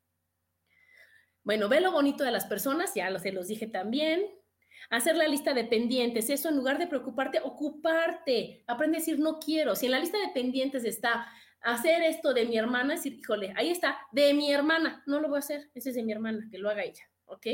Bueno, 1.46 1.68
ve 1.68 1.80
lo 1.80 1.92
bonito 1.92 2.24
de 2.24 2.32
las 2.32 2.44
personas, 2.44 2.92
ya 2.96 3.16
se 3.20 3.30
los 3.30 3.46
dije 3.46 3.68
también. 3.68 4.26
Hacer 4.90 5.14
la 5.14 5.28
lista 5.28 5.54
de 5.54 5.62
pendientes, 5.62 6.28
eso 6.28 6.48
en 6.48 6.56
lugar 6.56 6.76
de 6.76 6.88
preocuparte, 6.88 7.38
ocuparte. 7.40 8.64
Aprende 8.66 8.98
a 8.98 9.00
decir 9.00 9.20
no 9.20 9.38
quiero. 9.38 9.76
Si 9.76 9.86
en 9.86 9.92
la 9.92 10.00
lista 10.00 10.18
de 10.18 10.32
pendientes 10.34 10.84
está 10.84 11.28
hacer 11.60 12.02
esto 12.02 12.34
de 12.34 12.46
mi 12.46 12.58
hermana, 12.58 12.94
decir, 12.94 13.20
híjole, 13.20 13.54
ahí 13.56 13.70
está, 13.70 13.96
de 14.10 14.34
mi 14.34 14.52
hermana, 14.52 15.04
no 15.06 15.20
lo 15.20 15.28
voy 15.28 15.36
a 15.36 15.38
hacer, 15.38 15.70
ese 15.72 15.90
es 15.90 15.94
de 15.94 16.02
mi 16.02 16.10
hermana, 16.10 16.48
que 16.50 16.58
lo 16.58 16.68
haga 16.68 16.82
ella, 16.82 17.08
¿ok? 17.26 17.46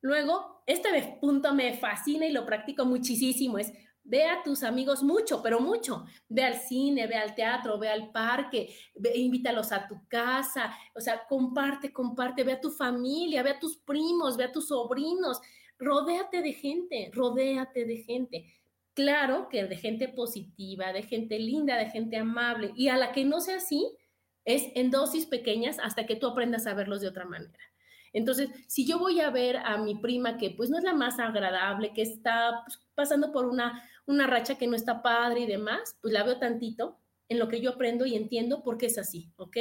Luego, 0.00 0.64
este 0.66 0.88
punto 1.20 1.54
me 1.54 1.72
fascina 1.74 2.26
y 2.26 2.32
lo 2.32 2.44
practico 2.44 2.84
muchísimo, 2.84 3.58
es 3.58 3.72
Ve 4.08 4.24
a 4.24 4.42
tus 4.42 4.62
amigos 4.62 5.02
mucho, 5.02 5.42
pero 5.42 5.58
mucho. 5.58 6.04
Ve 6.28 6.44
al 6.44 6.54
cine, 6.54 7.06
ve 7.06 7.16
al 7.16 7.34
teatro, 7.34 7.78
ve 7.78 7.88
al 7.88 8.12
parque, 8.12 8.72
invítalos 9.14 9.72
a 9.72 9.88
tu 9.88 10.06
casa. 10.06 10.72
O 10.94 11.00
sea, 11.00 11.26
comparte, 11.26 11.92
comparte, 11.92 12.44
ve 12.44 12.52
a 12.52 12.60
tu 12.60 12.70
familia, 12.70 13.42
ve 13.42 13.50
a 13.50 13.58
tus 13.58 13.76
primos, 13.78 14.36
ve 14.36 14.44
a 14.44 14.52
tus 14.52 14.68
sobrinos. 14.68 15.40
Rodéate 15.78 16.40
de 16.40 16.52
gente, 16.52 17.10
rodéate 17.12 17.84
de 17.84 17.96
gente. 17.96 18.54
Claro 18.94 19.48
que 19.48 19.64
de 19.64 19.76
gente 19.76 20.08
positiva, 20.08 20.92
de 20.92 21.02
gente 21.02 21.38
linda, 21.38 21.76
de 21.76 21.90
gente 21.90 22.16
amable. 22.16 22.72
Y 22.76 22.88
a 22.88 22.96
la 22.96 23.10
que 23.12 23.24
no 23.24 23.40
sea 23.40 23.56
así, 23.56 23.90
es 24.44 24.70
en 24.76 24.92
dosis 24.92 25.26
pequeñas 25.26 25.78
hasta 25.82 26.06
que 26.06 26.14
tú 26.14 26.28
aprendas 26.28 26.66
a 26.66 26.74
verlos 26.74 27.00
de 27.00 27.08
otra 27.08 27.24
manera. 27.24 27.58
Entonces, 28.12 28.48
si 28.66 28.86
yo 28.86 28.98
voy 28.98 29.20
a 29.20 29.28
ver 29.28 29.58
a 29.58 29.76
mi 29.76 29.96
prima 29.96 30.38
que 30.38 30.50
pues 30.50 30.70
no 30.70 30.78
es 30.78 30.84
la 30.84 30.94
más 30.94 31.18
agradable, 31.18 31.92
que 31.92 32.00
está 32.00 32.62
pues, 32.64 32.80
pasando 32.94 33.30
por 33.30 33.44
una 33.44 33.82
una 34.06 34.26
racha 34.26 34.56
que 34.56 34.66
no 34.66 34.76
está 34.76 35.02
padre 35.02 35.40
y 35.40 35.46
demás, 35.46 35.96
pues 36.00 36.14
la 36.14 36.22
veo 36.22 36.38
tantito 36.38 36.98
en 37.28 37.38
lo 37.38 37.48
que 37.48 37.60
yo 37.60 37.70
aprendo 37.70 38.06
y 38.06 38.14
entiendo 38.14 38.62
por 38.62 38.78
qué 38.78 38.86
es 38.86 38.98
así, 38.98 39.32
¿ok? 39.36 39.56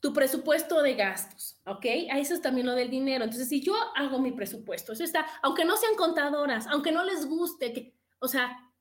Tu 0.00 0.14
presupuesto 0.14 0.80
de 0.80 0.94
gastos, 0.94 1.60
¿ok? 1.66 1.84
A 2.10 2.18
eso 2.18 2.32
es 2.32 2.40
también 2.40 2.66
lo 2.66 2.74
del 2.74 2.88
dinero. 2.88 3.24
Entonces, 3.24 3.50
si 3.50 3.60
yo 3.60 3.74
hago 3.94 4.18
mi 4.18 4.32
presupuesto, 4.32 4.94
eso 4.94 5.04
está, 5.04 5.26
aunque 5.42 5.66
no 5.66 5.76
sean 5.76 5.94
contadoras, 5.94 6.66
aunque 6.68 6.90
no 6.90 7.04
les 7.04 7.26
guste, 7.26 7.74
que, 7.74 7.94
o 8.18 8.28
sea, 8.28 8.72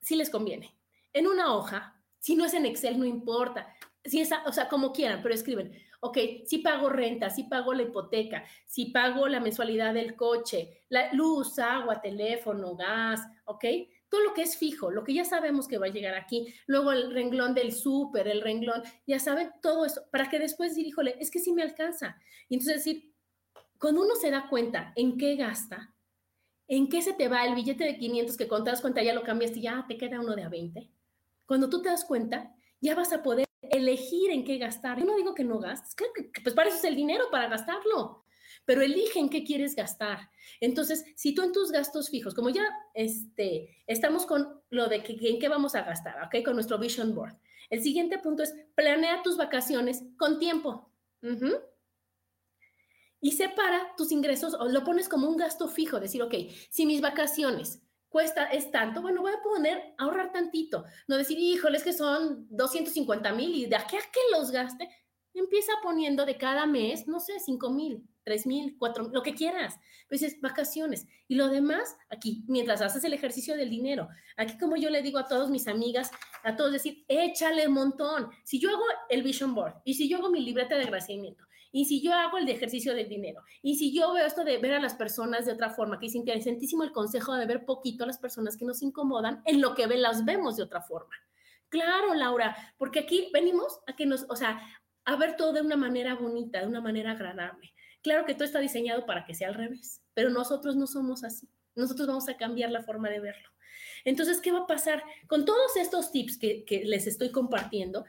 sí 0.00 0.16
les 0.16 0.30
conviene. 0.30 0.74
En 1.12 1.26
una 1.26 1.54
hoja, 1.54 2.02
si 2.18 2.36
no 2.36 2.46
es 2.46 2.54
en 2.54 2.64
Excel, 2.64 2.98
no 2.98 3.04
importa. 3.04 3.75
Si 4.06 4.20
esa, 4.20 4.42
o 4.46 4.52
sea, 4.52 4.68
como 4.68 4.92
quieran, 4.92 5.20
pero 5.22 5.34
escriben, 5.34 5.72
ok, 6.00 6.18
si 6.44 6.58
pago 6.58 6.88
renta, 6.88 7.30
si 7.30 7.44
pago 7.44 7.74
la 7.74 7.82
hipoteca, 7.82 8.44
si 8.64 8.86
pago 8.86 9.28
la 9.28 9.40
mensualidad 9.40 9.94
del 9.94 10.14
coche, 10.14 10.84
la 10.88 11.12
luz, 11.12 11.58
agua, 11.58 12.00
teléfono, 12.00 12.76
gas, 12.76 13.20
ok, 13.44 13.64
todo 14.08 14.22
lo 14.22 14.34
que 14.34 14.42
es 14.42 14.56
fijo, 14.56 14.90
lo 14.90 15.02
que 15.02 15.14
ya 15.14 15.24
sabemos 15.24 15.66
que 15.66 15.78
va 15.78 15.86
a 15.86 15.90
llegar 15.90 16.14
aquí, 16.14 16.46
luego 16.66 16.92
el 16.92 17.12
renglón 17.12 17.54
del 17.54 17.72
súper, 17.72 18.28
el 18.28 18.40
renglón, 18.40 18.82
ya 19.06 19.18
saben, 19.18 19.50
todo 19.60 19.84
eso, 19.84 20.02
para 20.10 20.28
que 20.28 20.38
después 20.38 20.70
decir, 20.70 20.86
híjole, 20.86 21.16
es 21.18 21.30
que 21.30 21.40
sí 21.40 21.52
me 21.52 21.62
alcanza. 21.62 22.16
Y 22.48 22.54
entonces 22.54 22.84
decir, 22.84 23.12
cuando 23.78 24.02
uno 24.02 24.14
se 24.14 24.30
da 24.30 24.48
cuenta 24.48 24.92
en 24.96 25.18
qué 25.18 25.36
gasta, 25.36 25.92
en 26.68 26.88
qué 26.88 27.02
se 27.02 27.12
te 27.12 27.28
va 27.28 27.46
el 27.46 27.54
billete 27.54 27.84
de 27.84 27.98
500 27.98 28.36
que 28.36 28.48
con 28.48 28.64
te 28.64 28.72
cuenta 28.80 29.02
ya 29.02 29.14
lo 29.14 29.22
cambiaste 29.22 29.58
y 29.58 29.62
ya 29.62 29.84
te 29.88 29.96
queda 29.96 30.20
uno 30.20 30.34
de 30.34 30.44
a 30.44 30.48
20, 30.48 30.90
cuando 31.46 31.68
tú 31.68 31.82
te 31.82 31.88
das 31.88 32.04
cuenta, 32.04 32.54
ya 32.80 32.94
vas 32.94 33.12
a 33.12 33.22
poder 33.22 33.45
elegir 33.62 34.30
en 34.30 34.44
qué 34.44 34.58
gastar. 34.58 34.98
Yo 34.98 35.04
no 35.04 35.16
digo 35.16 35.34
que 35.34 35.44
no 35.44 35.58
gastes, 35.58 35.94
que 35.94 36.04
pues 36.42 36.54
para 36.54 36.68
eso 36.68 36.78
es 36.78 36.84
el 36.84 36.96
dinero, 36.96 37.24
para 37.30 37.48
gastarlo, 37.48 38.24
pero 38.64 38.82
elige 38.82 39.18
en 39.18 39.28
qué 39.28 39.44
quieres 39.44 39.74
gastar. 39.74 40.30
Entonces, 40.60 41.04
si 41.14 41.34
tú 41.34 41.42
en 41.42 41.52
tus 41.52 41.70
gastos 41.70 42.10
fijos, 42.10 42.34
como 42.34 42.50
ya 42.50 42.64
este, 42.94 43.82
estamos 43.86 44.26
con 44.26 44.60
lo 44.70 44.88
de 44.88 45.02
que, 45.02 45.16
en 45.20 45.38
qué 45.38 45.48
vamos 45.48 45.74
a 45.74 45.82
gastar, 45.82 46.22
¿ok? 46.24 46.44
Con 46.44 46.54
nuestro 46.54 46.78
vision 46.78 47.14
board. 47.14 47.36
El 47.70 47.82
siguiente 47.82 48.18
punto 48.18 48.42
es 48.42 48.54
planea 48.74 49.22
tus 49.22 49.36
vacaciones 49.36 50.04
con 50.16 50.38
tiempo. 50.38 50.90
Y 53.20 53.32
separa 53.32 53.94
tus 53.96 54.12
ingresos 54.12 54.54
o 54.54 54.68
lo 54.68 54.84
pones 54.84 55.08
como 55.08 55.28
un 55.28 55.36
gasto 55.36 55.66
fijo, 55.66 55.98
decir, 55.98 56.22
ok, 56.22 56.34
si 56.70 56.86
mis 56.86 57.00
vacaciones 57.00 57.82
cuesta, 58.16 58.44
es 58.44 58.70
tanto, 58.70 59.02
bueno, 59.02 59.20
voy 59.20 59.32
a 59.32 59.42
poner, 59.42 59.92
ahorrar 59.98 60.32
tantito, 60.32 60.86
no 61.06 61.18
decir, 61.18 61.38
híjole, 61.38 61.76
es 61.76 61.84
que 61.84 61.92
son 61.92 62.46
250 62.48 63.30
mil 63.34 63.54
y 63.54 63.66
de 63.66 63.76
aquí 63.76 63.94
a 63.94 64.00
que 64.00 64.20
los 64.32 64.50
gaste, 64.50 64.88
empieza 65.34 65.72
poniendo 65.82 66.24
de 66.24 66.38
cada 66.38 66.64
mes, 66.64 67.06
no 67.06 67.20
sé, 67.20 67.34
5 67.38 67.68
mil, 67.68 68.08
3 68.24 68.46
mil, 68.46 68.74
4 68.78 69.10
lo 69.12 69.22
que 69.22 69.34
quieras. 69.34 69.74
Pues 70.08 70.22
es 70.22 70.40
vacaciones. 70.40 71.06
Y 71.28 71.34
lo 71.34 71.48
demás, 71.48 71.94
aquí, 72.08 72.42
mientras 72.48 72.80
haces 72.80 73.04
el 73.04 73.12
ejercicio 73.12 73.54
del 73.54 73.68
dinero, 73.68 74.08
aquí 74.38 74.56
como 74.56 74.76
yo 74.76 74.88
le 74.88 75.02
digo 75.02 75.18
a 75.18 75.28
todas 75.28 75.50
mis 75.50 75.68
amigas, 75.68 76.10
a 76.42 76.56
todos 76.56 76.72
decir, 76.72 77.04
échale 77.08 77.68
un 77.68 77.74
montón. 77.74 78.30
Si 78.44 78.58
yo 78.58 78.70
hago 78.70 78.84
el 79.10 79.22
vision 79.22 79.54
board 79.54 79.74
y 79.84 79.92
si 79.92 80.08
yo 80.08 80.16
hago 80.16 80.30
mi 80.30 80.40
libreta 80.40 80.76
de 80.76 80.84
agradecimiento 80.84 81.45
y 81.72 81.84
si 81.86 82.02
yo 82.02 82.12
hago 82.12 82.38
el 82.38 82.46
de 82.46 82.52
ejercicio 82.52 82.94
del 82.94 83.08
dinero, 83.08 83.42
y 83.62 83.76
si 83.76 83.94
yo 83.94 84.12
veo 84.12 84.26
esto 84.26 84.44
de 84.44 84.58
ver 84.58 84.74
a 84.74 84.80
las 84.80 84.94
personas 84.94 85.46
de 85.46 85.52
otra 85.52 85.70
forma, 85.70 85.98
que 85.98 86.06
es 86.06 86.14
interesantísimo 86.14 86.84
el 86.84 86.92
consejo 86.92 87.34
de 87.34 87.46
ver 87.46 87.64
poquito 87.64 88.04
a 88.04 88.06
las 88.06 88.18
personas 88.18 88.56
que 88.56 88.64
nos 88.64 88.82
incomodan, 88.82 89.42
en 89.44 89.60
lo 89.60 89.74
que 89.74 89.86
las 89.86 90.24
vemos 90.24 90.56
de 90.56 90.62
otra 90.62 90.82
forma. 90.82 91.14
Claro, 91.68 92.14
Laura, 92.14 92.56
porque 92.78 93.00
aquí 93.00 93.28
venimos 93.32 93.80
a 93.86 93.94
que 93.94 94.06
nos, 94.06 94.26
o 94.28 94.36
sea, 94.36 94.60
a 95.04 95.16
ver 95.16 95.36
todo 95.36 95.52
de 95.52 95.62
una 95.62 95.76
manera 95.76 96.14
bonita, 96.14 96.60
de 96.60 96.66
una 96.66 96.80
manera 96.80 97.12
agradable. 97.12 97.72
Claro 98.02 98.24
que 98.24 98.34
todo 98.34 98.44
está 98.44 98.60
diseñado 98.60 99.06
para 99.06 99.24
que 99.24 99.34
sea 99.34 99.48
al 99.48 99.54
revés, 99.54 100.02
pero 100.14 100.30
nosotros 100.30 100.76
no 100.76 100.86
somos 100.86 101.24
así. 101.24 101.48
Nosotros 101.74 102.06
vamos 102.06 102.28
a 102.28 102.36
cambiar 102.36 102.70
la 102.70 102.82
forma 102.82 103.10
de 103.10 103.20
verlo. 103.20 103.48
Entonces, 104.04 104.40
¿qué 104.40 104.52
va 104.52 104.60
a 104.60 104.66
pasar? 104.66 105.02
Con 105.26 105.44
todos 105.44 105.76
estos 105.76 106.12
tips 106.12 106.38
que, 106.38 106.64
que 106.64 106.84
les 106.84 107.06
estoy 107.06 107.30
compartiendo, 107.30 108.04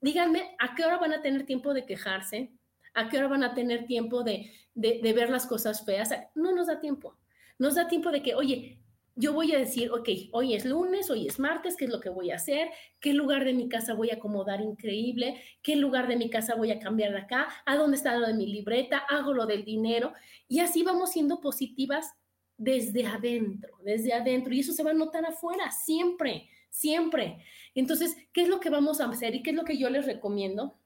díganme 0.00 0.56
a 0.58 0.74
qué 0.74 0.84
hora 0.84 0.98
van 0.98 1.12
a 1.12 1.22
tener 1.22 1.44
tiempo 1.44 1.74
de 1.74 1.86
quejarse, 1.86 2.52
¿A 2.96 3.10
qué 3.10 3.18
hora 3.18 3.28
van 3.28 3.44
a 3.44 3.54
tener 3.54 3.86
tiempo 3.86 4.24
de, 4.24 4.50
ver 4.74 5.28
las 5.28 5.46
cosas 5.46 5.84
feas? 5.84 6.10
No 6.34 6.52
nos 6.52 6.66
da 6.66 6.80
tiempo. 6.80 7.18
Nos 7.58 7.74
da 7.74 7.88
tiempo 7.88 8.10
de 8.10 8.22
que, 8.22 8.34
oye, 8.34 8.80
yo 9.14 9.34
voy 9.34 9.52
a 9.52 9.58
decir, 9.58 9.90
ok, 9.90 10.08
hoy 10.32 10.54
es 10.54 10.64
lunes, 10.64 11.10
hoy 11.10 11.26
es 11.26 11.38
martes, 11.38 11.76
¿qué 11.76 11.84
es 11.84 11.90
lo 11.90 12.00
que 12.00 12.08
voy 12.08 12.30
a 12.30 12.36
hacer? 12.36 12.70
¿Qué 12.98 13.12
lugar 13.12 13.44
de 13.44 13.52
mi 13.52 13.68
casa 13.68 13.92
voy 13.92 14.10
a 14.10 14.14
acomodar 14.14 14.62
increíble? 14.62 15.42
¿Qué 15.62 15.76
lugar 15.76 16.08
de 16.08 16.16
mi 16.16 16.30
casa 16.30 16.54
voy 16.54 16.70
a 16.70 16.78
cambiar 16.78 17.12
de 17.12 17.18
acá? 17.18 17.48
¿A 17.66 17.76
dónde 17.76 17.98
está 17.98 18.16
lo 18.16 18.26
de 18.26 18.32
mi 18.32 18.46
libreta? 18.46 18.96
Hago 18.96 19.34
lo 19.34 19.44
del 19.44 19.64
dinero. 19.64 20.14
Y 20.48 20.60
así 20.60 20.82
vamos 20.82 21.12
siendo 21.12 21.42
positivas 21.42 22.14
desde 22.56 23.06
adentro, 23.06 23.76
desde 23.84 24.14
adentro. 24.14 24.54
Y 24.54 24.60
eso 24.60 24.72
se 24.72 24.82
va 24.82 24.92
a 24.92 24.94
notar 24.94 25.26
afuera, 25.26 25.70
siempre, 25.70 26.48
siempre. 26.70 27.44
Entonces, 27.74 28.16
¿qué 28.32 28.42
es 28.42 28.48
lo 28.48 28.58
que 28.58 28.70
vamos 28.70 29.02
a 29.02 29.06
hacer 29.06 29.34
y 29.34 29.42
qué 29.42 29.50
es 29.50 29.56
lo 29.56 29.64
que 29.64 29.76
yo 29.76 29.90
les 29.90 30.06
recomiendo? 30.06 30.78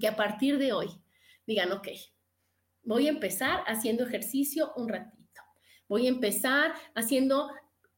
Que 0.00 0.08
a 0.08 0.16
partir 0.16 0.58
de 0.58 0.72
hoy 0.72 0.88
digan, 1.46 1.72
ok, 1.72 1.88
voy 2.82 3.06
a 3.06 3.10
empezar 3.10 3.62
haciendo 3.66 4.04
ejercicio 4.04 4.72
un 4.76 4.88
ratito 4.88 5.22
Voy 5.92 6.06
a 6.06 6.08
empezar 6.08 6.72
haciendo 6.94 7.50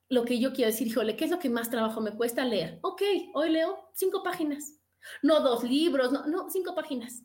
lo 0.08 0.24
que 0.24 0.40
yo 0.40 0.52
quiero 0.52 0.72
decir, 0.72 0.88
híjole, 0.88 1.14
¿qué 1.14 1.26
es 1.26 1.30
lo 1.30 1.38
que 1.38 1.48
más 1.48 1.70
trabajo 1.70 2.00
me 2.00 2.10
cuesta 2.10 2.44
leer? 2.44 2.80
Ok, 2.82 3.02
hoy 3.34 3.50
leo 3.50 3.88
cinco 3.94 4.24
páginas, 4.24 4.80
no 5.22 5.38
dos 5.38 5.62
libros, 5.62 6.10
no, 6.10 6.26
no 6.26 6.50
cinco 6.50 6.74
páginas. 6.74 7.22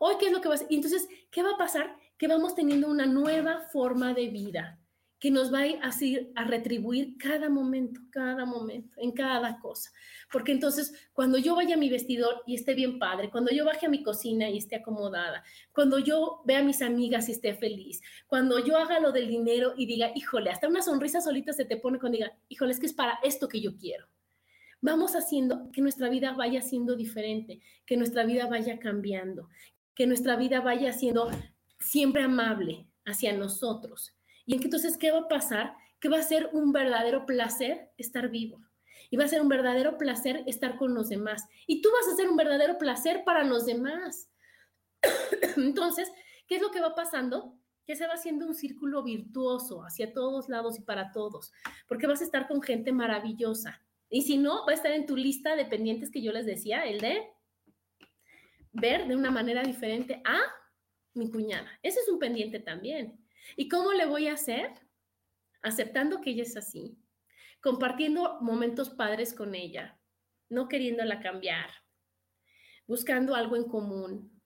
Hoy, 0.00 0.16
¿qué 0.18 0.26
es 0.26 0.32
lo 0.32 0.40
que 0.40 0.48
va 0.48 0.54
a 0.54 0.56
hacer? 0.56 0.66
Y 0.70 0.74
entonces, 0.74 1.08
¿qué 1.30 1.44
va 1.44 1.52
a 1.52 1.56
pasar? 1.56 1.96
Que 2.18 2.26
vamos 2.26 2.56
teniendo 2.56 2.88
una 2.88 3.06
nueva 3.06 3.60
forma 3.72 4.12
de 4.12 4.28
vida 4.28 4.80
que 5.18 5.30
nos 5.30 5.52
va 5.52 5.60
a, 5.60 6.04
ir 6.04 6.32
a 6.36 6.44
retribuir 6.44 7.16
cada 7.18 7.48
momento, 7.48 8.00
cada 8.10 8.44
momento, 8.44 8.94
en 9.00 9.12
cada 9.12 9.58
cosa. 9.58 9.90
Porque 10.30 10.52
entonces, 10.52 10.92
cuando 11.12 11.38
yo 11.38 11.56
vaya 11.56 11.74
a 11.74 11.78
mi 11.78 11.88
vestidor 11.88 12.42
y 12.46 12.54
esté 12.54 12.74
bien 12.74 12.98
padre, 12.98 13.30
cuando 13.30 13.50
yo 13.50 13.64
baje 13.64 13.86
a 13.86 13.88
mi 13.88 14.02
cocina 14.02 14.48
y 14.48 14.58
esté 14.58 14.76
acomodada, 14.76 15.42
cuando 15.72 15.98
yo 15.98 16.42
vea 16.44 16.60
a 16.60 16.64
mis 16.64 16.82
amigas 16.82 17.28
y 17.28 17.32
esté 17.32 17.54
feliz, 17.54 18.00
cuando 18.26 18.64
yo 18.64 18.76
haga 18.76 19.00
lo 19.00 19.10
del 19.10 19.28
dinero 19.28 19.74
y 19.76 19.86
diga, 19.86 20.12
híjole, 20.14 20.50
hasta 20.50 20.68
una 20.68 20.82
sonrisa 20.82 21.20
solita 21.20 21.52
se 21.52 21.64
te 21.64 21.76
pone 21.76 21.98
cuando 21.98 22.18
diga, 22.18 22.32
híjole, 22.48 22.72
es 22.72 22.78
que 22.78 22.86
es 22.86 22.94
para 22.94 23.18
esto 23.24 23.48
que 23.48 23.60
yo 23.60 23.76
quiero. 23.76 24.06
Vamos 24.80 25.16
haciendo 25.16 25.72
que 25.72 25.80
nuestra 25.80 26.08
vida 26.08 26.32
vaya 26.34 26.62
siendo 26.62 26.94
diferente, 26.94 27.60
que 27.84 27.96
nuestra 27.96 28.24
vida 28.24 28.46
vaya 28.46 28.78
cambiando, 28.78 29.48
que 29.96 30.06
nuestra 30.06 30.36
vida 30.36 30.60
vaya 30.60 30.92
siendo 30.92 31.28
siempre 31.80 32.22
amable 32.22 32.86
hacia 33.04 33.32
nosotros 33.32 34.17
y 34.48 34.54
entonces, 34.54 34.96
¿qué 34.96 35.10
va 35.10 35.18
a 35.18 35.28
pasar? 35.28 35.76
Que 36.00 36.08
va 36.08 36.16
a 36.16 36.22
ser 36.22 36.48
un 36.54 36.72
verdadero 36.72 37.26
placer 37.26 37.92
estar 37.98 38.30
vivo. 38.30 38.62
Y 39.10 39.18
va 39.18 39.24
a 39.24 39.28
ser 39.28 39.42
un 39.42 39.48
verdadero 39.50 39.98
placer 39.98 40.42
estar 40.46 40.78
con 40.78 40.94
los 40.94 41.10
demás. 41.10 41.46
Y 41.66 41.82
tú 41.82 41.90
vas 41.92 42.10
a 42.10 42.16
ser 42.16 42.30
un 42.30 42.36
verdadero 42.36 42.78
placer 42.78 43.24
para 43.26 43.44
los 43.44 43.66
demás. 43.66 44.30
Entonces, 45.58 46.10
¿qué 46.46 46.56
es 46.56 46.62
lo 46.62 46.70
que 46.70 46.80
va 46.80 46.94
pasando? 46.94 47.58
Que 47.86 47.94
se 47.94 48.06
va 48.06 48.14
haciendo 48.14 48.46
un 48.46 48.54
círculo 48.54 49.02
virtuoso 49.02 49.84
hacia 49.84 50.14
todos 50.14 50.48
lados 50.48 50.78
y 50.78 50.82
para 50.82 51.12
todos. 51.12 51.52
Porque 51.86 52.06
vas 52.06 52.22
a 52.22 52.24
estar 52.24 52.48
con 52.48 52.62
gente 52.62 52.90
maravillosa. 52.90 53.82
Y 54.08 54.22
si 54.22 54.38
no, 54.38 54.64
va 54.64 54.72
a 54.72 54.76
estar 54.76 54.92
en 54.92 55.04
tu 55.04 55.14
lista 55.14 55.56
de 55.56 55.66
pendientes 55.66 56.10
que 56.10 56.22
yo 56.22 56.32
les 56.32 56.46
decía, 56.46 56.86
el 56.86 57.02
de 57.02 57.28
ver 58.72 59.06
de 59.08 59.14
una 59.14 59.30
manera 59.30 59.62
diferente 59.62 60.22
a 60.24 60.40
mi 61.12 61.30
cuñada. 61.30 61.68
Ese 61.82 62.00
es 62.00 62.08
un 62.08 62.18
pendiente 62.18 62.60
también. 62.60 63.27
¿Y 63.56 63.68
cómo 63.68 63.92
le 63.92 64.06
voy 64.06 64.28
a 64.28 64.34
hacer? 64.34 64.72
Aceptando 65.62 66.20
que 66.20 66.30
ella 66.30 66.42
es 66.42 66.56
así, 66.56 66.96
compartiendo 67.60 68.38
momentos 68.40 68.90
padres 68.90 69.34
con 69.34 69.54
ella, 69.54 69.98
no 70.48 70.68
queriéndola 70.68 71.20
cambiar, 71.20 71.70
buscando 72.86 73.34
algo 73.34 73.56
en 73.56 73.64
común. 73.64 74.40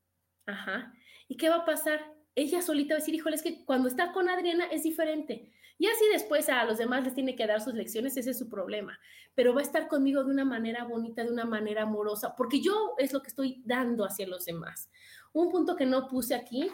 Ajá. 0.46 0.92
¿Y 1.28 1.36
qué 1.36 1.48
va 1.48 1.56
a 1.56 1.64
pasar? 1.64 2.00
Ella 2.34 2.62
solita 2.62 2.94
va 2.94 2.98
a 2.98 3.00
decir, 3.00 3.14
híjole, 3.14 3.36
es 3.36 3.42
que 3.42 3.64
cuando 3.64 3.88
está 3.88 4.12
con 4.12 4.28
Adriana 4.28 4.64
es 4.66 4.82
diferente. 4.82 5.52
Y 5.78 5.86
así 5.86 6.04
después 6.12 6.48
a 6.48 6.64
los 6.64 6.78
demás 6.78 7.04
les 7.04 7.14
tiene 7.14 7.34
que 7.34 7.46
dar 7.46 7.60
sus 7.60 7.74
lecciones, 7.74 8.16
ese 8.16 8.30
es 8.30 8.38
su 8.38 8.48
problema. 8.48 8.98
Pero 9.34 9.54
va 9.54 9.60
a 9.60 9.64
estar 9.64 9.88
conmigo 9.88 10.22
de 10.24 10.30
una 10.30 10.44
manera 10.44 10.84
bonita, 10.84 11.24
de 11.24 11.32
una 11.32 11.44
manera 11.44 11.82
amorosa, 11.82 12.34
porque 12.36 12.60
yo 12.60 12.94
es 12.98 13.12
lo 13.12 13.20
que 13.20 13.28
estoy 13.28 13.62
dando 13.64 14.04
hacia 14.04 14.26
los 14.26 14.44
demás. 14.44 14.90
Un 15.32 15.50
punto 15.50 15.74
que 15.76 15.86
no 15.86 16.08
puse 16.08 16.34
aquí 16.34 16.70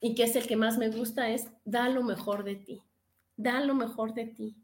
y 0.00 0.14
que 0.14 0.24
es 0.24 0.36
el 0.36 0.46
que 0.46 0.56
más 0.56 0.78
me 0.78 0.88
gusta, 0.90 1.30
es 1.30 1.48
da 1.64 1.88
lo 1.88 2.02
mejor 2.02 2.44
de 2.44 2.56
ti, 2.56 2.82
da 3.36 3.60
lo 3.60 3.74
mejor 3.74 4.14
de 4.14 4.26
ti, 4.26 4.56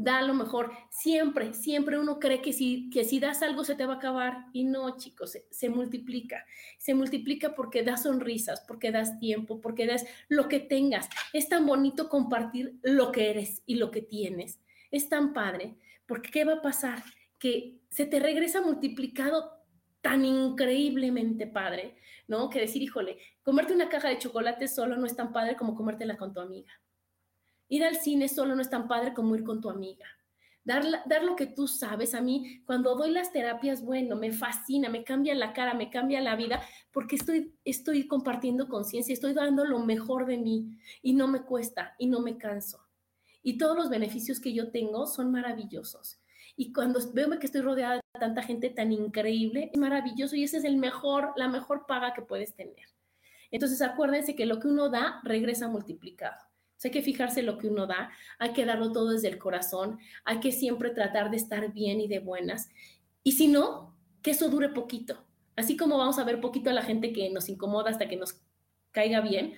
da 0.00 0.22
lo 0.22 0.32
mejor. 0.32 0.72
Siempre, 0.88 1.52
siempre 1.52 1.98
uno 1.98 2.18
cree 2.18 2.40
que 2.40 2.54
si, 2.54 2.88
que 2.88 3.04
si 3.04 3.20
das 3.20 3.42
algo 3.42 3.64
se 3.64 3.74
te 3.74 3.84
va 3.84 3.94
a 3.94 3.96
acabar 3.96 4.46
y 4.54 4.64
no, 4.64 4.96
chicos, 4.96 5.32
se, 5.32 5.46
se 5.50 5.68
multiplica. 5.68 6.46
Se 6.78 6.94
multiplica 6.94 7.54
porque 7.54 7.82
das 7.82 8.04
sonrisas, 8.04 8.62
porque 8.62 8.92
das 8.92 9.18
tiempo, 9.18 9.60
porque 9.60 9.86
das 9.86 10.06
lo 10.28 10.48
que 10.48 10.58
tengas. 10.58 11.08
Es 11.34 11.50
tan 11.50 11.66
bonito 11.66 12.08
compartir 12.08 12.78
lo 12.82 13.12
que 13.12 13.30
eres 13.30 13.62
y 13.66 13.74
lo 13.74 13.90
que 13.90 14.00
tienes. 14.00 14.58
Es 14.90 15.10
tan 15.10 15.34
padre, 15.34 15.76
porque 16.06 16.30
¿qué 16.30 16.44
va 16.44 16.54
a 16.54 16.62
pasar? 16.62 17.04
Que 17.38 17.78
se 17.90 18.06
te 18.06 18.20
regresa 18.20 18.62
multiplicado 18.62 19.59
tan 20.00 20.24
increíblemente 20.24 21.46
padre, 21.46 21.96
¿no? 22.28 22.48
Que 22.48 22.60
decir, 22.60 22.82
híjole, 22.82 23.18
comerte 23.42 23.72
una 23.72 23.88
caja 23.88 24.08
de 24.08 24.18
chocolate 24.18 24.68
solo 24.68 24.96
no 24.96 25.06
es 25.06 25.16
tan 25.16 25.32
padre 25.32 25.56
como 25.56 25.74
comértela 25.74 26.16
con 26.16 26.32
tu 26.32 26.40
amiga. 26.40 26.72
Ir 27.68 27.84
al 27.84 27.96
cine 27.96 28.28
solo 28.28 28.54
no 28.54 28.62
es 28.62 28.70
tan 28.70 28.88
padre 28.88 29.14
como 29.14 29.34
ir 29.36 29.44
con 29.44 29.60
tu 29.60 29.70
amiga. 29.70 30.06
Dar, 30.64 30.84
dar 31.06 31.24
lo 31.24 31.36
que 31.36 31.46
tú 31.46 31.66
sabes. 31.66 32.14
A 32.14 32.20
mí, 32.20 32.62
cuando 32.66 32.94
doy 32.94 33.12
las 33.12 33.32
terapias, 33.32 33.84
bueno, 33.84 34.16
me 34.16 34.32
fascina, 34.32 34.88
me 34.88 35.04
cambia 35.04 35.34
la 35.34 35.52
cara, 35.52 35.74
me 35.74 35.90
cambia 35.90 36.20
la 36.20 36.36
vida, 36.36 36.60
porque 36.92 37.16
estoy, 37.16 37.54
estoy 37.64 38.06
compartiendo 38.06 38.68
conciencia, 38.68 39.12
estoy 39.12 39.32
dando 39.32 39.64
lo 39.64 39.78
mejor 39.78 40.26
de 40.26 40.38
mí 40.38 40.78
y 41.02 41.14
no 41.14 41.28
me 41.28 41.42
cuesta 41.42 41.94
y 41.98 42.08
no 42.08 42.20
me 42.20 42.36
canso. 42.36 42.86
Y 43.42 43.56
todos 43.56 43.76
los 43.76 43.88
beneficios 43.88 44.40
que 44.40 44.52
yo 44.52 44.70
tengo 44.70 45.06
son 45.06 45.30
maravillosos. 45.30 46.20
Y 46.56 46.72
cuando 46.72 47.00
veo 47.14 47.30
que 47.38 47.46
estoy 47.46 47.62
rodeada 47.62 47.94
de 47.94 48.09
tanta 48.20 48.44
gente 48.44 48.70
tan 48.70 48.92
increíble, 48.92 49.70
es 49.72 49.80
maravilloso 49.80 50.36
y 50.36 50.44
esa 50.44 50.58
es 50.58 50.64
el 50.64 50.76
mejor, 50.76 51.32
la 51.34 51.48
mejor 51.48 51.86
paga 51.86 52.14
que 52.14 52.22
puedes 52.22 52.54
tener. 52.54 52.86
Entonces 53.50 53.82
acuérdense 53.82 54.36
que 54.36 54.46
lo 54.46 54.60
que 54.60 54.68
uno 54.68 54.88
da 54.88 55.20
regresa 55.24 55.66
multiplicado. 55.66 56.36
hay 56.84 56.90
que 56.92 57.02
fijarse 57.02 57.42
lo 57.42 57.58
que 57.58 57.66
uno 57.66 57.88
da, 57.88 58.10
hay 58.38 58.52
que 58.52 58.64
darlo 58.64 58.92
todo 58.92 59.10
desde 59.10 59.26
el 59.26 59.38
corazón, 59.38 59.98
hay 60.24 60.38
que 60.38 60.52
siempre 60.52 60.90
tratar 60.90 61.30
de 61.32 61.38
estar 61.38 61.72
bien 61.72 62.00
y 62.00 62.06
de 62.06 62.20
buenas. 62.20 62.68
Y 63.24 63.32
si 63.32 63.48
no, 63.48 63.96
que 64.22 64.30
eso 64.30 64.48
dure 64.48 64.68
poquito. 64.68 65.24
Así 65.56 65.76
como 65.76 65.98
vamos 65.98 66.20
a 66.20 66.24
ver 66.24 66.40
poquito 66.40 66.70
a 66.70 66.74
la 66.74 66.82
gente 66.82 67.12
que 67.12 67.28
nos 67.30 67.48
incomoda 67.48 67.90
hasta 67.90 68.08
que 68.08 68.16
nos 68.16 68.40
caiga 68.92 69.20
bien, 69.20 69.54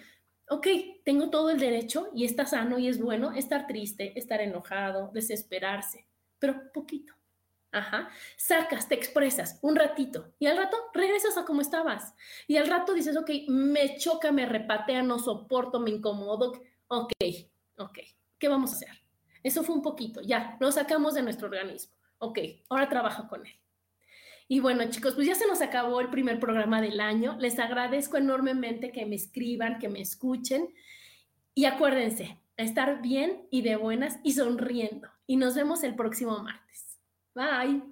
ok, 0.49 0.67
tengo 1.05 1.29
todo 1.29 1.51
el 1.51 1.61
derecho 1.61 2.09
y 2.15 2.25
está 2.25 2.47
sano 2.47 2.79
y 2.79 2.89
es 2.89 2.99
bueno 2.99 3.33
estar 3.33 3.67
triste, 3.67 4.19
estar 4.19 4.41
enojado, 4.41 5.11
desesperarse 5.13 6.07
pero 6.43 6.73
poquito. 6.73 7.15
Ajá. 7.73 8.11
Sacas, 8.37 8.87
te 8.87 8.95
expresas 8.95 9.59
un 9.63 9.77
ratito 9.77 10.33
y 10.39 10.47
al 10.47 10.59
rato 10.59 10.77
regresas 10.93 11.37
a 11.39 11.45
como 11.45 11.63
estabas. 11.63 12.15
Y 12.47 12.59
al 12.59 12.69
rato 12.69 12.93
dices, 12.93 13.17
ok, 13.17 13.31
me 13.49 13.97
choca, 13.97 14.31
me 14.31 14.47
repatea, 14.47 15.03
no 15.03 15.19
soporto, 15.19 15.81
me 15.81 15.91
incomodo. 15.91 16.53
Ok, 16.89 17.13
ok, 17.79 17.99
¿qué 18.39 18.49
vamos 18.49 18.73
a 18.73 18.77
hacer? 18.77 19.03
Eso 19.43 19.65
fue 19.65 19.75
un 19.75 19.83
poquito, 19.83 20.21
ya, 20.21 20.57
lo 20.61 20.71
sacamos 20.71 21.15
de 21.15 21.23
nuestro 21.23 21.49
organismo. 21.49 21.97
Ok, 22.19 22.39
ahora 22.69 22.89
trabaja 22.89 23.27
con 23.27 23.45
él. 23.47 23.55
Y 24.47 24.61
bueno, 24.61 24.85
chicos, 24.91 25.15
pues 25.15 25.27
ya 25.27 25.35
se 25.35 25.47
nos 25.47 25.63
acabó 25.63 26.01
el 26.01 26.11
primer 26.11 26.39
programa 26.39 26.83
del 26.83 27.01
año. 27.01 27.37
Les 27.41 27.59
agradezco 27.59 28.19
enormemente 28.19 28.93
que 28.93 29.07
me 29.07 29.17
escriban, 29.17 29.79
que 29.79 29.89
me 29.89 30.01
escuchen. 30.01 30.75
Y 31.55 31.65
acuérdense, 31.65 32.39
estar 32.59 33.01
bien 33.01 33.47
y 33.51 33.63
de 33.63 33.77
buenas 33.77 34.19
y 34.23 34.33
sonriendo 34.33 35.09
y 35.27 35.37
nos 35.37 35.55
vemos 35.55 35.83
el 35.85 35.95
próximo 35.95 36.39
martes. 36.43 36.92
Bye. 37.35 37.92